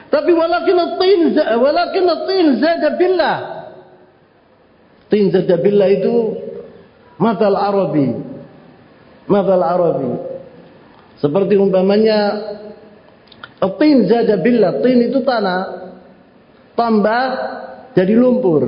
Tapi 0.10 0.32
walakin 0.34 0.78
at-tin 0.82 1.22
walakin 1.38 2.06
at-tin 2.10 2.46
zada 2.58 2.90
billah. 2.98 3.38
Tin 5.14 5.30
zada 5.30 5.62
billah 5.62 5.90
itu 5.94 6.14
matal 7.22 7.54
Arabi. 7.54 8.18
Matal 9.30 9.62
Arabi. 9.62 10.12
Seperti 11.20 11.60
umpamanya 11.60 12.20
at-tin 13.60 14.08
zada 14.08 14.40
billah. 14.40 14.80
Tin 14.80 15.00
itu 15.04 15.20
tanah 15.24 15.62
tambah 16.80 17.24
jadi 17.94 18.14
lumpur. 18.16 18.64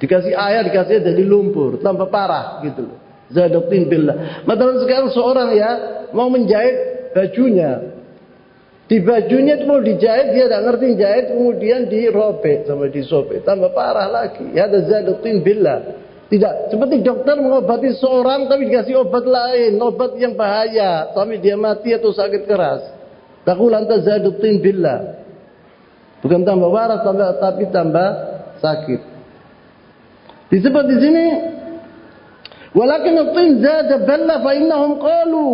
Dikasih 0.00 0.32
air, 0.32 0.64
dikasih 0.64 1.04
jadi 1.04 1.24
lumpur, 1.28 1.76
tambah 1.84 2.08
parah 2.08 2.64
gitu 2.64 2.88
loh. 2.88 2.98
Zadatin 3.28 3.84
billah. 3.86 4.42
Matalan 4.48 4.80
sekarang 4.80 5.12
seorang 5.12 5.52
ya 5.54 5.70
mau 6.16 6.32
menjahit 6.32 7.12
bajunya. 7.12 8.00
Di 8.90 8.98
bajunya 8.98 9.54
itu 9.54 9.70
mau 9.70 9.78
dijahit, 9.78 10.34
dia 10.34 10.50
tidak 10.50 10.62
ngerti 10.66 10.98
jahit, 10.98 11.24
kemudian 11.30 11.86
dirobek 11.86 12.66
sama 12.66 12.90
disobek. 12.90 13.46
Tambah 13.46 13.70
parah 13.70 14.10
lagi. 14.10 14.50
Ya 14.50 14.66
ada 14.66 14.82
zadutin 14.82 15.46
billah. 15.46 16.09
Tidak, 16.30 16.70
seperti 16.70 17.02
dokter 17.02 17.34
mengobati 17.42 17.90
seorang 17.98 18.46
tapi 18.46 18.70
dikasih 18.70 19.02
obat 19.02 19.26
lain, 19.26 19.74
obat 19.82 20.14
yang 20.14 20.38
bahaya, 20.38 21.10
sampai 21.10 21.42
dia 21.42 21.58
mati 21.58 21.90
atau 21.90 22.14
sakit 22.14 22.46
keras. 22.46 22.86
Takul 23.42 23.74
anta 23.74 23.98
zadutin 23.98 24.62
billah. 24.62 25.26
Bukan 26.22 26.46
tambah 26.46 26.70
tambah, 27.02 27.28
tapi 27.42 27.64
tambah 27.74 28.08
sakit. 28.62 29.00
Disebut 30.54 30.84
di 30.86 30.96
sini, 31.02 31.26
walakin 32.78 33.14
at-tin 33.26 33.50
zada 33.58 33.96
balla 34.06 34.38
fa 34.38 34.52
innahum 34.54 35.02
qalu 35.02 35.50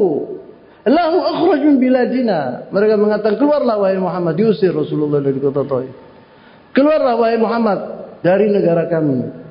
Lahu 0.86 1.18
akhraj 1.18 1.66
min 1.66 1.82
biladina. 1.82 2.70
Mereka 2.70 2.94
mengatakan 2.94 3.42
keluarlah 3.42 3.74
wahai 3.74 3.98
Muhammad 3.98 4.38
diusir 4.38 4.70
Rasulullah 4.70 5.18
dari 5.18 5.42
kota 5.42 5.66
Taif. 5.66 5.90
Keluarlah 6.70 7.18
wahai 7.18 7.34
Muhammad 7.42 7.78
dari 8.22 8.46
negara 8.46 8.86
kami. 8.86 9.45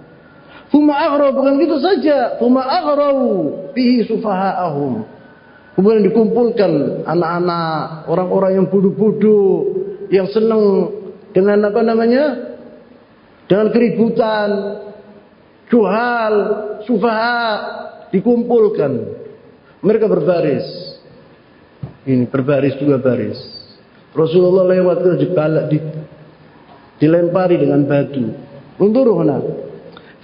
Fuma 0.74 0.98
aghrau 0.98 1.32
bukan 1.36 1.62
gitu 1.62 1.78
saja. 1.80 2.38
Fuma 2.42 2.66
aghrau 2.66 3.52
bihi 3.74 4.06
sufaha'ahum. 4.10 5.06
Kemudian 5.76 6.08
dikumpulkan 6.08 7.04
anak-anak, 7.04 8.08
orang-orang 8.08 8.52
yang 8.64 8.66
bodoh-bodoh, 8.72 9.54
yang 10.08 10.28
senang 10.32 10.88
dengan 11.36 11.68
apa 11.68 11.82
namanya? 11.84 12.26
Dengan 13.46 13.70
keributan, 13.76 14.50
juhal, 15.68 16.34
sufaha 16.88 17.44
dikumpulkan. 18.10 18.92
Mereka 19.86 20.10
berbaris 20.10 20.96
ini 22.06 22.30
berbaris 22.30 22.78
dua 22.78 23.02
baris. 23.02 23.38
Rasulullah 24.14 24.70
lewat 24.70 24.98
ke 25.02 25.12
dibalak 25.26 25.66
di, 25.74 25.78
dilempari 27.02 27.58
dengan 27.58 27.82
batu. 27.84 28.30
Undur 28.78 29.10
huna. 29.10 29.42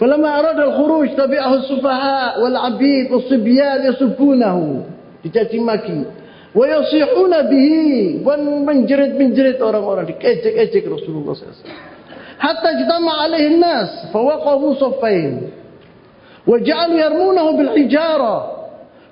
Falamma 0.02 0.41
arada 0.41 0.66
al-khuruj 0.66 1.14
tabi'ahu 1.14 1.62
as-sufaha 1.62 2.41
wal 2.41 2.58
'abid 2.58 3.14
was-sibyan 3.14 3.86
yasubunahu. 3.86 4.82
Dicaci 5.22 5.62
maki. 5.62 6.02
Wa 6.58 6.66
yasihuna 6.66 7.45
bihi 7.45 8.26
wan 8.26 8.41
menjerit-menjerit 8.66 9.62
orang-orang 9.62 10.10
dikejek-ejek 10.10 10.89
Rasulullah 10.89 11.38
SAW. 11.38 11.70
Hatta 12.41 12.70
jtama 12.82 13.30
alaihi 13.30 13.62
nas 13.62 14.10
fawaqafu 14.10 14.82
saffain. 14.82 15.54
Wa 16.49 16.58
ja'alu 16.58 16.97
yarmunahu 16.97 17.49
bil 17.62 17.72
hijara 17.78 18.38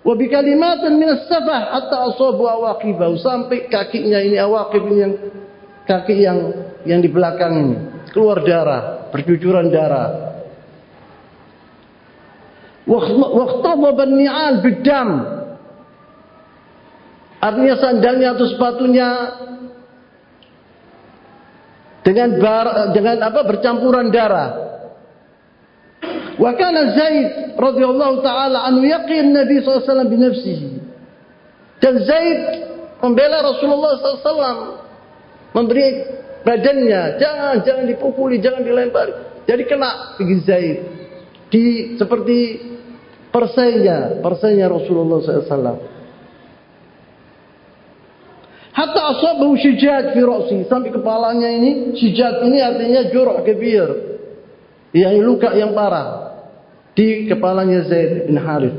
wa 0.01 0.13
bi 0.17 0.25
kalimatin 0.25 0.97
min 0.97 1.13
as-safah 1.13 1.69
hatta 1.69 2.09
asabu 2.09 2.49
awaqibahu 2.49 3.13
sampai 3.21 3.69
kakinya 3.69 4.25
ini 4.25 4.41
awaqib 4.41 4.89
ini 4.89 4.97
yang 5.05 5.13
kaki 5.85 6.15
yang 6.17 6.39
yang 6.81 6.97
di 6.97 7.13
belakang 7.13 7.53
ini 7.53 7.75
keluar 8.09 8.41
darah, 8.41 9.13
bercucuran 9.13 9.69
darah. 9.69 10.28
Waqtadaba 12.89 14.03
an-ni'al 14.09 14.65
bid-dam. 14.65 15.09
Artinya 17.39 17.75
sandalnya 17.77 18.35
atau 18.35 18.45
sepatunya 18.49 19.09
dengan 22.01 22.41
bar, 22.41 22.89
dengan 22.91 23.17
apa 23.29 23.45
bercampuran 23.45 24.09
darah. 24.09 24.49
Wa 26.39 26.51
kana 26.57 26.97
Zaid 26.97 27.55
radhiyallahu 27.55 28.25
taala 28.25 28.65
anhu 28.65 28.83
yaqin 28.87 29.31
Nabi 29.35 29.61
sallallahu 29.61 29.79
alaihi 29.79 29.91
wasallam 29.91 30.09
bi 30.09 30.17
nafsihi. 30.17 30.67
Dan 31.79 31.93
Zaid 32.03 32.39
membela 32.99 33.39
Rasulullah 33.39 33.95
SAW 33.95 34.55
memberi 35.55 35.87
badannya 36.43 37.19
jangan 37.19 37.63
jangan 37.63 37.85
dipukuli 37.87 38.43
jangan 38.43 38.63
dilempari 38.63 39.15
jadi 39.47 39.63
kena 39.65 40.19
bagi 40.19 40.37
Zaid 40.43 40.77
di 41.49 41.95
seperti 41.97 42.68
persainya 43.29 44.19
persainya 44.21 44.65
Rasulullah 44.69 45.21
SAW 45.21 45.99
hatta 48.79 49.01
asabahu 49.15 49.59
syijat 49.59 50.15
fi 50.15 50.21
ra'si. 50.23 50.57
Sampai 50.71 50.95
kepalanya 50.95 51.49
ini 51.51 51.99
syijat 51.99 52.39
ini 52.47 52.63
artinya 52.63 53.01
jurah 53.11 53.43
kebir. 53.43 53.89
Yang 54.95 55.15
luka 55.21 55.49
yang 55.53 55.75
parah. 55.75 56.31
Di 56.95 57.29
kepalanya 57.29 57.85
Zaid 57.87 58.27
bin 58.27 58.39
Harith. 58.39 58.75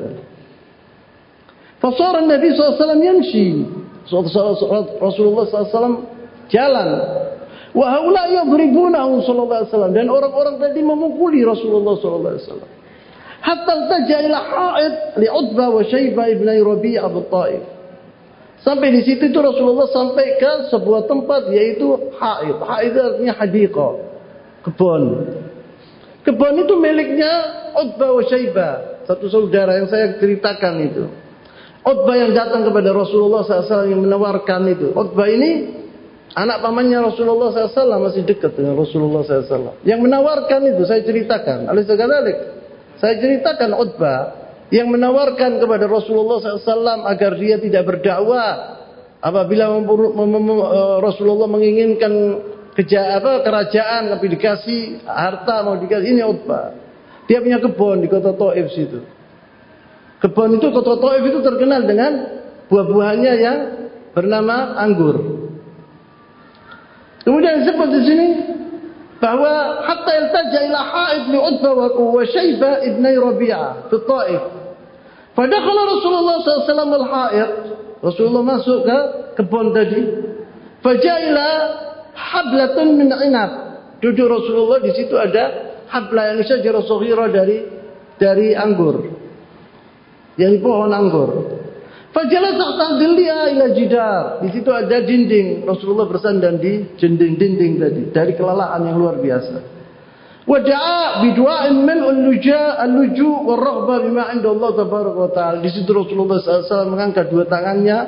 Fasara 1.81 2.25
Nabi 2.25 2.53
SAW 2.53 3.01
yamshi. 3.01 3.47
Rasulullah 4.99 5.45
SAW 5.47 6.05
jalan. 6.51 6.89
Wa 7.71 7.87
haula 7.95 8.27
yadribunahu 8.27 9.23
sallallahu 9.23 9.61
alaihi 9.63 9.71
wasallam. 9.71 9.93
Dan 9.95 10.07
orang-orang 10.11 10.59
tadi 10.59 10.81
memukuli 10.83 11.47
Rasulullah 11.47 11.95
wasallam. 11.97 12.80
Hatta 13.41 13.73
iltaja 13.73 14.17
ila 14.29 14.39
ha'id 14.39 14.95
li 15.17 15.29
Utbah 15.29 15.69
wa 15.73 15.83
Syaibah 15.85 16.27
ibn 16.29 16.45
Rabi' 16.45 17.01
Abu 17.01 17.25
Taif. 17.33 17.63
Sampai 18.61 18.93
di 18.93 19.01
situ 19.09 19.33
itu 19.33 19.39
Rasulullah 19.41 19.89
sampai 19.89 20.37
ke 20.37 20.69
sebuah 20.69 21.09
tempat 21.09 21.49
yaitu 21.49 22.13
ha'id. 22.21 22.57
Ha'id 22.61 22.93
artinya 22.93 23.33
hadiqah. 23.41 23.93
Kebun. 24.69 25.03
Kebun 26.29 26.55
itu 26.61 26.75
miliknya 26.77 27.33
Utbah 27.81 28.13
wa 28.13 28.23
Syaibah. 28.29 29.05
Satu 29.09 29.33
saudara 29.33 29.81
yang 29.81 29.89
saya 29.89 30.21
ceritakan 30.21 30.75
itu. 30.85 31.05
Utbah 31.81 32.13
yang 32.13 32.37
datang 32.37 32.69
kepada 32.69 32.93
Rasulullah 32.93 33.41
SAW 33.41 33.89
yang 33.89 34.05
menawarkan 34.05 34.69
itu. 34.69 34.93
Utbah 34.93 35.29
ini 35.33 35.81
Anak 36.31 36.63
pamannya 36.63 37.03
Rasulullah 37.03 37.51
SAW 37.51 38.07
masih 38.07 38.23
dekat 38.23 38.55
dengan 38.55 38.79
Rasulullah 38.79 39.27
SAW. 39.27 39.83
Yang 39.83 40.01
menawarkan 40.07 40.63
itu 40.63 40.87
saya 40.87 41.03
ceritakan. 41.03 41.67
Alisa 41.67 41.99
kadalik. 41.99 42.60
Saya 43.01 43.17
ceritakan 43.17 43.73
Utbah 43.81 44.21
yang 44.71 44.93
menawarkan 44.93 45.59
kepada 45.59 45.89
Rasulullah 45.89 46.39
SAW 46.39 47.09
agar 47.09 47.33
dia 47.41 47.57
tidak 47.59 47.83
berdakwah 47.89 48.79
apabila 49.19 49.73
eh, 49.73 50.97
Rasulullah 51.01 51.49
menginginkan 51.51 52.13
apa 52.81 53.45
kerajaan 53.45 54.09
tapi 54.15 54.27
dikasih 54.37 55.05
harta 55.05 55.65
mau 55.67 55.77
dikasih 55.81 56.17
ini 56.17 56.23
Utbah. 56.25 56.77
Dia 57.29 57.41
punya 57.41 57.59
kebun 57.61 58.05
di 58.05 58.09
kota 58.09 58.33
Taif 58.37 58.67
situ. 58.73 59.01
Kebun 60.21 60.61
itu 60.61 60.69
kota 60.73 60.97
Taif 61.01 61.23
itu 61.25 61.39
terkenal 61.41 61.85
dengan 61.85 62.13
buah-buahannya 62.69 63.33
yang 63.37 63.59
bernama 64.13 64.77
anggur. 64.81 65.17
Kemudian 67.21 67.63
disebut 67.63 67.89
di 67.91 68.01
sini 68.07 68.27
bahwa 69.21 69.85
hatta 69.85 70.13
iltaja 70.17 70.59
ila 70.65 70.81
Haid 70.81 71.23
bin 71.29 71.37
Utbah 71.37 71.93
wa 71.93 72.23
Syaibah 72.25 72.81
ibn 72.89 73.05
Rabi'ah 73.05 73.93
di 73.93 73.99
Taif. 74.09 74.43
Fadakhala 75.37 75.81
Rasulullah 75.87 76.37
SAW 76.41 76.97
al-Haid. 77.05 77.51
Rasulullah 78.01 78.45
masuk 78.57 78.89
ke 78.89 78.99
kebun 79.37 79.77
tadi. 79.77 80.03
Fajaila 80.81 81.49
hablatun 82.17 82.97
min 82.97 83.13
inab. 83.13 83.51
Duduk 84.01 84.27
Rasulullah 84.33 84.81
di 84.81 84.97
situ 84.97 85.13
ada 85.21 85.77
habla 85.93 86.33
yang 86.33 86.41
syajarah 86.41 86.83
saghira 86.89 87.29
dari 87.29 87.59
dari 88.17 88.57
anggur. 88.57 89.05
Yang 90.41 90.65
pohon 90.65 90.93
anggur. 90.97 91.31
Fajalah 92.11 92.59
tak 92.59 92.99
dia 93.15 93.55
ila 93.55 93.67
jidar. 93.71 94.43
Di 94.43 94.51
situ 94.51 94.71
ada 94.75 94.99
dinding. 94.99 95.63
Rasulullah 95.63 96.11
bersandar 96.11 96.59
di 96.59 96.99
dinding-dinding 96.99 97.73
tadi. 97.79 98.03
Dari 98.11 98.33
kelelahan 98.35 98.83
yang 98.83 98.99
luar 98.99 99.23
biasa. 99.23 99.79
Wada'a 100.43 101.23
bidu'ain 101.23 101.87
min 101.87 101.99
al-luja 102.03 102.75
al-luju 102.83 103.31
wal-raghba 103.47 104.03
bima 104.03 104.35
inda 104.35 104.51
Allah 104.51 104.71
tabaraka 104.75 105.19
wa 105.23 105.31
ta'ala. 105.31 105.59
Di 105.63 105.71
situ 105.71 105.87
Rasulullah 105.95 106.43
SAW 106.43 106.91
mengangkat 106.91 107.31
dua 107.31 107.47
tangannya 107.47 107.99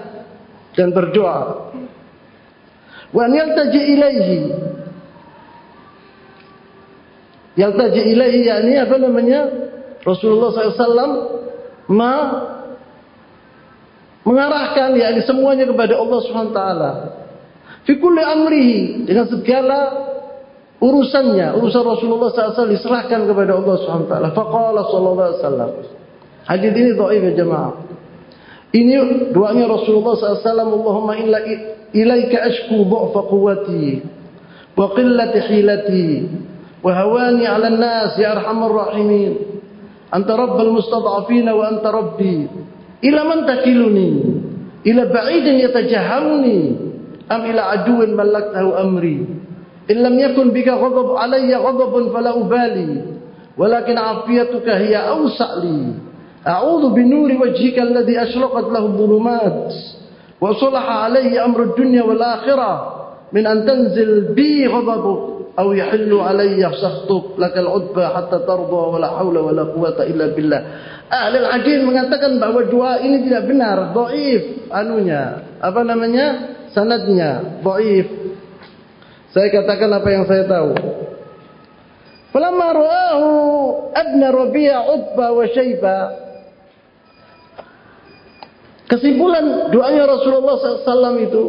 dan 0.75 0.91
berdoa. 0.91 1.71
Wa 3.15 3.25
yaltaji 3.31 3.81
ilaihi. 3.95 4.39
Yaltaji 7.55 8.03
ilaihi 8.19 8.51
yakni 8.51 8.75
apa 8.83 8.97
namanya? 8.99 9.41
Rasulullah 10.03 10.51
SAW 10.51 11.15
ma 11.87 12.15
mengarahkan 14.23 14.95
ya 14.95 15.11
ini 15.15 15.23
semuanya 15.27 15.67
kepada 15.67 15.99
Allah 15.99 16.19
Subhanahu 16.23 16.55
taala. 16.55 16.91
Fi 17.83 17.99
kulli 17.99 18.23
amrihi 18.23 19.07
dengan 19.07 19.27
segala 19.27 19.79
urusannya, 20.79 21.59
urusan 21.59 21.83
Rasulullah 21.83 22.31
SAW 22.31 22.71
diserahkan 22.71 23.27
kepada 23.27 23.59
Allah 23.59 23.75
Subhanahu 23.83 24.11
taala. 24.11 24.29
Faqala 24.31 24.81
sallallahu 24.91 25.29
alaihi 25.31 25.41
wasallam. 25.43 25.71
Hadis 26.43 26.71
ini 26.75 26.91
dhaif 26.95 27.23
ya 27.23 27.33
jemaah. 27.39 27.73
Ini 28.73 28.95
doanya 29.37 29.69
Rasulullah 29.69 30.17
SAW 30.17 30.43
Allahumma 30.49 31.15
illa 31.21 31.39
ilaika 31.93 32.49
ashku 32.49 32.89
dha'fa 32.89 33.21
quwwati 33.29 34.01
wa 34.73 34.97
qillati 34.97 35.39
hilati 35.45 36.09
wa 36.81 36.89
hawani 36.89 37.45
'ala 37.45 37.69
an-nas 37.69 38.17
ya 38.17 38.39
arhamar 38.39 38.91
rahimin. 38.91 39.61
Anta 40.09 40.35
rabbul 40.35 40.73
mustad'afin 40.73 41.47
wa 41.53 41.63
anta 41.69 41.89
rabbi. 41.93 42.62
إلى 43.05 43.21
من 43.25 43.47
تكلني 43.47 44.11
إلى 44.87 45.03
بعيد 45.05 45.47
يتجهمني 45.47 46.77
أم 47.33 47.41
إلى 47.41 47.61
عدو 47.61 47.97
ملكته 48.17 48.81
أمري 48.81 49.27
إن 49.91 49.97
لم 49.97 50.19
يكن 50.19 50.51
بك 50.51 50.69
غضب 50.69 51.17
علي 51.17 51.55
غضب 51.57 52.13
فلا 52.15 52.39
أبالي 52.41 53.03
ولكن 53.59 53.99
عافيتك 53.99 54.69
هي 54.69 54.97
أوسع 54.97 55.55
لي 55.63 55.93
أعوذ 56.49 56.91
بنور 56.95 57.31
وجهك 57.43 57.79
الذي 57.79 58.23
أشرقت 58.23 58.67
له 58.73 58.79
الظلمات 58.87 59.73
وصلح 60.41 60.87
عليه 60.91 61.45
أمر 61.45 61.63
الدنيا 61.63 62.03
والآخرة 62.03 62.71
من 63.33 63.47
أن 63.47 63.67
تنزل 63.67 64.35
بي 64.35 64.67
غضبك 64.67 65.32
Aw 65.53 65.69
yahillu 65.73 66.25
alayya 66.25 66.73
sahtuk. 66.81 67.37
Lakal 67.37 67.69
udba 67.69 68.17
hatta 68.17 68.45
tarda 68.45 68.81
wa 68.93 68.97
la 68.97 69.09
hawla 69.21 69.41
wa 69.45 69.53
la 69.53 69.65
quwata 69.69 70.09
illa 70.09 70.33
billah. 70.33 70.63
ahli 71.13 71.45
hadis 71.45 71.85
mengatakan 71.85 72.41
bahwa 72.41 72.65
doa 72.65 73.05
ini 73.05 73.29
tidak 73.29 73.45
benar, 73.45 73.93
dhaif 73.93 74.73
anunya. 74.73 75.45
Apa 75.61 75.85
namanya? 75.85 76.27
Sanadnya 76.73 77.61
dhaif. 77.61 78.09
Saya 79.37 79.49
katakan 79.53 79.93
apa 79.93 80.09
yang 80.09 80.25
saya 80.25 80.49
tahu. 80.49 80.73
Falamma 82.33 82.69
ra'ahu 82.73 83.29
abna 83.93 84.27
Rabi'a 84.33 84.89
Utbah 84.89 85.37
wa 85.37 85.45
Syaiba 85.53 85.99
Kesimpulan 88.93 89.73
doanya 89.73 90.05
Rasulullah 90.05 90.61
SAW 90.61 91.17
itu 91.25 91.43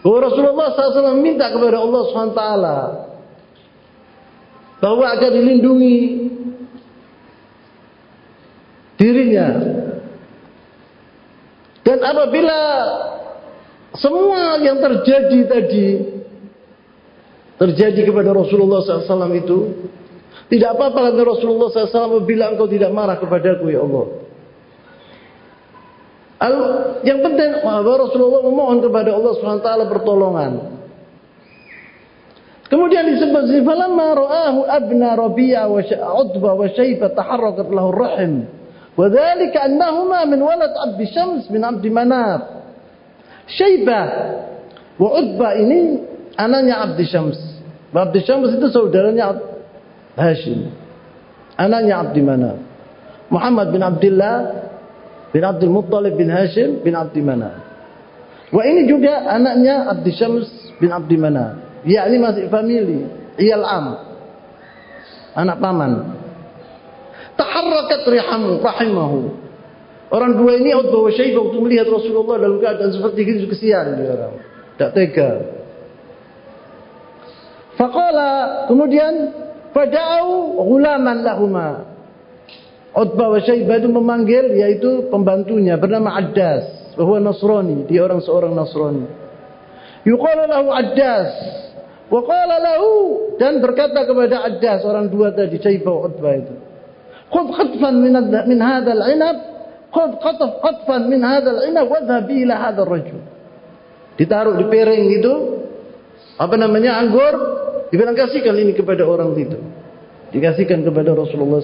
bahwa 0.00 0.18
Rasulullah 0.24 0.72
SAW 0.72 1.20
minta 1.20 1.52
kepada 1.52 1.76
Allah 1.76 2.02
SWT 2.08 2.42
bahwa 4.80 5.04
agar 5.12 5.30
dilindungi 5.36 5.98
dirinya. 8.96 9.48
Dan 11.84 11.98
apabila 12.00 12.60
semua 13.96 14.60
yang 14.60 14.80
terjadi 14.80 15.40
tadi 15.48 15.88
terjadi 17.60 18.00
kepada 18.08 18.32
Rasulullah 18.32 18.80
SAW 18.80 19.36
itu 19.36 19.58
tidak 20.48 20.80
apa-apa 20.80 21.12
kata 21.12 21.22
Rasulullah 21.24 21.68
SAW 21.68 22.24
bila 22.24 22.56
engkau 22.56 22.68
tidak 22.68 22.88
marah 22.92 23.20
kepadaku 23.20 23.68
ya 23.68 23.84
Allah. 23.84 24.19
Al, 26.40 26.54
yang 27.04 27.20
penting 27.20 27.60
Rasulullah 27.60 28.40
memohon 28.40 28.80
kepada 28.80 29.12
Allah 29.12 29.32
SWT 29.36 29.68
pertolongan. 29.92 30.52
Kemudian 32.70 33.02
disebut 33.12 33.50
falamma 33.66 34.06
ra'ahu 34.14 34.60
abna 34.64 35.18
Rabi'a 35.18 35.66
wa 35.68 35.82
Utbah 36.22 36.54
wa 36.54 36.66
Syaiba 36.70 37.12
taharrakat 37.12 37.68
lahu 37.68 37.90
rahim. 37.92 38.46
Wa 38.94 39.10
dhalika 39.10 39.66
annahuma 39.66 40.22
min 40.24 40.38
walad 40.38 40.70
Abdi 40.70 41.04
Syams 41.10 41.50
min 41.50 41.60
Abdi 41.66 41.90
Manaf. 41.90 42.62
Syaiba 43.50 44.00
wa 44.96 45.08
Utbah 45.18 45.58
ini 45.58 45.98
anaknya 46.38 46.88
Abdi 46.88 47.04
Syams. 47.10 47.36
Abdi 47.90 48.22
Syams 48.22 48.54
itu 48.54 48.70
saudaranya 48.70 49.34
Hashim. 50.14 50.70
Anaknya 51.58 52.06
Abdi 52.06 52.22
Manaf. 52.22 52.56
Muhammad 53.34 53.74
bin 53.74 53.82
Abdullah 53.82 54.59
bin 55.30 55.42
Abdul 55.42 55.72
Muttalib 55.72 56.14
bin 56.18 56.28
Hashim 56.30 56.82
bin 56.82 56.94
Abdi 56.94 57.22
Manaf. 57.22 57.56
Wa 58.50 58.62
ini 58.66 58.90
juga 58.90 59.30
anaknya 59.30 59.86
Abdi 59.90 60.10
Syams 60.14 60.50
bin 60.82 60.90
Abdi 60.90 61.16
Manaf. 61.16 61.82
Ya 61.86 62.04
ini 62.10 62.18
masih 62.18 62.50
family. 62.50 63.06
Iyal 63.38 63.64
am. 63.64 63.86
Anak 65.38 65.56
paman. 65.62 65.92
Taharrakat 67.38 68.04
rihamu, 68.04 68.60
rahimahu. 68.60 69.20
Orang 70.10 70.34
dua 70.34 70.58
ini 70.58 70.74
wa 70.74 71.06
Syaibah 71.14 71.46
waktu 71.46 71.58
melihat 71.62 71.86
Rasulullah 71.86 72.42
dalam 72.42 72.58
keadaan 72.58 72.90
seperti 72.90 73.22
itu 73.22 73.46
kesian 73.46 73.94
dia 73.94 74.10
orang. 74.18 74.34
Tak 74.74 74.90
tega. 74.98 75.30
Faqala 77.78 78.66
kemudian 78.66 79.32
fada'u 79.70 80.58
ghulaman 80.66 81.22
lahuma. 81.22 81.89
Utbah 82.90 83.30
wa 83.30 83.38
Syaibah 83.38 83.78
itu 83.78 83.88
memanggil 83.90 84.50
yaitu 84.58 85.06
pembantunya 85.08 85.78
bernama 85.78 86.18
Addas 86.18 86.94
bahwa 86.98 87.22
Nasrani, 87.22 87.86
dia 87.86 88.02
orang 88.02 88.18
seorang 88.18 88.50
Nasrani. 88.50 89.06
Yuqalu 90.02 90.48
lahu 90.50 90.68
Addas 90.74 91.30
Wa 92.10 92.20
qala 92.26 92.58
lahu 92.58 92.90
dan 93.38 93.62
berkata 93.62 94.02
kepada 94.02 94.42
Addas 94.42 94.82
orang 94.82 95.06
dua 95.06 95.30
tadi 95.30 95.62
Syaibah 95.62 96.10
Utbah 96.10 96.34
itu. 96.34 96.54
Khudh 97.30 97.50
qatfan 97.54 98.02
min 98.02 98.18
min 98.50 98.58
hadha 98.58 98.90
al-'inab, 98.90 99.36
khudh 99.94 100.18
qatf 100.18 100.58
qatfan 100.58 101.06
min 101.06 101.22
hadha 101.22 101.54
al-'inab 101.54 101.86
wa 101.86 102.02
dhhab 102.02 102.26
ila 102.26 102.54
hadha 102.58 102.82
ar-rajul. 102.82 103.22
Ditaruh 104.18 104.58
di 104.58 104.66
piring 104.66 105.04
itu 105.22 105.32
apa 106.34 106.58
namanya 106.58 106.98
anggur, 106.98 107.32
dibilang 107.94 108.18
kasihkan 108.18 108.58
ini 108.58 108.74
kepada 108.74 109.06
orang 109.06 109.30
itu. 109.38 109.62
Dikasihkan 110.34 110.82
kepada 110.82 111.14
Rasulullah 111.14 111.62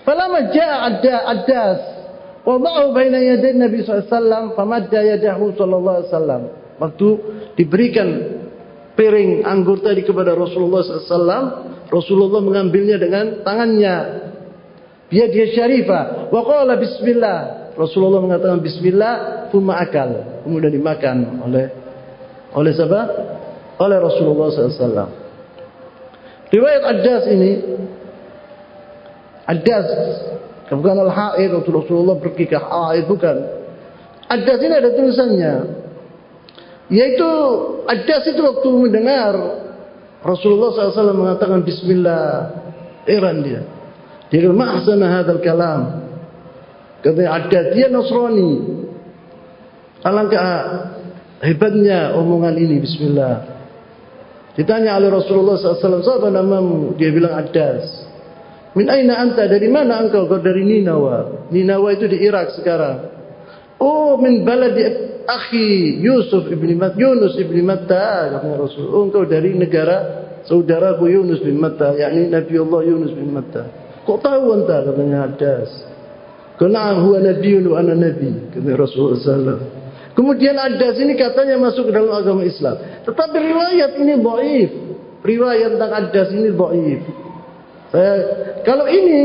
SAW. 0.00 0.06
Falamma 0.08 0.40
jaa 0.52 0.76
Adda 0.88 1.14
Addas 1.28 1.80
wada'ahu 2.44 2.96
baina 2.96 3.20
yaday 3.20 3.52
Nabi 3.56 3.84
SAW 3.84 4.56
famadda 4.56 5.00
yadahu 5.16 5.52
sallallahu 5.54 5.96
alaihi 6.00 6.10
wasallam. 6.10 6.42
Waktu 6.80 7.08
diberikan 7.60 8.08
piring 8.96 9.44
anggur 9.44 9.84
tadi 9.84 10.00
kepada 10.00 10.32
Rasulullah 10.32 10.80
SAW, 10.80 11.44
Rasulullah 11.92 12.40
mengambilnya 12.40 12.96
dengan 12.96 13.44
tangannya. 13.44 13.96
Dia 15.10 15.26
dia 15.28 15.52
syarifah. 15.52 16.32
Wa 16.32 16.40
qala 16.46 16.78
bismillah. 16.80 17.38
Rasulullah 17.76 18.20
mengatakan 18.22 18.60
bismillah, 18.60 19.46
thumma 19.52 19.80
akal. 19.80 20.42
Kemudian 20.46 20.72
dimakan 20.72 21.44
oleh 21.44 21.66
oleh 22.54 22.72
siapa? 22.74 23.00
Oleh 23.80 23.98
Rasulullah 24.00 24.48
SAW. 24.52 25.10
Riwayat 26.50 26.82
Ad-Das 26.82 27.24
ini 27.30 27.50
Ad-Das 29.50 29.86
bukan 30.70 30.96
Al-Haid 31.02 31.50
waktu 31.50 31.70
Rasulullah 31.74 32.14
pergi 32.22 32.46
ke 32.46 32.54
Haid 32.54 33.10
bukan. 33.10 33.36
Ad-Das 34.30 34.62
ini 34.62 34.74
ada 34.78 34.90
tulisannya. 34.94 35.54
Yaitu 36.90 37.30
Adas 37.86 38.26
itu 38.26 38.42
waktu 38.42 38.66
mendengar 38.74 39.34
Rasulullah 40.26 40.74
SAW 40.74 41.14
mengatakan 41.14 41.62
Bismillah. 41.62 42.58
Iran 43.06 43.40
dia. 43.46 43.62
Dia 44.28 44.46
kata 44.46 44.54
Ma'asana 44.54 45.06
hadal 45.08 45.40
kalam. 45.40 45.82
Kata 47.00 47.22
Adas 47.30 47.66
dia 47.72 47.86
Nasrani. 47.88 48.82
Alangkah 50.02 50.46
hebatnya 51.46 52.18
omongan 52.18 52.58
ini 52.58 52.82
Bismillah. 52.82 53.62
Ditanya 54.58 54.98
oleh 54.98 55.14
Rasulullah 55.14 55.56
SAW 55.56 56.02
Siapa 56.02 56.26
namamu? 56.26 56.98
Dia 56.98 57.14
bilang 57.14 57.38
Adas 57.38 58.09
Min 58.74 58.86
aina 58.86 59.18
anta? 59.18 59.50
Dari 59.50 59.66
mana 59.66 59.98
engkau? 59.98 60.30
Kau 60.30 60.38
dari 60.38 60.62
Ninawa. 60.62 61.48
Ninawa 61.50 61.90
itu 61.90 62.06
di 62.06 62.22
Irak 62.22 62.54
sekarang. 62.54 63.20
Oh 63.80 64.14
min 64.20 64.44
baladi 64.44 65.10
akhi 65.24 65.98
Yusuf 66.04 66.46
ibni 66.52 66.76
Matta 66.76 67.00
Yunus 67.00 67.34
ibni 67.40 67.64
Matta 67.64 68.36
kata 68.36 68.48
Rasul. 68.60 68.86
Oh, 68.92 69.08
engkau 69.08 69.24
dari 69.24 69.56
negara 69.56 69.96
saudaraku 70.44 71.08
Yunus 71.08 71.40
bin 71.40 71.56
Matta 71.56 71.96
yakni 71.96 72.28
Nabi 72.28 72.54
Allah 72.60 72.80
Yunus 72.84 73.12
bin 73.16 73.32
Matta 73.32 73.64
kok 74.04 74.18
tahu 74.24 74.44
anda 74.56 74.82
katanya 74.84 75.18
Hadas. 75.28 75.70
Kenal 76.60 77.00
huwa 77.00 77.24
nabiyyun 77.24 77.72
wa 77.72 77.80
ana 77.80 77.96
nabi 77.96 78.52
kata 78.52 78.70
Rasulullah 78.76 79.16
sallallahu 79.16 79.64
kemudian 80.12 80.56
Hadas 80.60 81.00
ini 81.00 81.16
katanya 81.16 81.56
masuk 81.56 81.88
ke 81.88 81.92
dalam 81.96 82.12
agama 82.12 82.44
Islam. 82.44 82.76
Tetapi 83.08 83.36
riwayat 83.40 83.96
ini 83.96 84.14
dhaif. 84.20 84.70
Riwayat 85.24 85.68
tentang 85.76 85.92
Hadas 85.96 86.28
ini 86.36 86.52
dhaif 86.52 87.00
saya 87.90 88.14
kalau 88.62 88.86
ini 88.86 89.22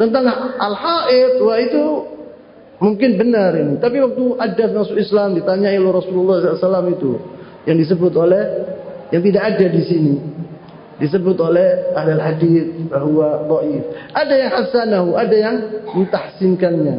tentang 0.00 0.24
al-haid 0.56 1.36
wah 1.44 1.60
itu 1.60 2.12
Mungkin 2.82 3.14
benar 3.14 3.54
ini. 3.54 3.78
Tapi 3.78 4.02
waktu 4.02 4.24
ada 4.42 4.64
masuk 4.74 4.98
Islam 4.98 5.38
ditanyai 5.38 5.78
oleh 5.78 5.94
Rasulullah 5.94 6.42
SAW 6.42 6.90
itu. 6.90 7.14
Yang 7.62 7.86
disebut 7.86 8.10
oleh, 8.18 8.42
yang 9.14 9.22
tidak 9.22 9.54
ada 9.54 9.66
di 9.70 9.82
sini. 9.86 10.14
Disebut 10.98 11.38
oleh 11.38 11.94
ahli 11.94 12.18
hadis 12.18 12.66
bahwa 12.90 13.46
dhaif. 13.46 13.82
Ada 14.10 14.34
yang 14.34 14.52
hasanahu, 14.58 15.08
ada 15.14 15.36
yang 15.38 15.56
mentahsinkannya. 15.94 16.96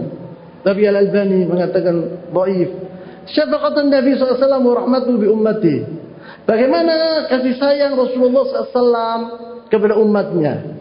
Tapi 0.64 0.82
Al-Albani 0.88 1.52
mengatakan 1.52 1.96
dhaif. 2.32 2.72
Syafaqatan 3.28 3.91
Nabi 3.91 4.16
SAW 4.16 4.39
wa 4.39 4.76
rahmatuhu 4.88 5.20
bi 5.20 5.28
ummati. 5.28 5.76
Bagaimana 6.48 7.28
kasih 7.28 7.60
sayang 7.60 8.00
Rasulullah 8.00 8.48
SAW 8.72 9.20
kepada 9.68 10.00
umatnya? 10.00 10.80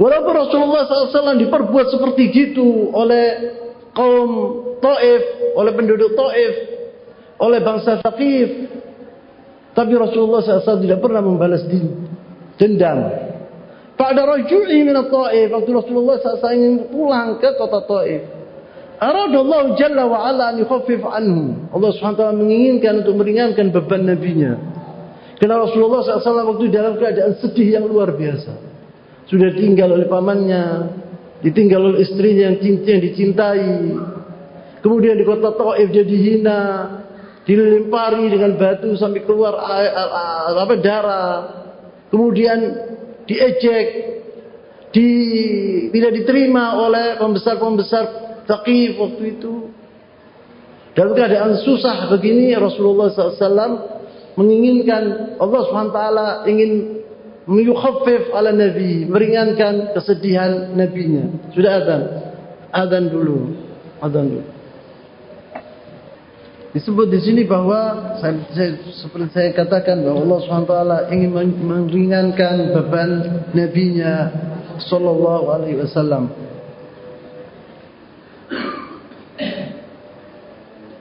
Walaupun 0.00 0.32
Rasulullah 0.32 0.88
SAW 0.88 1.36
diperbuat 1.36 1.92
seperti 1.92 2.32
gitu 2.32 2.88
oleh 2.96 3.52
kaum 3.92 4.30
Taif, 4.80 5.22
oleh 5.60 5.72
penduduk 5.76 6.16
Taif, 6.16 6.54
oleh 7.36 7.60
bangsa 7.60 8.00
Thaqif, 8.00 8.48
tapi 9.76 9.92
Rasulullah 10.00 10.40
SAW 10.40 10.80
tidak 10.80 11.04
pernah 11.04 11.20
membalas 11.20 11.68
dendam. 12.56 13.12
Pada 14.00 14.24
rajui 14.24 14.88
minat 14.88 15.12
Taif, 15.12 15.52
waktu 15.52 15.68
Rasulullah 15.68 16.16
SAW 16.16 16.48
ingin 16.56 16.88
pulang 16.88 17.36
ke 17.36 17.52
kota 17.60 17.84
Taif, 17.84 18.24
Aradallahu 19.04 19.76
Jalla 19.76 20.08
wa 20.08 20.24
Ala 20.32 20.56
an 20.56 20.64
yukhaffif 20.64 21.04
anhu. 21.04 21.72
Allah 21.72 21.88
SWT 21.92 22.20
menginginkan 22.36 23.00
untuk 23.00 23.20
meringankan 23.20 23.72
beban 23.72 24.04
nabinya. 24.04 24.60
Karena 25.40 25.60
Rasulullah 25.60 26.04
SAW 26.04 26.56
waktu 26.56 26.68
dalam 26.68 27.00
keadaan 27.00 27.36
sedih 27.40 27.80
yang 27.80 27.84
luar 27.88 28.12
biasa 28.12 28.69
sudah 29.30 29.54
tinggal 29.54 29.94
oleh 29.94 30.10
pamannya, 30.10 30.90
ditinggal 31.46 31.94
oleh 31.94 32.02
istrinya 32.02 32.50
yang 32.50 32.58
cinta 32.58 32.86
yang 32.90 33.02
dicintai. 33.06 33.70
Kemudian 34.82 35.14
di 35.14 35.24
kota 35.24 35.54
Taif 35.54 35.88
dia 35.94 36.02
dihina, 36.02 36.60
dilempari 37.46 38.26
dengan 38.26 38.58
batu 38.58 38.90
sampai 38.98 39.22
keluar 39.22 39.54
apa 40.58 40.74
darah. 40.82 41.34
Kemudian 42.10 42.58
diejek, 43.30 43.86
di, 44.90 45.08
tidak 45.94 46.12
diterima 46.18 46.82
oleh 46.82 47.14
pembesar-pembesar 47.22 48.04
Taqif 48.50 48.98
waktu 48.98 49.38
itu. 49.38 49.70
Dalam 50.90 51.14
keadaan 51.14 51.54
susah 51.62 52.10
begini 52.10 52.50
Rasulullah 52.58 53.14
SAW 53.14 54.02
menginginkan 54.34 55.38
Allah 55.38 55.60
SWT 55.70 56.00
ingin 56.50 56.99
meyukhaffif 57.50 58.30
ala 58.30 58.54
nabi 58.54 59.10
meringankan 59.10 59.90
kesedihan 59.90 60.70
nabinya. 60.78 61.26
Sudah 61.50 61.82
adzan 61.82 62.02
adzan 62.70 63.04
dulu. 63.10 63.38
Adzan 63.98 64.26
dulu. 64.30 64.46
Disebut 66.70 67.10
di 67.10 67.18
sini 67.18 67.42
bahwa 67.50 68.14
saya, 68.22 68.46
saya, 68.54 68.78
seperti 68.94 69.34
saya 69.34 69.50
katakan 69.58 70.06
bahwa 70.06 70.22
Allah 70.22 70.38
SWT 70.38 70.74
ingin 71.10 71.34
meringankan 71.66 72.70
beban 72.78 73.10
nabinya 73.50 74.30
sallallahu 74.78 75.50
alaihi 75.50 75.82
wasallam. 75.82 76.30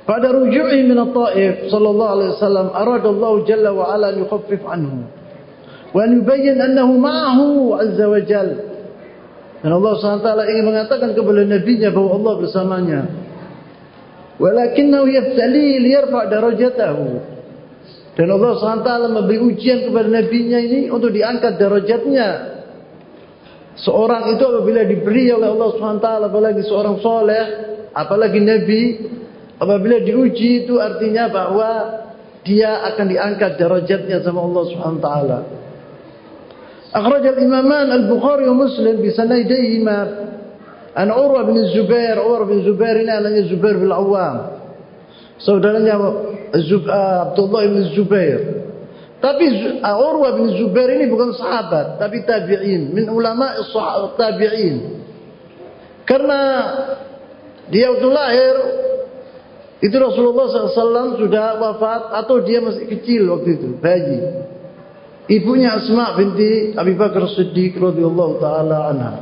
Pada 0.10 0.34
ruju'i 0.34 0.90
min 0.90 0.98
at-ta'if 0.98 1.70
sallallahu 1.70 2.14
alaihi 2.18 2.32
wasallam 2.34 2.68
arada 2.74 3.08
Allah 3.14 3.34
jalla 3.46 3.70
wa 3.70 3.86
ala 3.94 4.10
yukhaffif 4.18 4.66
anhu 4.66 5.06
وأن 5.95 6.11
يبين 6.19 6.61
أنه 6.61 6.89
معه 6.99 7.39
عز 7.79 8.01
وجل 8.03 8.51
Dan 9.65 9.81
Allah 9.81 9.97
SWT 9.97 10.29
ingin 10.45 10.65
mengatakan 10.69 11.17
kepada 11.17 11.41
Nabi-Nya 11.41 11.89
bahawa 11.89 12.21
Allah 12.21 12.35
bersamanya. 12.37 13.01
Walakinnahu 14.37 15.09
yaftali 15.09 15.81
liyarfa' 15.81 16.29
darajatahu. 16.29 17.05
Dan 18.13 18.29
Allah 18.29 18.53
SWT 18.61 18.91
memberi 19.09 19.41
ujian 19.41 19.89
kepada 19.89 20.05
Nabi-Nya 20.05 20.59
ini 20.69 20.81
untuk 20.93 21.17
diangkat 21.17 21.57
darajatnya. 21.57 22.29
Seorang 23.81 24.37
itu 24.37 24.45
apabila 24.45 24.85
diberi 24.85 25.33
oleh 25.33 25.49
Allah 25.49 25.69
SWT, 25.81 26.09
apalagi 26.29 26.63
seorang 26.69 27.01
soleh, 27.01 27.45
apalagi 27.97 28.45
Nabi, 28.45 28.83
apabila 29.57 29.97
diuji 30.05 30.69
itu 30.69 30.77
artinya 30.77 31.33
bahawa 31.33 31.71
dia 32.45 32.85
akan 32.93 33.07
diangkat 33.09 33.57
darajatnya 33.57 34.21
sama 34.21 34.45
Allah 34.45 34.63
SWT. 34.69 35.09
أخرج 36.95 37.27
الإمامان 37.27 37.93
البخاري 37.93 38.49
ومسلم 38.49 39.03
بسنديهما 39.03 39.99
عن 40.97 41.11
عروة 41.11 41.43
بن 41.43 41.57
الزبير 41.57 42.21
عروة 42.21 42.45
بن 42.45 42.53
الزبير 42.53 42.95
ini 43.03 43.11
anaknya 43.11 43.43
Zubair 43.51 43.75
bin 43.83 43.91
Awam 43.91 44.37
saudaranya 45.43 45.99
Abdullah 46.55 47.63
bin 47.67 47.83
Zubair 47.99 48.41
tapi 49.19 49.51
Urwah 49.83 50.39
bin 50.39 50.55
Zubair 50.55 50.95
ini 50.95 51.11
bukan 51.11 51.35
sahabat 51.35 51.99
tapi 51.99 52.23
tabi'in 52.23 52.95
min 52.95 53.11
ulama 53.11 53.59
tabi'in 54.15 55.03
karena 56.07 56.41
dia 57.75 57.91
waktu 57.91 58.09
lahir 58.13 58.55
itu 59.83 59.97
Rasulullah 59.99 60.47
SAW 60.47 61.19
sudah 61.19 61.59
wafat 61.59 62.03
atau 62.23 62.39
dia 62.45 62.63
masih 62.63 62.87
kecil 62.87 63.35
waktu 63.35 63.59
itu 63.59 63.69
bayi 63.83 64.21
Ibunya 65.30 65.78
Asma 65.78 66.18
binti 66.18 66.74
Abi 66.74 66.98
Bakar 66.98 67.30
Siddiq 67.38 67.78
radhiyallahu 67.78 68.42
taala 68.42 68.78
anha. 68.90 69.14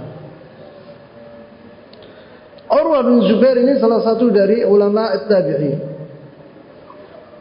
Urwah 2.72 3.03
bin 3.03 3.28
Zubair 3.28 3.60
ini 3.60 3.76
salah 3.76 3.99
satu 3.99 4.32
dari 4.32 4.64
ulama 4.64 5.12
at-tabi'in. 5.12 5.80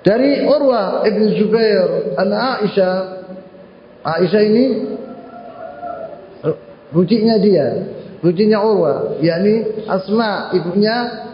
Dari 0.02 0.42
Urwah 0.50 1.06
ibn 1.06 1.30
Zubair 1.38 2.14
anak 2.18 2.66
Aisyah. 2.66 2.94
Aisyah 4.06 4.42
ini 4.42 4.64
bucinya 6.90 7.38
dia, 7.38 7.86
bucinya 8.18 8.62
Urwah, 8.66 9.18
yakni 9.22 9.86
Asma 9.86 10.54
ibunya 10.54 11.26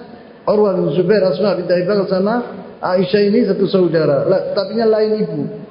Urwah 0.44 0.76
bin 0.76 0.92
Zubair 0.96 1.24
Asma 1.32 1.56
binti 1.56 1.72
Abi 1.72 1.84
Bakar 1.88 2.12
sama 2.12 2.34
Aisyah 2.80 3.22
ini 3.24 3.40
satu 3.48 3.64
saudara, 3.68 4.28
tapi 4.52 4.76
lain 4.76 5.12
ibu. 5.24 5.61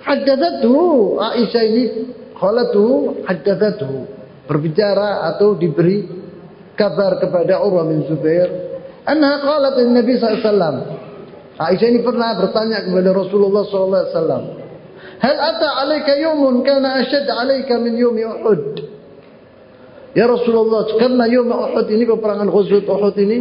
Haddatsatu 0.00 0.74
Aisyah 1.20 1.62
ini 1.68 1.84
khalatu 2.32 3.20
haddatsatu 3.28 4.08
berbicara 4.48 5.28
atau 5.34 5.52
diberi 5.54 6.08
kabar 6.72 7.20
kepada 7.20 7.60
Urwah 7.60 7.84
bin 7.84 8.08
Zubair. 8.08 8.48
Anna 9.04 9.44
qalat 9.44 9.76
Nabi 9.84 10.16
wasallam. 10.16 10.76
Aisyah 11.60 11.88
ini 11.92 12.00
pernah 12.00 12.32
bertanya 12.40 12.80
kepada 12.80 13.12
Rasulullah 13.12 13.62
wasallam. 13.68 14.42
Hal 15.20 15.36
ata 15.36 15.68
alayka 15.84 16.16
yawmun 16.16 16.64
kana 16.64 17.04
ashad 17.04 17.28
alayka 17.28 17.76
min 17.76 18.00
yawmi 18.00 18.24
Uhud? 18.24 18.64
Ya 20.16 20.24
Rasulullah 20.24 20.88
karena 20.96 21.28
yawm 21.28 21.52
Uhud 21.52 21.86
ini 21.92 22.08
peperangan 22.08 22.48
Ghazwat 22.48 22.88
Uhud 22.88 23.16
ini 23.20 23.38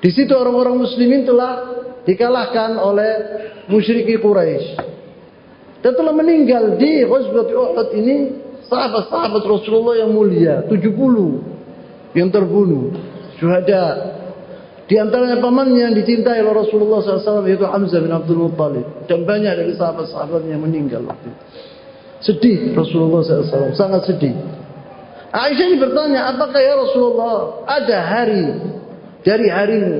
di 0.00 0.10
situ 0.12 0.32
orang-orang 0.32 0.80
muslimin 0.80 1.28
telah 1.28 1.84
dikalahkan 2.08 2.80
oleh 2.80 3.12
musyriki 3.68 4.16
Quraisy 4.16 4.96
dan 5.86 5.94
telah 5.94 6.10
meninggal 6.10 6.74
di 6.82 7.06
Ghazwat 7.06 7.46
Uhud 7.46 7.94
ini 7.94 8.34
sahabat-sahabat 8.66 9.38
Rasulullah 9.46 10.02
yang 10.02 10.10
mulia 10.10 10.66
70 10.66 10.82
yang 12.10 12.26
terbunuh 12.26 12.90
syuhada. 13.38 14.18
Di 14.90 14.98
antaranya 14.98 15.38
pamannya 15.38 15.86
yang 15.86 15.94
dicintai 15.94 16.42
oleh 16.42 16.58
Rasulullah 16.58 17.06
SAW 17.06 17.46
yaitu 17.46 17.62
Hamzah 17.70 18.02
bin 18.02 18.10
Abdul 18.10 18.50
Muttalib. 18.50 19.06
Dan 19.06 19.22
banyak 19.22 19.62
dari 19.62 19.78
sahabat-sahabatnya 19.78 20.58
yang 20.58 20.66
meninggal 20.66 21.06
waktu 21.06 21.30
itu. 21.30 21.42
Sedih 22.18 22.74
Rasulullah 22.74 23.22
SAW 23.22 23.78
sangat 23.78 24.10
sedih. 24.10 24.34
Aisyah 25.30 25.66
ini 25.70 25.78
bertanya 25.78 26.34
apakah 26.34 26.66
ya 26.66 26.74
Rasulullah 26.82 27.62
ada 27.62 27.98
hari 28.02 28.46
dari 29.22 29.46
harimu 29.46 29.98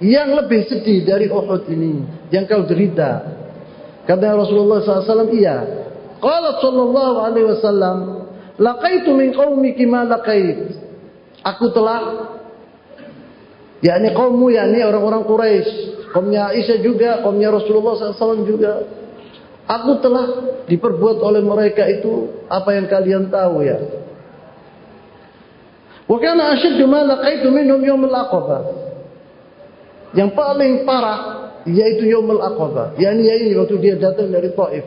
yang 0.00 0.32
lebih 0.32 0.64
sedih 0.64 1.04
dari 1.04 1.28
Uhud 1.28 1.68
ini? 1.68 2.08
Yang 2.32 2.44
kau 2.56 2.64
derita 2.64 3.39
Kata 4.10 4.26
Rasulullah 4.34 4.82
SAW, 4.82 5.30
iya. 5.38 5.86
Qala 6.18 6.58
sallallahu 6.58 7.16
alaihi 7.22 7.46
wasallam, 7.46 8.26
laqaitu 8.58 9.14
min 9.14 9.30
qaumiki 9.30 9.86
ma 9.86 10.02
laqait. 10.02 10.82
Aku 11.46 11.70
telah 11.70 12.26
yakni 13.78 14.10
kaummu 14.10 14.50
yakni 14.50 14.82
orang-orang 14.82 15.22
Quraisy, 15.22 15.70
kaumnya 16.10 16.50
Aisyah 16.50 16.82
juga, 16.82 17.22
kaumnya 17.22 17.54
Rasulullah 17.54 17.94
SAW 17.94 18.42
juga. 18.42 18.82
Aku 19.70 20.02
telah 20.02 20.58
diperbuat 20.66 21.22
oleh 21.22 21.46
mereka 21.46 21.86
itu 21.86 22.34
apa 22.50 22.74
yang 22.74 22.90
kalian 22.90 23.30
tahu 23.30 23.62
ya. 23.62 23.78
Wa 26.10 26.18
kana 26.18 26.58
ashaddu 26.58 26.82
ma 26.90 27.06
laqaitu 27.06 27.46
minhum 27.54 27.78
yawm 27.78 28.02
al-aqabah. 28.10 28.62
Yang 30.18 30.34
paling 30.34 30.82
parah 30.82 31.49
yaitu 31.68 32.08
Yomul 32.08 32.40
Aqabah. 32.40 32.96
Yang 32.96 33.28
ini, 33.28 33.52
waktu 33.56 33.76
dia 33.80 33.94
datang 34.00 34.32
dari 34.32 34.52
Taif. 34.52 34.86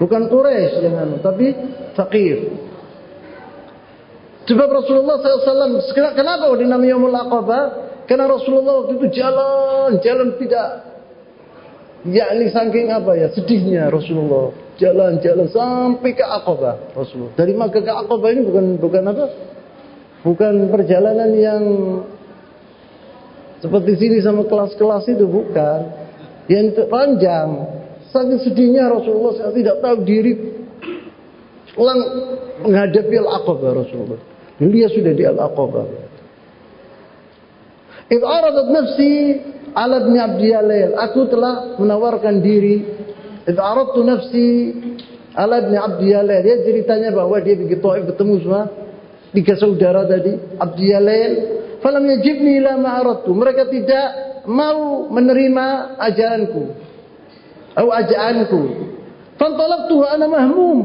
Bukan 0.00 0.32
Quraisy 0.32 0.80
yang 0.80 0.96
anu, 0.96 1.16
tapi 1.20 1.52
fakir. 1.92 2.56
Sebab 4.48 4.68
Rasulullah 4.72 5.20
SAW, 5.20 5.84
kenapa 6.16 6.48
dinamai 6.56 6.90
Yomul 6.90 7.14
Aqabah? 7.14 7.64
Karena 8.08 8.26
Rasulullah 8.26 8.82
waktu 8.82 8.98
itu 8.98 9.06
jalan, 9.22 10.02
jalan 10.02 10.34
tidak, 10.40 10.68
yakni 12.08 12.50
saking 12.50 12.90
apa 12.90 13.12
ya, 13.14 13.28
sedihnya 13.30 13.86
Rasulullah. 13.92 14.50
Jalan-jalan 14.80 15.46
sampai 15.52 16.16
ke 16.16 16.24
Aqabah 16.24 16.96
Rasulullah. 16.96 17.36
Dari 17.36 17.52
Makkah 17.52 17.84
ke 17.84 17.92
Aqabah 17.92 18.28
ini 18.32 18.42
bukan 18.48 18.64
bukan 18.80 19.02
apa? 19.12 19.26
Bukan 20.24 20.54
perjalanan 20.72 21.30
yang 21.36 21.62
seperti 23.60 23.92
sini 24.00 24.16
sama 24.24 24.48
kelas-kelas 24.48 25.04
itu 25.12 25.28
bukan. 25.28 25.80
Yang 26.48 26.88
panjang. 26.88 27.48
Saking 28.10 28.40
sedihnya 28.42 28.90
Rasulullah 28.90 29.36
saya 29.36 29.52
tidak 29.54 29.84
tahu 29.84 29.96
diri. 30.02 30.32
Ulang 31.76 32.00
menghadapi 32.66 33.14
Al-Aqabah 33.20 33.70
Rasulullah. 33.84 34.20
Dia 34.58 34.88
sudah 34.90 35.12
di 35.14 35.24
Al-Aqabah. 35.28 35.86
Aradat 38.10 38.68
nafsi 38.74 39.38
ala 39.76 40.02
ibn 40.02 40.14
Abdiyalail. 40.18 40.98
Aku 40.98 41.30
telah 41.30 41.78
menawarkan 41.78 42.42
diri. 42.42 42.82
Aradtu 43.46 44.02
nafsi 44.02 44.74
ala 45.36 45.62
ibn 45.62 45.76
Abdiyalail. 45.78 46.42
Dia 46.42 46.56
ceritanya 46.66 47.14
bahwa 47.14 47.38
dia 47.38 47.54
pergi 47.54 47.78
Taif 47.78 48.02
bertemu 48.08 48.34
semua. 48.42 48.62
Tiga 49.30 49.54
saudara 49.54 50.02
tadi. 50.10 50.34
Abdiyalail 50.58 51.59
falam 51.80 52.04
yajibni 52.06 52.60
ila 52.62 52.76
ma 52.80 53.00
aradtu. 53.02 53.30
Mereka 53.32 53.68
tidak 53.72 54.06
mau 54.48 55.08
menerima 55.12 55.96
ajaranku 56.00 56.62
atau 57.76 57.88
ajaanku. 57.92 58.60
Fantalabtu 59.36 59.96
ana 60.04 60.26
mahmum. 60.28 60.78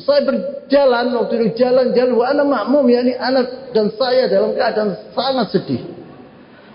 Saya 0.00 0.24
berjalan 0.24 1.12
waktu 1.20 1.32
itu 1.36 1.46
jalan-jalan 1.60 2.12
wa 2.16 2.24
ana 2.28 2.42
mahmum 2.44 2.84
yakni 2.88 3.12
anak 3.16 3.72
dan 3.76 3.92
saya 3.96 4.28
dalam 4.28 4.56
keadaan 4.56 4.96
sangat 5.12 5.52
sedih. 5.52 5.82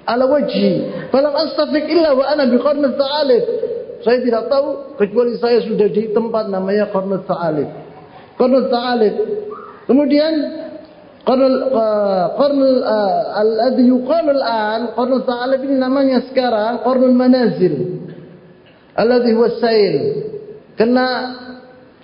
Ala 0.05 0.23
wajhi. 0.29 0.87
Falam 1.09 1.33
astafiq 1.33 1.85
illa 1.89 2.13
wa 2.13 2.25
ana 2.25 2.45
bi 2.45 2.57
qarnat 2.61 2.95
ta'alib 2.95 3.43
saya 4.01 4.21
tidak 4.21 4.45
tahu 4.49 4.95
kecuali 4.97 5.33
saya 5.41 5.63
sudah 5.65 5.89
di 5.89 6.13
tempat 6.13 6.49
namanya 6.53 6.89
qarnat 6.93 7.25
ta'alib 7.25 7.69
qarnat 8.37 8.69
ta'alib 8.69 9.13
kemudian 9.89 10.33
Qarn 11.27 11.53
qarn 12.39 12.61
alladhi 13.41 13.83
yuqalu 13.91 14.31
al'an 14.39 14.81
qarn 14.95 15.11
ta'alib 15.27 15.59
ini 15.67 15.75
namanya 15.75 16.23
sekarang 16.31 16.87
qarnul 16.87 17.11
manazil. 17.11 17.75
Alladhi 18.95 19.31
huwa 19.35 19.51
sail. 19.59 19.95
Kena 20.79 21.07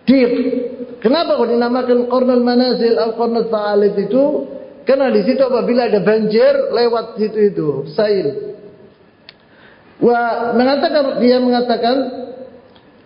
dik. 0.04 0.32
Kenapa 1.00 1.40
kok 1.40 1.48
dinamakan 1.56 2.00
qarnul 2.12 2.44
manazil 2.44 3.00
al 3.00 3.16
qarn 3.16 3.36
ta'alib 3.48 3.96
itu? 3.96 4.24
Karena 4.84 5.08
di 5.16 5.24
situ 5.24 5.40
apabila 5.40 5.88
ada 5.88 6.04
banjir 6.04 6.76
lewat 6.76 7.16
situ 7.16 7.40
itu, 7.40 7.68
sail. 7.96 8.60
Wa 10.04 10.52
mengatakan 10.52 11.24
dia 11.24 11.40
mengatakan 11.40 12.24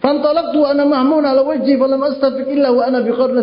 Fantalaqtu 0.02 0.62
ana 0.66 0.86
mahmun 0.86 1.26
ala 1.26 1.42
wajhi 1.42 1.78
falam 1.78 2.02
astafiq 2.06 2.50
illa 2.54 2.70
wa 2.74 2.86
ana 2.86 3.02
bi 3.02 3.14
qarn 3.14 3.38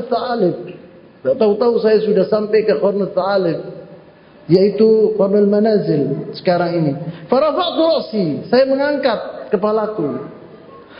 ta'alib. 1.25 1.41
Tahu-tahu 1.41 1.75
saya 1.81 2.05
sudah 2.05 2.29
sampai 2.29 2.69
ke 2.69 2.77
Qarnul 2.77 3.17
Ta'alib. 3.17 3.59
Yaitu 4.45 5.17
Qarnul 5.17 5.49
Manazil 5.49 6.37
sekarang 6.37 6.77
ini. 6.77 6.93
Farafa'tu 7.33 7.81
ra'si. 7.81 8.27
Saya 8.53 8.69
mengangkat 8.69 9.49
kepalaku. 9.49 10.29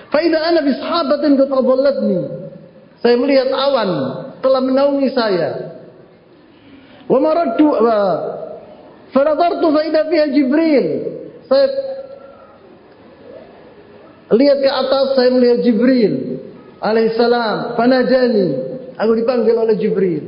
Fa'idha 0.09 0.41
ana 0.49 0.65
bishabatin 0.65 1.37
tatadallatni. 1.37 2.21
Saya 3.05 3.21
melihat 3.21 3.53
awan 3.53 3.91
telah 4.41 4.61
menaungi 4.65 5.13
saya. 5.13 5.77
Wa 7.05 7.21
maradtu 7.21 7.69
fanadartu 9.13 9.67
fa 9.69 9.81
idza 9.85 10.03
fiha 10.09 10.27
Jibril. 10.33 10.87
Saya 11.45 11.69
lihat 14.33 14.59
ke 14.65 14.71
atas 14.73 15.07
saya 15.21 15.29
melihat 15.37 15.61
Jibril 15.61 16.41
alaihissalam 16.81 17.77
fanajani 17.77 18.74
aku 18.99 19.13
dipanggil 19.19 19.55
oleh 19.59 19.75
Jibril. 19.79 20.25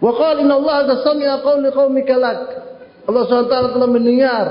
Wa 0.00 0.12
qala 0.16 0.40
inna 0.40 0.56
Allah 0.56 0.96
tasmi'a 0.96 1.44
qawli 1.44 1.68
qaumika 1.72 2.14
lak. 2.16 2.40
Allah 3.08 3.22
SWT 3.26 3.74
telah 3.74 3.90
mendengar 3.90 4.46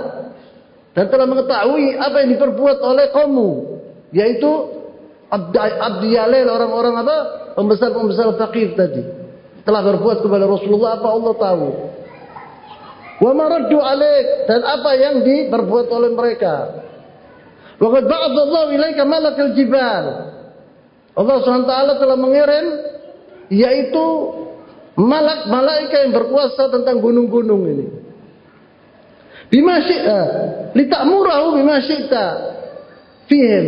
dan 0.94 1.06
telah 1.08 1.26
mengetahui 1.30 1.96
apa 1.96 2.16
yang 2.26 2.30
diperbuat 2.36 2.78
oleh 2.82 3.06
kaummu 3.14 3.52
yaitu 4.12 4.52
Abdi 5.30 6.18
Yalil 6.18 6.50
orang-orang 6.50 7.06
apa? 7.06 7.18
Pembesar-pembesar 7.54 8.34
fakir 8.36 8.74
tadi. 8.74 9.06
Telah 9.62 9.82
berbuat 9.86 10.26
kepada 10.26 10.50
Rasulullah 10.50 10.98
apa 10.98 11.08
Allah 11.14 11.34
tahu. 11.38 11.68
Wa 13.20 13.32
maraddu 13.36 13.78
alaik 13.78 14.50
dan 14.50 14.66
apa 14.66 14.92
yang 14.98 15.16
diperbuat 15.22 15.86
oleh 15.94 16.12
mereka. 16.18 16.56
Waqad 17.80 18.04
ba'atha 18.10 18.40
Allah 18.44 18.66
ilaika 18.74 19.04
malakal 19.06 19.54
jibal. 19.54 20.06
Allah 21.14 21.36
SWT 21.44 21.74
telah 22.00 22.18
mengirim 22.18 22.66
yaitu 23.50 24.06
malak 24.96 25.50
malaika 25.50 26.06
yang 26.06 26.14
berkuasa 26.14 26.70
tentang 26.70 27.02
gunung-gunung 27.02 27.62
ini. 27.66 27.88
Bima 29.50 29.82
syi'ta 29.82 30.22
litamurahu 30.78 31.58
bima 31.58 31.82
syi'ta 31.82 32.26
fihim. 33.26 33.66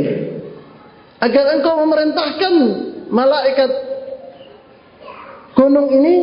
Agar 1.21 1.57
engkau 1.57 1.85
memerintahkan 1.85 2.53
malaikat 3.13 3.71
gunung 5.53 5.89
ini 5.93 6.15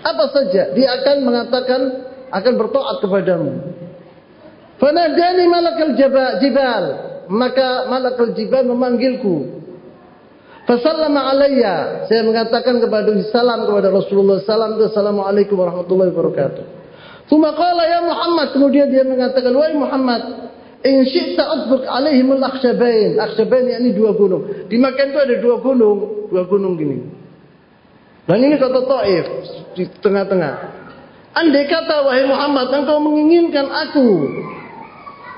apa 0.00 0.24
saja 0.32 0.72
dia 0.76 0.88
akan 1.00 1.16
mengatakan 1.24 1.80
akan 2.32 2.54
bertaat 2.56 2.96
kepadamu. 3.04 3.52
Fanadani 4.80 5.44
malakal 5.44 5.92
jibal. 6.40 6.84
Maka 7.30 7.86
malakal 7.86 8.32
jibal 8.34 8.64
memanggilku. 8.64 9.60
Fasallama 10.70 11.34
alayya. 11.34 12.06
Saya 12.06 12.22
mengatakan 12.22 12.78
kepada 12.78 13.10
salam 13.34 13.66
kepada 13.66 13.90
Rasulullah 13.90 14.38
salam 14.46 14.78
Assalamualaikum 14.78 15.58
warahmatullahi 15.58 16.14
wabarakatuh. 16.14 16.62
Thumma 17.26 17.58
qala 17.58 17.90
ya 17.90 18.06
Muhammad. 18.06 18.54
Kemudian 18.54 18.86
dia 18.86 19.02
mengatakan, 19.02 19.50
Wahai 19.50 19.74
Muhammad, 19.74 20.22
in 20.86 21.02
syi'ta 21.02 21.42
adbuk 21.42 21.82
alaihimul 21.82 22.38
akhsyabain. 22.38 23.18
Akhsyabain 23.18 23.66
ini 23.82 23.98
dua 23.98 24.14
gunung. 24.14 24.70
Di 24.70 24.78
Makkah 24.78 25.10
itu 25.10 25.18
ada 25.18 25.34
dua 25.42 25.58
gunung, 25.58 26.30
dua 26.30 26.46
gunung 26.46 26.78
gini. 26.78 27.02
Dan 28.30 28.38
ini 28.38 28.54
kota 28.54 28.86
Taif 28.86 29.26
di 29.74 29.90
tengah-tengah. 29.98 30.54
Andai 31.34 31.66
kata 31.66 32.06
wahai 32.06 32.30
Muhammad 32.30 32.70
engkau 32.70 33.02
menginginkan 33.02 33.66
aku 33.66 34.06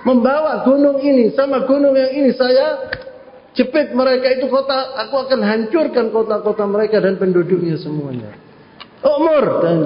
membawa 0.04 0.60
gunung 0.68 1.00
ini 1.00 1.32
sama 1.32 1.64
gunung 1.64 1.96
yang 1.96 2.12
ini 2.20 2.36
saya 2.36 3.00
cepet 3.52 3.92
mereka 3.92 4.32
itu 4.38 4.48
kota 4.48 4.96
aku 4.96 5.28
akan 5.28 5.40
hancurkan 5.44 6.08
kota-kota 6.08 6.64
mereka 6.64 7.00
dan 7.00 7.20
penduduknya 7.20 7.76
semuanya. 7.80 8.32
Umur 9.02 9.44
dan 9.64 9.76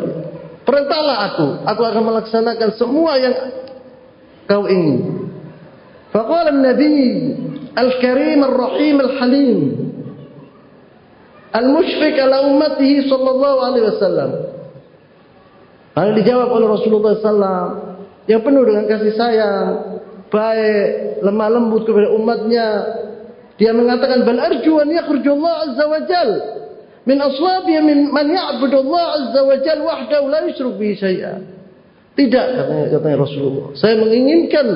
perintahlah 0.63 1.17
aku. 1.33 1.47
Aku 1.65 1.83
akan 1.83 2.03
melaksanakan 2.05 2.71
semua 2.77 3.13
yang 3.19 3.35
kau 4.47 4.69
ingin. 4.69 5.31
Faqala 6.15 6.55
an-nabi 6.55 7.35
al-karim 7.77 8.41
ar-rahim 8.45 8.97
al-halim 9.03 9.61
al-mushfiq 11.57 12.17
ala 12.21 12.45
ummatihi 12.47 13.09
sallallahu 13.09 13.59
alaihi 13.65 13.87
wasallam. 13.89 14.31
Lalu 15.97 16.11
dijawab 16.21 16.49
oleh 16.53 16.69
Rasulullah 16.69 17.17
SAW 17.17 17.69
yang 18.29 18.45
penuh 18.45 18.69
dengan 18.69 18.85
kasih 18.85 19.17
sayang, 19.17 19.69
baik, 20.29 21.25
lemah 21.25 21.49
lembut 21.57 21.89
kepada 21.89 22.13
umatnya. 22.13 22.69
Dia 23.57 23.73
mengatakan 23.73 24.29
bal 24.29 24.37
arju 24.37 24.73
an 24.85 24.89
yakhruju 24.93 25.31
Allah 25.41 25.55
azza 25.65 25.85
wa 25.89 26.01
jal 26.05 26.31
min 27.09 27.19
aslabi 27.23 27.75
min 27.81 28.13
man 28.13 28.29
ya'budu 28.29 28.85
Allah 28.85 29.05
azza 29.17 29.41
wa 29.41 29.57
jal 29.65 29.79
wahdahu 29.81 30.25
la 30.29 30.41
yusyrik 30.45 30.77
bihi 30.77 30.95
syai'a. 30.97 31.35
Tidak 32.17 32.47
katanya, 32.57 32.87
katanya 32.97 33.17
Rasulullah. 33.21 33.67
Saya 33.77 34.01
menginginkan 34.01 34.67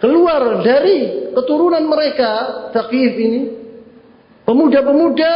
keluar 0.00 0.60
dari 0.64 1.28
keturunan 1.32 1.84
mereka 1.84 2.30
Taqif 2.72 3.12
ini 3.16 3.40
pemuda-pemuda 4.48 5.32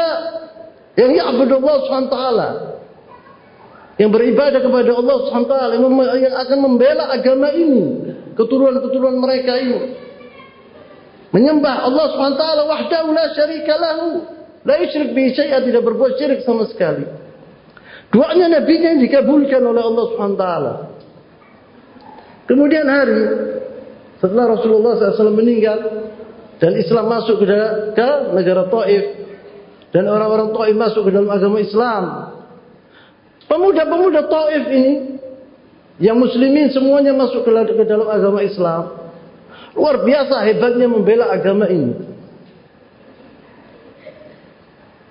yang 0.96 1.12
ya'budu 1.16 1.60
Allah 1.60 1.76
SWT 1.84 2.16
yang 4.00 4.08
beribadah 4.08 4.60
kepada 4.64 4.90
Allah 4.96 5.16
SWT 5.28 5.54
yang 6.16 6.34
akan 6.40 6.58
membela 6.64 7.12
agama 7.12 7.52
ini 7.52 8.16
keturunan-keturunan 8.32 9.20
mereka 9.20 9.60
ini 9.60 9.78
menyembah 11.30 11.86
Allah 11.86 12.06
SWT 12.10 12.44
wahdahu 12.66 13.08
la 13.14 13.26
syarika 13.34 13.74
lahu 13.78 14.08
la 14.66 14.74
yusyrik 14.82 15.14
bihi 15.14 15.34
syai'a 15.34 15.62
tidak 15.62 15.82
berbuat 15.86 16.18
syirik 16.18 16.42
sama 16.42 16.66
sekali 16.66 17.06
doanya 18.10 18.60
nabi 18.60 18.74
yang 18.82 18.98
dikabulkan 18.98 19.62
oleh 19.62 19.82
Allah 19.82 20.04
SWT 20.10 20.44
kemudian 22.50 22.86
hari 22.86 23.22
setelah 24.20 24.58
Rasulullah 24.58 24.98
SAW 25.00 25.32
meninggal 25.32 25.78
dan 26.60 26.76
Islam 26.76 27.08
masuk 27.08 27.40
ke, 27.40 27.46
ke 27.96 28.08
negara 28.36 28.68
Taif 28.68 29.04
dan 29.96 30.04
orang-orang 30.10 30.52
Taif 30.52 30.74
masuk 30.76 31.08
ke 31.08 31.10
dalam 31.14 31.30
agama 31.30 31.56
Islam 31.62 32.02
pemuda-pemuda 33.48 34.28
Taif 34.28 34.64
ini 34.68 34.92
yang 36.00 36.16
muslimin 36.16 36.72
semuanya 36.72 37.12
masuk 37.12 37.44
ke 37.44 37.84
dalam 37.84 38.08
agama 38.08 38.40
Islam. 38.40 39.09
Luar 39.74 40.02
biasa 40.02 40.42
hebatnya 40.50 40.86
membela 40.90 41.30
agama 41.30 41.70
ini. 41.70 41.94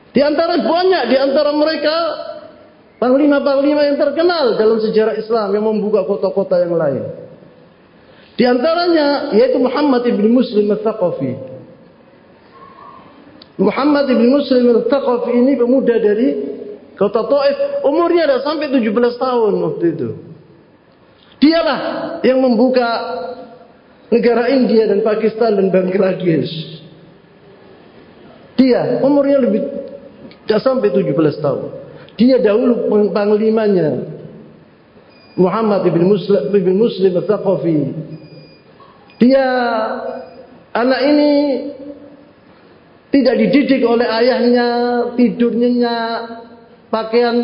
Di 0.09 0.21
antara 0.25 0.59
banyak 0.59 1.03
di 1.07 1.17
antara 1.21 1.51
mereka 1.53 1.95
panglima-panglima 2.99 3.87
yang 3.87 3.97
terkenal 3.97 4.59
dalam 4.59 4.77
sejarah 4.83 5.15
Islam 5.15 5.55
yang 5.55 5.65
membuka 5.65 6.03
kota-kota 6.03 6.59
yang 6.59 6.75
lain. 6.75 7.03
Di 8.35 8.43
antaranya 8.47 9.35
yaitu 9.35 9.59
Muhammad 9.59 10.03
ibn 10.07 10.27
Muslim 10.31 10.71
al-Thaqafi. 10.75 11.33
Muhammad 13.59 14.07
ibn 14.11 14.27
Muslim 14.31 14.63
al-Thaqafi 14.75 15.31
ini 15.35 15.59
pemuda 15.59 15.95
dari 15.99 16.27
kota 16.99 17.23
Taif, 17.27 17.83
umurnya 17.87 18.27
dah 18.27 18.39
sampai 18.43 18.71
17 18.71 18.91
tahun 19.15 19.53
waktu 19.59 19.85
itu. 19.95 20.09
Dialah 21.39 21.79
yang 22.27 22.43
membuka 22.43 22.87
negara 24.09 24.49
India 24.49 24.89
dan 24.89 25.05
Pakistan 25.05 25.57
dan 25.57 25.69
Bangladesh. 25.69 26.81
Dia 28.59 28.99
umurnya 29.05 29.39
lebih 29.39 29.61
tidak 30.43 30.61
sampai 30.65 30.89
17 30.91 31.15
tahun. 31.39 31.63
Dia 32.19 32.41
dahulu 32.43 32.91
panglimanya 33.15 34.03
Muhammad 35.39 35.87
ibn 35.87 36.03
Muslim 36.03 36.51
ibn 36.51 36.73
Muslim 36.75 37.15
al-Thaqafi. 37.23 37.79
Dia 39.23 39.45
anak 40.75 41.01
ini 41.05 41.31
tidak 43.09 43.35
dididik 43.39 43.81
oleh 43.85 44.05
ayahnya, 44.09 44.67
tidurnya 45.15 45.97
pakaian 46.91 47.37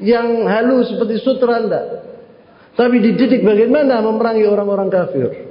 yang 0.00 0.46
halus 0.48 0.88
seperti 0.94 1.20
sutra 1.20 1.60
enggak. 1.60 1.86
Tapi 2.78 2.96
dididik 3.02 3.44
bagaimana 3.44 4.00
memerangi 4.00 4.46
orang-orang 4.48 4.88
kafir. 4.88 5.49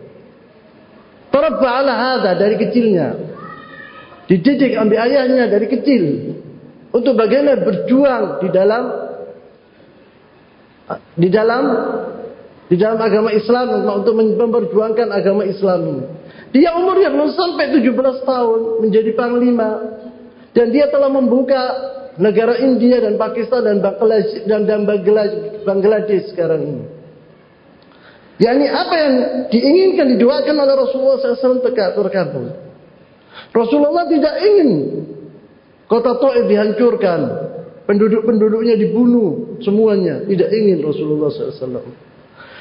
Tarabba 1.30 1.70
ala 1.82 1.94
hadha 1.94 2.32
dari 2.38 2.58
kecilnya. 2.58 3.14
Dididik 4.30 4.78
ambil 4.78 5.10
ayahnya 5.10 5.50
dari 5.50 5.66
kecil. 5.70 6.34
Untuk 6.90 7.18
bagaimana 7.18 7.62
berjuang 7.62 8.42
di 8.42 8.50
dalam 8.50 8.84
di 11.14 11.30
dalam 11.30 11.64
di 12.70 12.76
dalam 12.78 12.98
agama 13.02 13.30
Islam 13.34 13.86
untuk 13.90 14.14
memperjuangkan 14.18 15.10
agama 15.10 15.46
Islam. 15.46 16.06
Dia 16.50 16.74
umurnya 16.78 17.14
belum 17.14 17.30
sampai 17.34 17.78
17 17.78 18.26
tahun 18.26 18.60
menjadi 18.86 19.12
panglima 19.14 19.70
dan 20.54 20.74
dia 20.74 20.90
telah 20.90 21.14
membuka 21.14 21.62
negara 22.18 22.58
India 22.58 23.02
dan 23.02 23.22
Pakistan 23.22 23.66
dan 23.66 23.78
Bangladesh 23.82 24.46
dan 24.50 24.66
Bangladesh 25.66 26.34
sekarang 26.34 26.62
ini. 26.66 26.99
Yani 28.40 28.66
apa 28.72 28.96
yang 28.96 29.14
diinginkan 29.52 30.16
didoakan 30.16 30.56
oleh 30.64 30.76
Rasulullah 30.80 31.20
SAW 31.20 31.60
terkabul. 31.60 32.48
Rasulullah 33.52 34.08
tidak 34.08 34.36
ingin 34.48 34.70
kota 35.92 36.16
Taif 36.16 36.48
dihancurkan, 36.48 37.20
penduduk-penduduknya 37.84 38.80
dibunuh 38.80 39.60
semuanya. 39.60 40.24
Tidak 40.24 40.50
ingin 40.56 40.80
Rasulullah 40.80 41.28
SAW. 41.28 41.84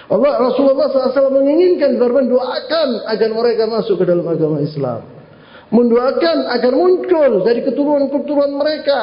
Allah 0.08 0.32
Rasulullah 0.40 0.88
SAW 0.90 1.30
menginginkan 1.30 1.94
berdoa 1.94 2.26
doakan 2.26 2.88
agar 3.06 3.30
mereka 3.30 3.70
masuk 3.70 4.02
ke 4.02 4.04
dalam 4.08 4.26
agama 4.26 4.58
Islam. 4.58 5.06
Mendoakan 5.70 6.48
agar 6.58 6.72
muncul 6.74 7.44
dari 7.44 7.60
keturunan-keturunan 7.60 8.56
mereka 8.56 9.00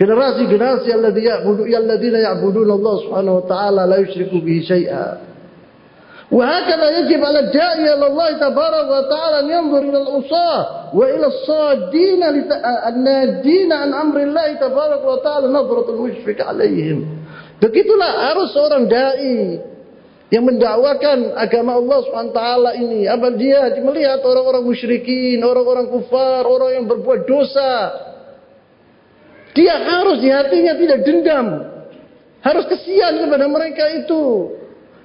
Generasi-generasi 0.00 0.96
yang 1.68 1.84
ladina 1.84 2.18
ya'budun 2.24 2.72
Allah 2.72 2.94
subhanahu 3.04 3.36
wa 3.36 3.44
ta'ala 3.44 3.84
la 3.84 4.00
yushriku 4.00 4.40
bihi 4.40 4.64
syai'a. 4.64 5.29
وهكذا 6.31 6.87
يجب 6.99 7.25
على 7.25 7.39
الداعي 7.39 7.93
إلى 7.93 8.07
الله 8.07 8.31
تبارك 8.31 8.87
وتعالى 8.89 9.39
أن 9.39 9.49
ينظر 9.49 9.79
إلى 9.79 9.97
العصاة 9.97 10.59
وإلى 10.93 11.27
الصادين 11.27 12.23
النادين 12.87 13.73
عن 13.73 13.93
أمر 13.93 14.17
الله 14.23 14.53
تبارك 14.53 15.05
وتعالى 15.05 15.47
نظرة 15.47 15.87
المشفق 15.89 16.45
عليهم 16.45 16.99
Begitulah 17.55 18.35
harus 18.35 18.51
seorang 18.51 18.83
dai 18.91 19.63
yang 20.27 20.43
mendakwakan 20.43 21.39
agama 21.39 21.79
Allah 21.79 22.03
SWT 22.03 22.41
ini. 22.83 23.07
Apa 23.07 23.31
dia 23.39 23.71
melihat 23.79 24.19
orang-orang 24.27 24.67
musyrikin, 24.67 25.39
orang-orang 25.39 25.87
kufar, 25.87 26.43
orang 26.43 26.83
yang 26.83 26.85
berbuat 26.91 27.23
dosa. 27.23 27.95
Dia 29.55 29.87
harus 29.87 30.19
di 30.19 30.27
hatinya 30.27 30.75
tidak 30.75 30.99
dendam. 31.07 31.47
Harus 32.43 32.67
kesian 32.67 33.23
kepada 33.23 33.47
mereka 33.47 33.87
itu 34.03 34.51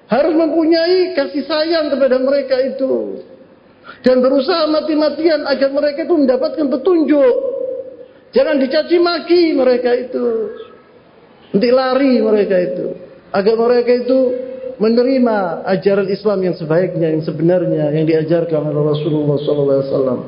harus 0.05 0.33
mempunyai 0.37 1.17
kasih 1.17 1.43
sayang 1.45 1.89
kepada 1.89 2.21
mereka 2.21 2.55
itu. 2.61 3.23
Dan 4.01 4.21
berusaha 4.21 4.65
mati-matian 4.69 5.45
agar 5.45 5.69
mereka 5.69 6.05
itu 6.05 6.15
mendapatkan 6.17 6.65
petunjuk. 6.73 7.35
Jangan 8.33 8.57
dicaci 8.57 8.97
maki 8.97 9.43
mereka 9.53 9.93
itu. 9.93 10.25
Nanti 11.53 11.69
lari 11.69 12.19
mereka 12.19 12.55
itu. 12.57 12.85
Agar 13.31 13.55
mereka 13.55 13.91
itu 13.93 14.19
menerima 14.75 15.63
ajaran 15.71 16.07
Islam 16.11 16.39
yang 16.43 16.55
sebaiknya 16.57 17.15
yang 17.15 17.23
sebenarnya 17.23 17.95
yang 17.95 18.05
diajarkan 18.09 18.61
oleh 18.73 18.83
Rasulullah 18.91 19.37
wasallam. 19.39 20.19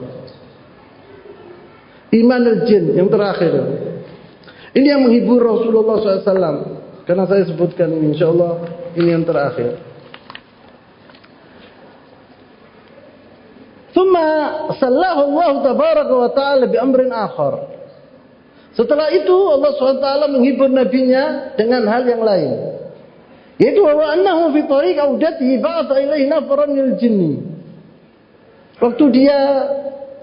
Iman 2.15 2.41
al-jin 2.47 2.95
yang 2.95 3.11
terakhir. 3.11 3.53
Ini 4.71 4.87
yang 4.87 5.01
menghibur 5.03 5.43
Rasulullah 5.43 5.99
wasallam. 5.99 6.55
Karena 7.03 7.23
saya 7.27 7.43
sebutkan 7.47 7.91
ini 7.91 8.15
insyaallah 8.15 8.53
ini 8.97 9.09
yang 9.13 9.23
terakhir. 9.23 9.77
Thumma 13.93 14.29
sallahu 14.77 15.33
Allah 15.33 15.51
tabaraka 15.65 16.13
wa 16.13 16.29
ta'ala 16.29 16.65
bi 16.69 16.77
amrin 16.77 17.09
akhar. 17.09 17.77
Setelah 18.77 19.09
itu 19.09 19.33
Allah 19.33 19.73
SWT 19.73 20.05
menghibur 20.37 20.69
nabinya 20.69 21.57
dengan 21.57 21.81
hal 21.89 22.05
yang 22.05 22.21
lain. 22.21 22.77
Yaitu 23.57 23.81
bahwa 23.81 24.05
annahu 24.13 24.53
fi 24.53 24.69
tariq 24.69 25.01
audatihi 25.01 25.57
ba'atha 25.57 25.97
ilaihi 25.97 26.29
nafaran 26.29 26.77
lil 26.77 26.93
jinni. 27.01 27.41
Waktu 28.77 29.03
dia 29.09 29.39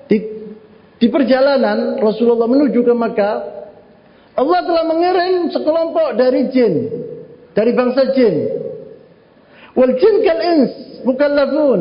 di, 0.06 0.18
di 1.02 1.06
perjalanan 1.10 1.98
Rasulullah 1.98 2.46
menuju 2.46 2.78
ke 2.78 2.94
Makkah, 2.94 3.36
Allah 4.38 4.60
telah 4.62 4.84
mengirim 4.86 5.50
sekelompok 5.50 6.14
dari 6.14 6.46
jin, 6.54 6.74
dari 7.58 7.74
bangsa 7.74 8.14
jin 8.14 8.63
Wal 9.74 9.92
jin 9.98 10.14
kal 10.22 10.40
ins 10.40 10.72
mukallafun. 11.02 11.80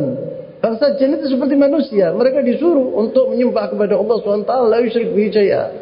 Bangsa 0.64 0.96
jin 0.96 1.20
itu 1.20 1.28
seperti 1.28 1.60
manusia. 1.60 2.16
Mereka 2.16 2.40
disuruh 2.42 2.96
untuk 2.96 3.36
menyembah 3.36 3.68
kepada 3.68 4.00
Allah 4.00 4.16
SWT. 4.24 4.54
La 4.72 4.78
yushrik 4.80 5.12
bihi 5.12 5.30
jaya. 5.30 5.76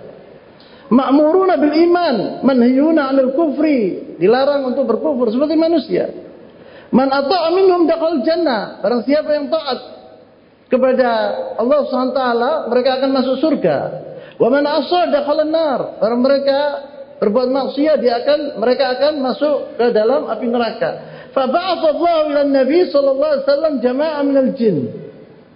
Ma'muruna 0.90 1.56
bil 1.62 1.76
iman. 1.88 2.42
Manhiyuna 2.42 3.14
anil 3.14 3.32
kufri. 3.38 4.18
Dilarang 4.18 4.74
untuk 4.74 4.90
berkufur 4.90 5.30
seperti 5.30 5.54
manusia. 5.54 6.10
Man 6.92 7.08
ata'a 7.14 7.54
minhum 7.54 7.86
dakhal 7.86 8.26
jannah. 8.26 8.82
Barang 8.82 9.06
siapa 9.06 9.32
yang 9.38 9.54
taat 9.54 9.80
kepada 10.68 11.10
Allah 11.62 11.80
SWT. 11.86 12.22
Mereka 12.74 12.90
akan 13.00 13.10
masuk 13.16 13.36
surga. 13.38 13.78
Wa 14.42 14.50
man 14.50 14.66
asa 14.66 15.14
dakhal 15.14 15.46
nar. 15.46 16.02
Barang 16.02 16.26
mereka 16.26 16.60
berbuat 17.22 17.54
maksiat. 17.54 18.02
Dia 18.02 18.18
akan, 18.26 18.40
mereka 18.58 18.98
akan 18.98 19.14
masuk 19.22 19.78
ke 19.78 19.94
dalam 19.94 20.26
api 20.26 20.46
neraka. 20.50 21.11
فبعث 21.32 21.82
الله 21.96 22.18
إلى 22.28 22.42
النبي 22.42 22.80
صلى 22.92 23.10
الله 23.12 23.28
عليه 23.28 23.48
وسلم 23.48 23.74
جماعة 23.80 24.22
من 24.22 24.38
الجن. 24.38 24.78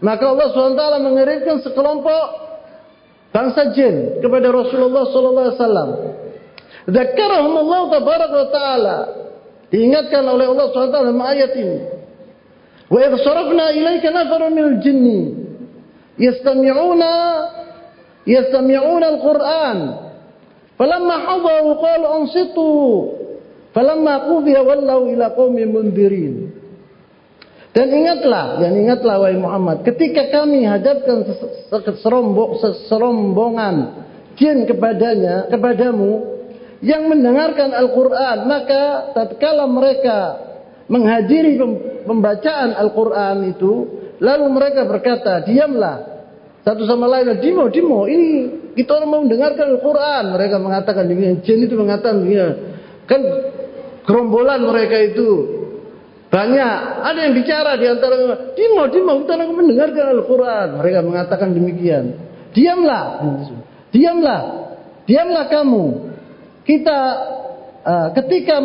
Maka 0.03 0.27
Allah 0.27 0.47
SWT 0.51 0.81
mengirimkan 1.01 1.63
sekelompok 1.63 2.27
bangsa 3.31 3.71
jin 3.73 4.19
kepada 4.19 4.51
Rasulullah 4.51 5.07
SAW 5.07 5.89
Zakarahum 6.85 7.53
Allah 7.65 7.81
Taala. 8.53 8.97
Diingatkan 9.73 10.23
oleh 10.29 10.45
Allah 10.45 10.65
SWT 10.69 10.93
dalam 10.93 11.17
ayat 11.17 11.51
ini. 11.57 11.79
Wa 12.85 12.99
idh 13.01 13.17
sarafna 13.25 13.73
ilayka 13.73 14.13
nafarun 14.13 14.53
minal 14.53 14.77
jinni. 14.77 15.33
Yastami'una 16.21 17.13
yastami'una 18.29 19.05
al-Qur'an. 19.17 19.77
Falamma 20.77 21.15
hadaru 21.25 21.71
qalu 21.81 22.05
ansitu. 22.21 22.71
Falamma 23.75 24.31
qudiya 24.31 24.63
wallau 24.63 25.11
ila 25.11 25.35
qaumi 25.35 25.67
mundirin. 25.67 26.63
Dan 27.75 27.91
ingatlah, 27.91 28.63
dan 28.63 28.71
ingatlah 28.71 29.19
wahai 29.19 29.35
Muhammad, 29.35 29.83
ketika 29.83 30.31
kami 30.31 30.63
hadapkan 30.63 31.27
serombongan 32.87 33.75
jin 34.39 34.63
kepadanya, 34.63 35.51
kepadamu 35.51 36.39
yang 36.79 37.11
mendengarkan 37.11 37.75
Al-Qur'an, 37.75 38.47
maka 38.47 39.11
tatkala 39.11 39.67
mereka 39.67 40.17
menghadiri 40.87 41.59
pembacaan 42.07 42.79
Al-Qur'an 42.79 43.43
itu, 43.43 43.73
lalu 44.23 44.45
mereka 44.55 44.87
berkata, 44.87 45.43
"Diamlah." 45.43 46.15
Satu 46.63 46.87
sama 46.87 47.11
lain, 47.11 47.43
"Dimo, 47.43 47.67
dimo, 47.67 48.07
ini 48.07 48.55
kita 48.71 49.03
orang 49.03 49.09
mau 49.11 49.19
mendengarkan 49.19 49.75
Al-Qur'an." 49.75 50.31
Mereka 50.31 50.63
mengatakan 50.63 51.11
demikian, 51.11 51.43
jin 51.43 51.59
itu 51.67 51.75
mengatakan 51.75 52.23
demikian. 52.23 52.55
Kan 53.03 53.21
gerombolan 54.05 54.61
mereka 54.63 54.97
itu. 55.01 55.29
Banyak. 56.29 56.77
Ada 57.05 57.19
yang 57.29 57.33
bicara 57.37 57.77
di 57.77 57.85
antara 57.87 58.15
dimo 58.57 58.89
dimo 58.89 59.11
kita 59.23 59.33
nak 59.39 59.49
mendengarkan 59.53 60.05
Al-Quran. 60.19 60.67
Mereka 60.81 60.99
mengatakan 61.05 61.49
demikian. 61.53 62.05
Diamlah. 62.51 63.23
Diamlah. 63.93 64.41
Diamlah 65.05 65.45
kamu. 65.47 65.85
Kita 66.65 66.99
uh, 67.85 68.07
ketika 68.17 68.57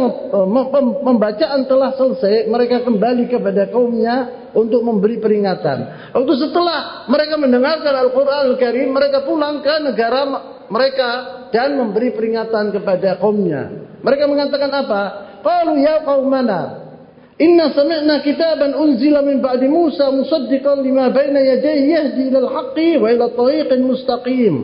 pembacaan 1.04 1.68
telah 1.68 1.92
selesai 1.94 2.48
mereka 2.48 2.80
kembali 2.82 3.28
kepada 3.28 3.68
kaumnya 3.68 4.48
untuk 4.56 4.82
memberi 4.82 5.20
peringatan. 5.20 6.10
Waktu 6.16 6.34
setelah 6.48 7.06
mereka 7.06 7.38
mendengarkan 7.38 7.92
Al-Quran 8.08 8.56
Al-Karim 8.56 8.88
mereka 8.90 9.22
pulang 9.22 9.62
ke 9.62 9.74
negara 9.84 10.26
mereka 10.66 11.10
dan 11.54 11.78
memberi 11.78 12.14
peringatan 12.16 12.74
kepada 12.74 13.20
kaumnya. 13.20 13.90
Mereka 14.00 14.24
mengatakan 14.26 14.70
apa 14.72 15.29
Qalu 15.40 15.74
ya 15.80 16.04
qaumana 16.04 16.80
Inna 17.40 17.72
sami'na 17.72 18.20
kitaban 18.20 18.76
unzila 18.76 19.24
min 19.24 19.40
ba'di 19.40 19.64
Musa 19.64 20.12
musaddiqan 20.12 20.84
lima 20.84 21.08
baina 21.08 21.40
yadayhi 21.40 21.88
yahdi 21.88 22.20
ila 22.28 22.38
al-haqqi 22.44 23.00
wa 23.00 23.08
ila 23.08 23.32
tariqin 23.32 23.80
mustaqim. 23.80 24.54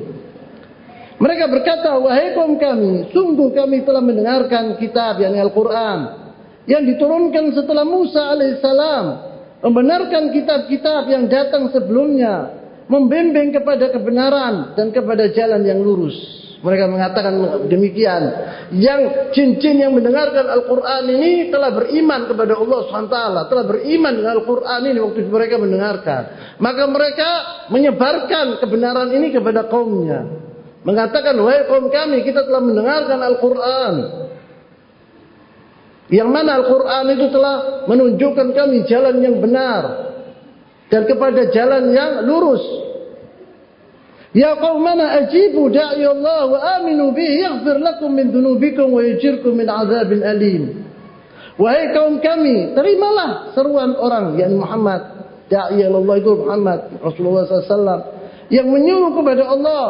Mereka 1.16 1.48
berkata, 1.48 1.96
wahai 1.96 2.36
kaum 2.36 2.60
kami, 2.60 3.08
sungguh 3.16 3.56
kami 3.56 3.80
telah 3.88 4.04
mendengarkan 4.04 4.76
kitab 4.76 5.16
yang 5.16 5.32
Al-Quran 5.40 6.28
yang 6.68 6.84
diturunkan 6.84 7.56
setelah 7.56 7.88
Musa 7.88 8.36
alaihissalam 8.36 9.04
membenarkan 9.64 10.34
kitab-kitab 10.36 11.08
yang 11.08 11.24
datang 11.32 11.72
sebelumnya 11.72 12.60
membimbing 12.92 13.56
kepada 13.56 13.88
kebenaran 13.88 14.76
dan 14.76 14.92
kepada 14.92 15.32
jalan 15.32 15.64
yang 15.64 15.80
lurus. 15.80 16.45
Mereka 16.56 16.84
mengatakan 16.88 17.36
demikian. 17.68 18.22
Yang 18.72 19.32
cincin 19.36 19.76
yang 19.76 19.92
mendengarkan 19.92 20.48
Al-Quran 20.48 21.04
ini 21.12 21.52
telah 21.52 21.68
beriman 21.68 22.24
kepada 22.24 22.56
Allah 22.56 22.78
SWT. 22.88 23.18
Telah 23.52 23.64
beriman 23.68 24.12
dengan 24.16 24.32
Al-Quran 24.40 24.80
ini 24.88 24.98
waktu 25.04 25.20
mereka 25.28 25.60
mendengarkan. 25.60 26.22
Maka 26.56 26.82
mereka 26.88 27.30
menyebarkan 27.68 28.56
kebenaran 28.64 29.12
ini 29.12 29.36
kepada 29.36 29.68
kaumnya. 29.68 30.20
Mengatakan, 30.86 31.34
wahai 31.42 31.66
kaum 31.66 31.90
kami, 31.90 32.22
kita 32.22 32.46
telah 32.46 32.62
mendengarkan 32.62 33.18
Al-Quran. 33.18 33.94
Yang 36.06 36.28
mana 36.30 36.62
Al-Quran 36.62 37.04
itu 37.18 37.26
telah 37.34 37.56
menunjukkan 37.90 38.48
kami 38.54 38.86
jalan 38.86 39.18
yang 39.18 39.42
benar. 39.42 39.82
Dan 40.86 41.02
kepada 41.10 41.50
jalan 41.50 41.90
yang 41.90 42.22
lurus. 42.22 42.85
Ya 44.36 44.52
qaumana 44.60 45.24
ajibu 45.24 45.72
da'i 45.72 46.04
Allah 46.04 46.44
wa 46.44 46.58
aminu 46.76 47.08
bihi 47.16 47.40
yaghfir 47.40 47.80
lakum 47.80 48.12
min 48.12 48.28
dhunubikum 48.28 48.92
wa 48.92 49.00
yujirkum 49.00 49.56
min 49.56 49.64
azabin 49.64 50.20
alim. 50.20 50.84
Wahai 51.56 51.96
kaum 51.96 52.20
kami, 52.20 52.76
terimalah 52.76 53.56
seruan 53.56 53.96
orang 53.96 54.36
yang 54.36 54.60
Muhammad, 54.60 55.24
da'i 55.48 55.80
Allah 55.88 56.14
itu 56.20 56.36
Muhammad 56.36 57.00
Rasulullah 57.00 57.48
SAW 57.48 58.12
yang 58.52 58.68
menyuruh 58.68 59.16
kepada 59.16 59.48
Allah 59.48 59.84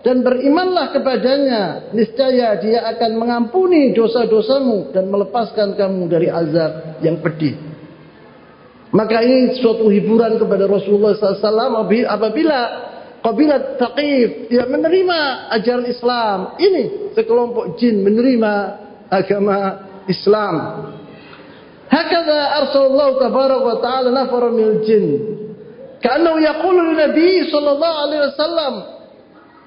dan 0.00 0.24
berimanlah 0.24 0.96
kepadanya, 0.96 1.92
niscaya 1.92 2.56
dia 2.56 2.88
akan 2.96 3.20
mengampuni 3.20 3.92
dosa-dosamu 3.92 4.96
dan 4.96 5.12
melepaskan 5.12 5.76
kamu 5.76 6.08
dari 6.08 6.32
azab 6.32 7.04
yang 7.04 7.20
pedih. 7.20 7.52
Maka 8.96 9.20
ini 9.20 9.60
suatu 9.60 9.92
hiburan 9.92 10.40
kepada 10.40 10.64
Rasulullah 10.64 11.12
SAW 11.14 11.84
apabila 12.08 12.89
kabilat 13.20 13.80
Taqif 13.80 14.52
tidak 14.52 14.68
menerima 14.68 15.18
ajaran 15.60 15.86
Islam. 15.88 16.38
Ini 16.60 17.14
sekelompok 17.16 17.76
jin 17.80 18.04
menerima 18.04 18.52
agama 19.08 19.58
Islam. 20.08 20.54
Hakada 21.90 22.64
arsalallahu 22.64 23.18
tabarak 23.18 23.62
wa 23.66 23.76
ta'ala 23.82 24.08
nafara 24.14 24.48
minal 24.54 24.80
jin. 24.86 25.36
Ka'annahu 26.00 26.38
yaqulu 26.40 26.96
Nabi 26.96 27.50
sallallahu 27.50 27.96
alaihi 28.08 28.22
wasallam. 28.30 28.74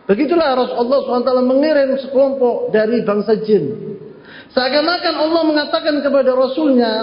Begitulah 0.04 0.60
Rasulullah 0.60 1.00
SWT 1.00 1.32
mengirim 1.48 1.96
sekelompok 1.96 2.76
dari 2.76 3.08
bangsa 3.08 3.40
jin. 3.40 3.96
Seakan-akan 4.52 5.16
Allah 5.16 5.42
mengatakan 5.48 5.96
kepada 6.04 6.36
Rasulnya, 6.36 6.94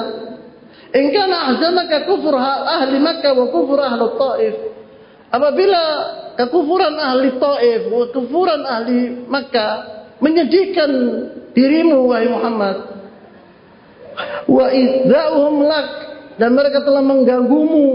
In 0.90 1.14
kana 1.14 1.54
ahzanaka 1.54 2.04
kufur 2.10 2.34
ahli 2.34 2.98
Makkah 2.98 3.32
wa 3.38 3.46
kufur 3.48 3.78
ahli 3.78 4.04
Taif. 4.18 4.54
Apabila 5.30 5.80
kekufuran 6.38 6.94
ahli 6.98 7.38
Taif 7.38 7.82
wa 7.90 8.06
kekufuran 8.10 8.62
ahli 8.66 9.26
Makkah 9.26 9.72
menyedihkan 10.20 10.90
dirimu 11.56 12.06
wahai 12.06 12.28
Muhammad. 12.28 12.76
Wa 14.46 14.68
idza'uhum 14.68 15.54
lak 15.64 15.88
dan 16.36 16.52
mereka 16.52 16.84
telah 16.84 17.00
mengganggumu. 17.00 17.88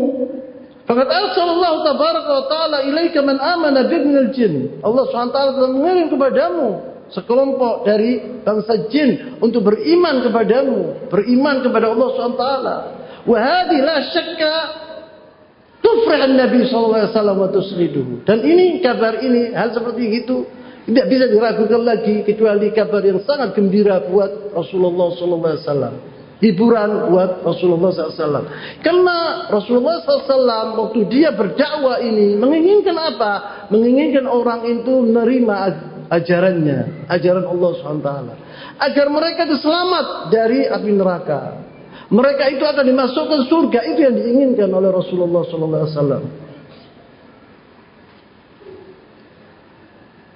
Fakat 0.86 1.10
arsalallahu 1.10 1.78
tabaraka 1.82 2.30
wa 2.30 2.46
ta'ala 2.46 2.78
ilaika 2.86 3.20
man 3.26 3.42
amana 3.42 3.90
bibnil 3.90 4.30
jin. 4.38 4.78
Allah 4.86 5.10
SWT 5.10 5.34
telah 5.34 5.72
mengirim 5.74 6.14
kepadamu 6.14 6.94
sekelompok 7.10 7.86
dari 7.86 8.42
bangsa 8.46 8.90
jin 8.90 9.38
untuk 9.42 9.66
beriman 9.66 10.26
kepadamu, 10.26 11.10
beriman 11.10 11.66
kepada 11.66 11.90
Allah 11.90 12.08
SWT. 12.14 12.46
Wahadi 13.26 13.78
la 13.82 13.98
syakka 14.14 14.54
tufrah 15.86 16.26
Nabi 16.26 16.66
SAW 16.66 17.14
wa 17.14 17.50
tusriduhu. 17.54 18.26
Dan 18.26 18.42
ini, 18.42 18.82
kabar 18.82 19.22
ini, 19.22 19.54
hal 19.54 19.70
seperti 19.70 20.26
itu, 20.26 20.50
tidak 20.90 21.06
bisa 21.10 21.26
diragukan 21.30 21.82
lagi 21.86 22.26
kecuali 22.26 22.74
kabar 22.74 23.06
yang 23.06 23.22
sangat 23.22 23.54
gembira 23.54 24.02
buat 24.10 24.54
Rasulullah 24.58 25.14
SAW. 25.14 25.94
Hiburan 26.36 27.10
buat 27.14 27.46
Rasulullah 27.46 27.90
SAW. 27.96 28.46
Karena 28.84 29.48
Rasulullah 29.48 30.04
SAW 30.04 30.78
waktu 30.84 31.08
dia 31.08 31.32
berdakwah 31.32 32.02
ini 32.02 32.36
menginginkan 32.36 32.98
apa? 32.98 33.34
Menginginkan 33.72 34.28
orang 34.28 34.68
itu 34.68 34.94
menerima 35.00 35.56
ajarannya, 36.12 37.08
ajaran 37.10 37.46
Allah 37.50 37.70
SWT. 37.82 38.10
Agar 38.78 39.08
mereka 39.10 39.48
itu 39.48 39.58
selamat 39.64 40.30
dari 40.30 40.68
api 40.70 40.90
neraka. 40.92 41.42
Mereka 42.12 42.43
itu 42.53 42.64
akan 42.66 42.86
dimasukkan 42.86 43.39
surga. 43.49 43.80
Itu 43.93 43.99
yang 44.06 44.16
diinginkan 44.18 44.70
oleh 44.70 44.89
Rasulullah 44.93 45.41
SAW. 45.45 46.26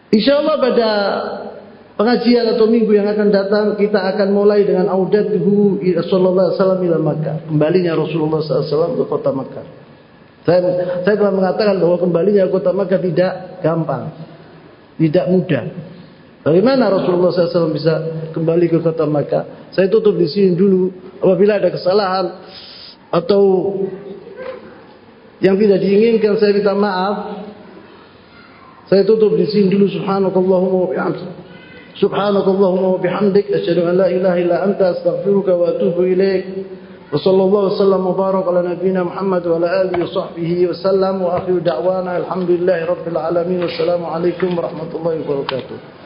Insya 0.10 0.42
Allah 0.42 0.58
pada 0.58 0.90
pengajian 1.94 2.58
atau 2.58 2.66
minggu 2.66 2.90
yang 2.98 3.06
akan 3.06 3.30
datang 3.30 3.66
kita 3.78 4.02
akan 4.16 4.34
mulai 4.34 4.66
dengan 4.66 4.90
audatuhu 4.90 5.78
Rasulullah 5.94 6.58
SAW 6.58 6.82
ila 6.82 6.98
Makkah. 6.98 7.46
Kembalinya 7.46 7.94
Rasulullah 7.94 8.42
SAW 8.42 8.98
ke 8.98 9.06
kota 9.06 9.30
Makkah. 9.30 9.66
Saya, 10.50 10.60
saya 11.06 11.16
telah 11.20 11.34
mengatakan 11.36 11.78
bahwa 11.78 12.02
kembalinya 12.02 12.50
ke 12.50 12.52
kota 12.58 12.74
Makkah 12.74 12.98
tidak 12.98 13.62
gampang 13.62 14.30
tidak 15.00 15.26
mudah. 15.32 15.64
Bagaimana 16.44 16.92
Rasulullah 16.92 17.32
SAW 17.32 17.72
bisa 17.72 17.94
kembali 18.36 18.68
ke 18.68 18.78
kota 18.84 19.08
Makkah? 19.08 19.72
Saya 19.72 19.88
tutup 19.88 20.20
di 20.20 20.28
sini 20.28 20.60
dulu. 20.60 20.92
apabila 21.20 21.60
ada 21.60 21.70
kesalahan 21.72 22.26
atau 23.12 23.42
yang 25.40 25.56
tidak 25.56 25.80
diinginkan 25.80 26.36
saya 26.36 26.52
minta 26.52 26.76
maaf. 26.76 27.18
Saya 28.92 29.06
tutup 29.06 29.38
di 29.38 29.46
sini 29.46 29.70
dulu 29.70 29.86
subhanakallahumma 29.88 30.78
wa 30.84 30.90
bihamdik. 30.90 31.30
subhanakallahumma 32.00 32.88
wa 32.96 33.00
bihamdik 33.00 33.46
asyhadu 33.54 33.86
an 33.86 34.02
la 34.02 34.08
ilaha 34.10 34.38
illa 34.42 34.58
anta 34.66 34.98
astaghfiruka 34.98 35.54
wa 35.54 35.66
atubu 35.72 36.10
ilaik. 36.10 36.46
Wa 37.10 37.18
sallallahu 37.18 37.70
wa 37.70 37.78
sallam 37.78 38.02
wa 38.06 38.14
barak 38.18 38.46
ala 38.50 38.62
nabiyyina 38.66 39.02
Muhammad 39.06 39.42
wa 39.46 39.56
ala 39.62 39.68
alihi 39.86 40.02
wa 40.04 40.12
sahbihi 40.14 40.62
wa 40.70 40.76
sallam 40.78 41.16
wa 41.22 41.30
akhiru 41.42 41.62
da'wana 41.62 42.20
alhamdulillahi 42.26 42.84
rabbil 42.86 43.18
alamin. 43.18 43.60
Wassalamu 43.66 44.06
alaikum 44.10 44.50
warahmatullahi 44.58 45.22
wabarakatuh. 45.24 45.99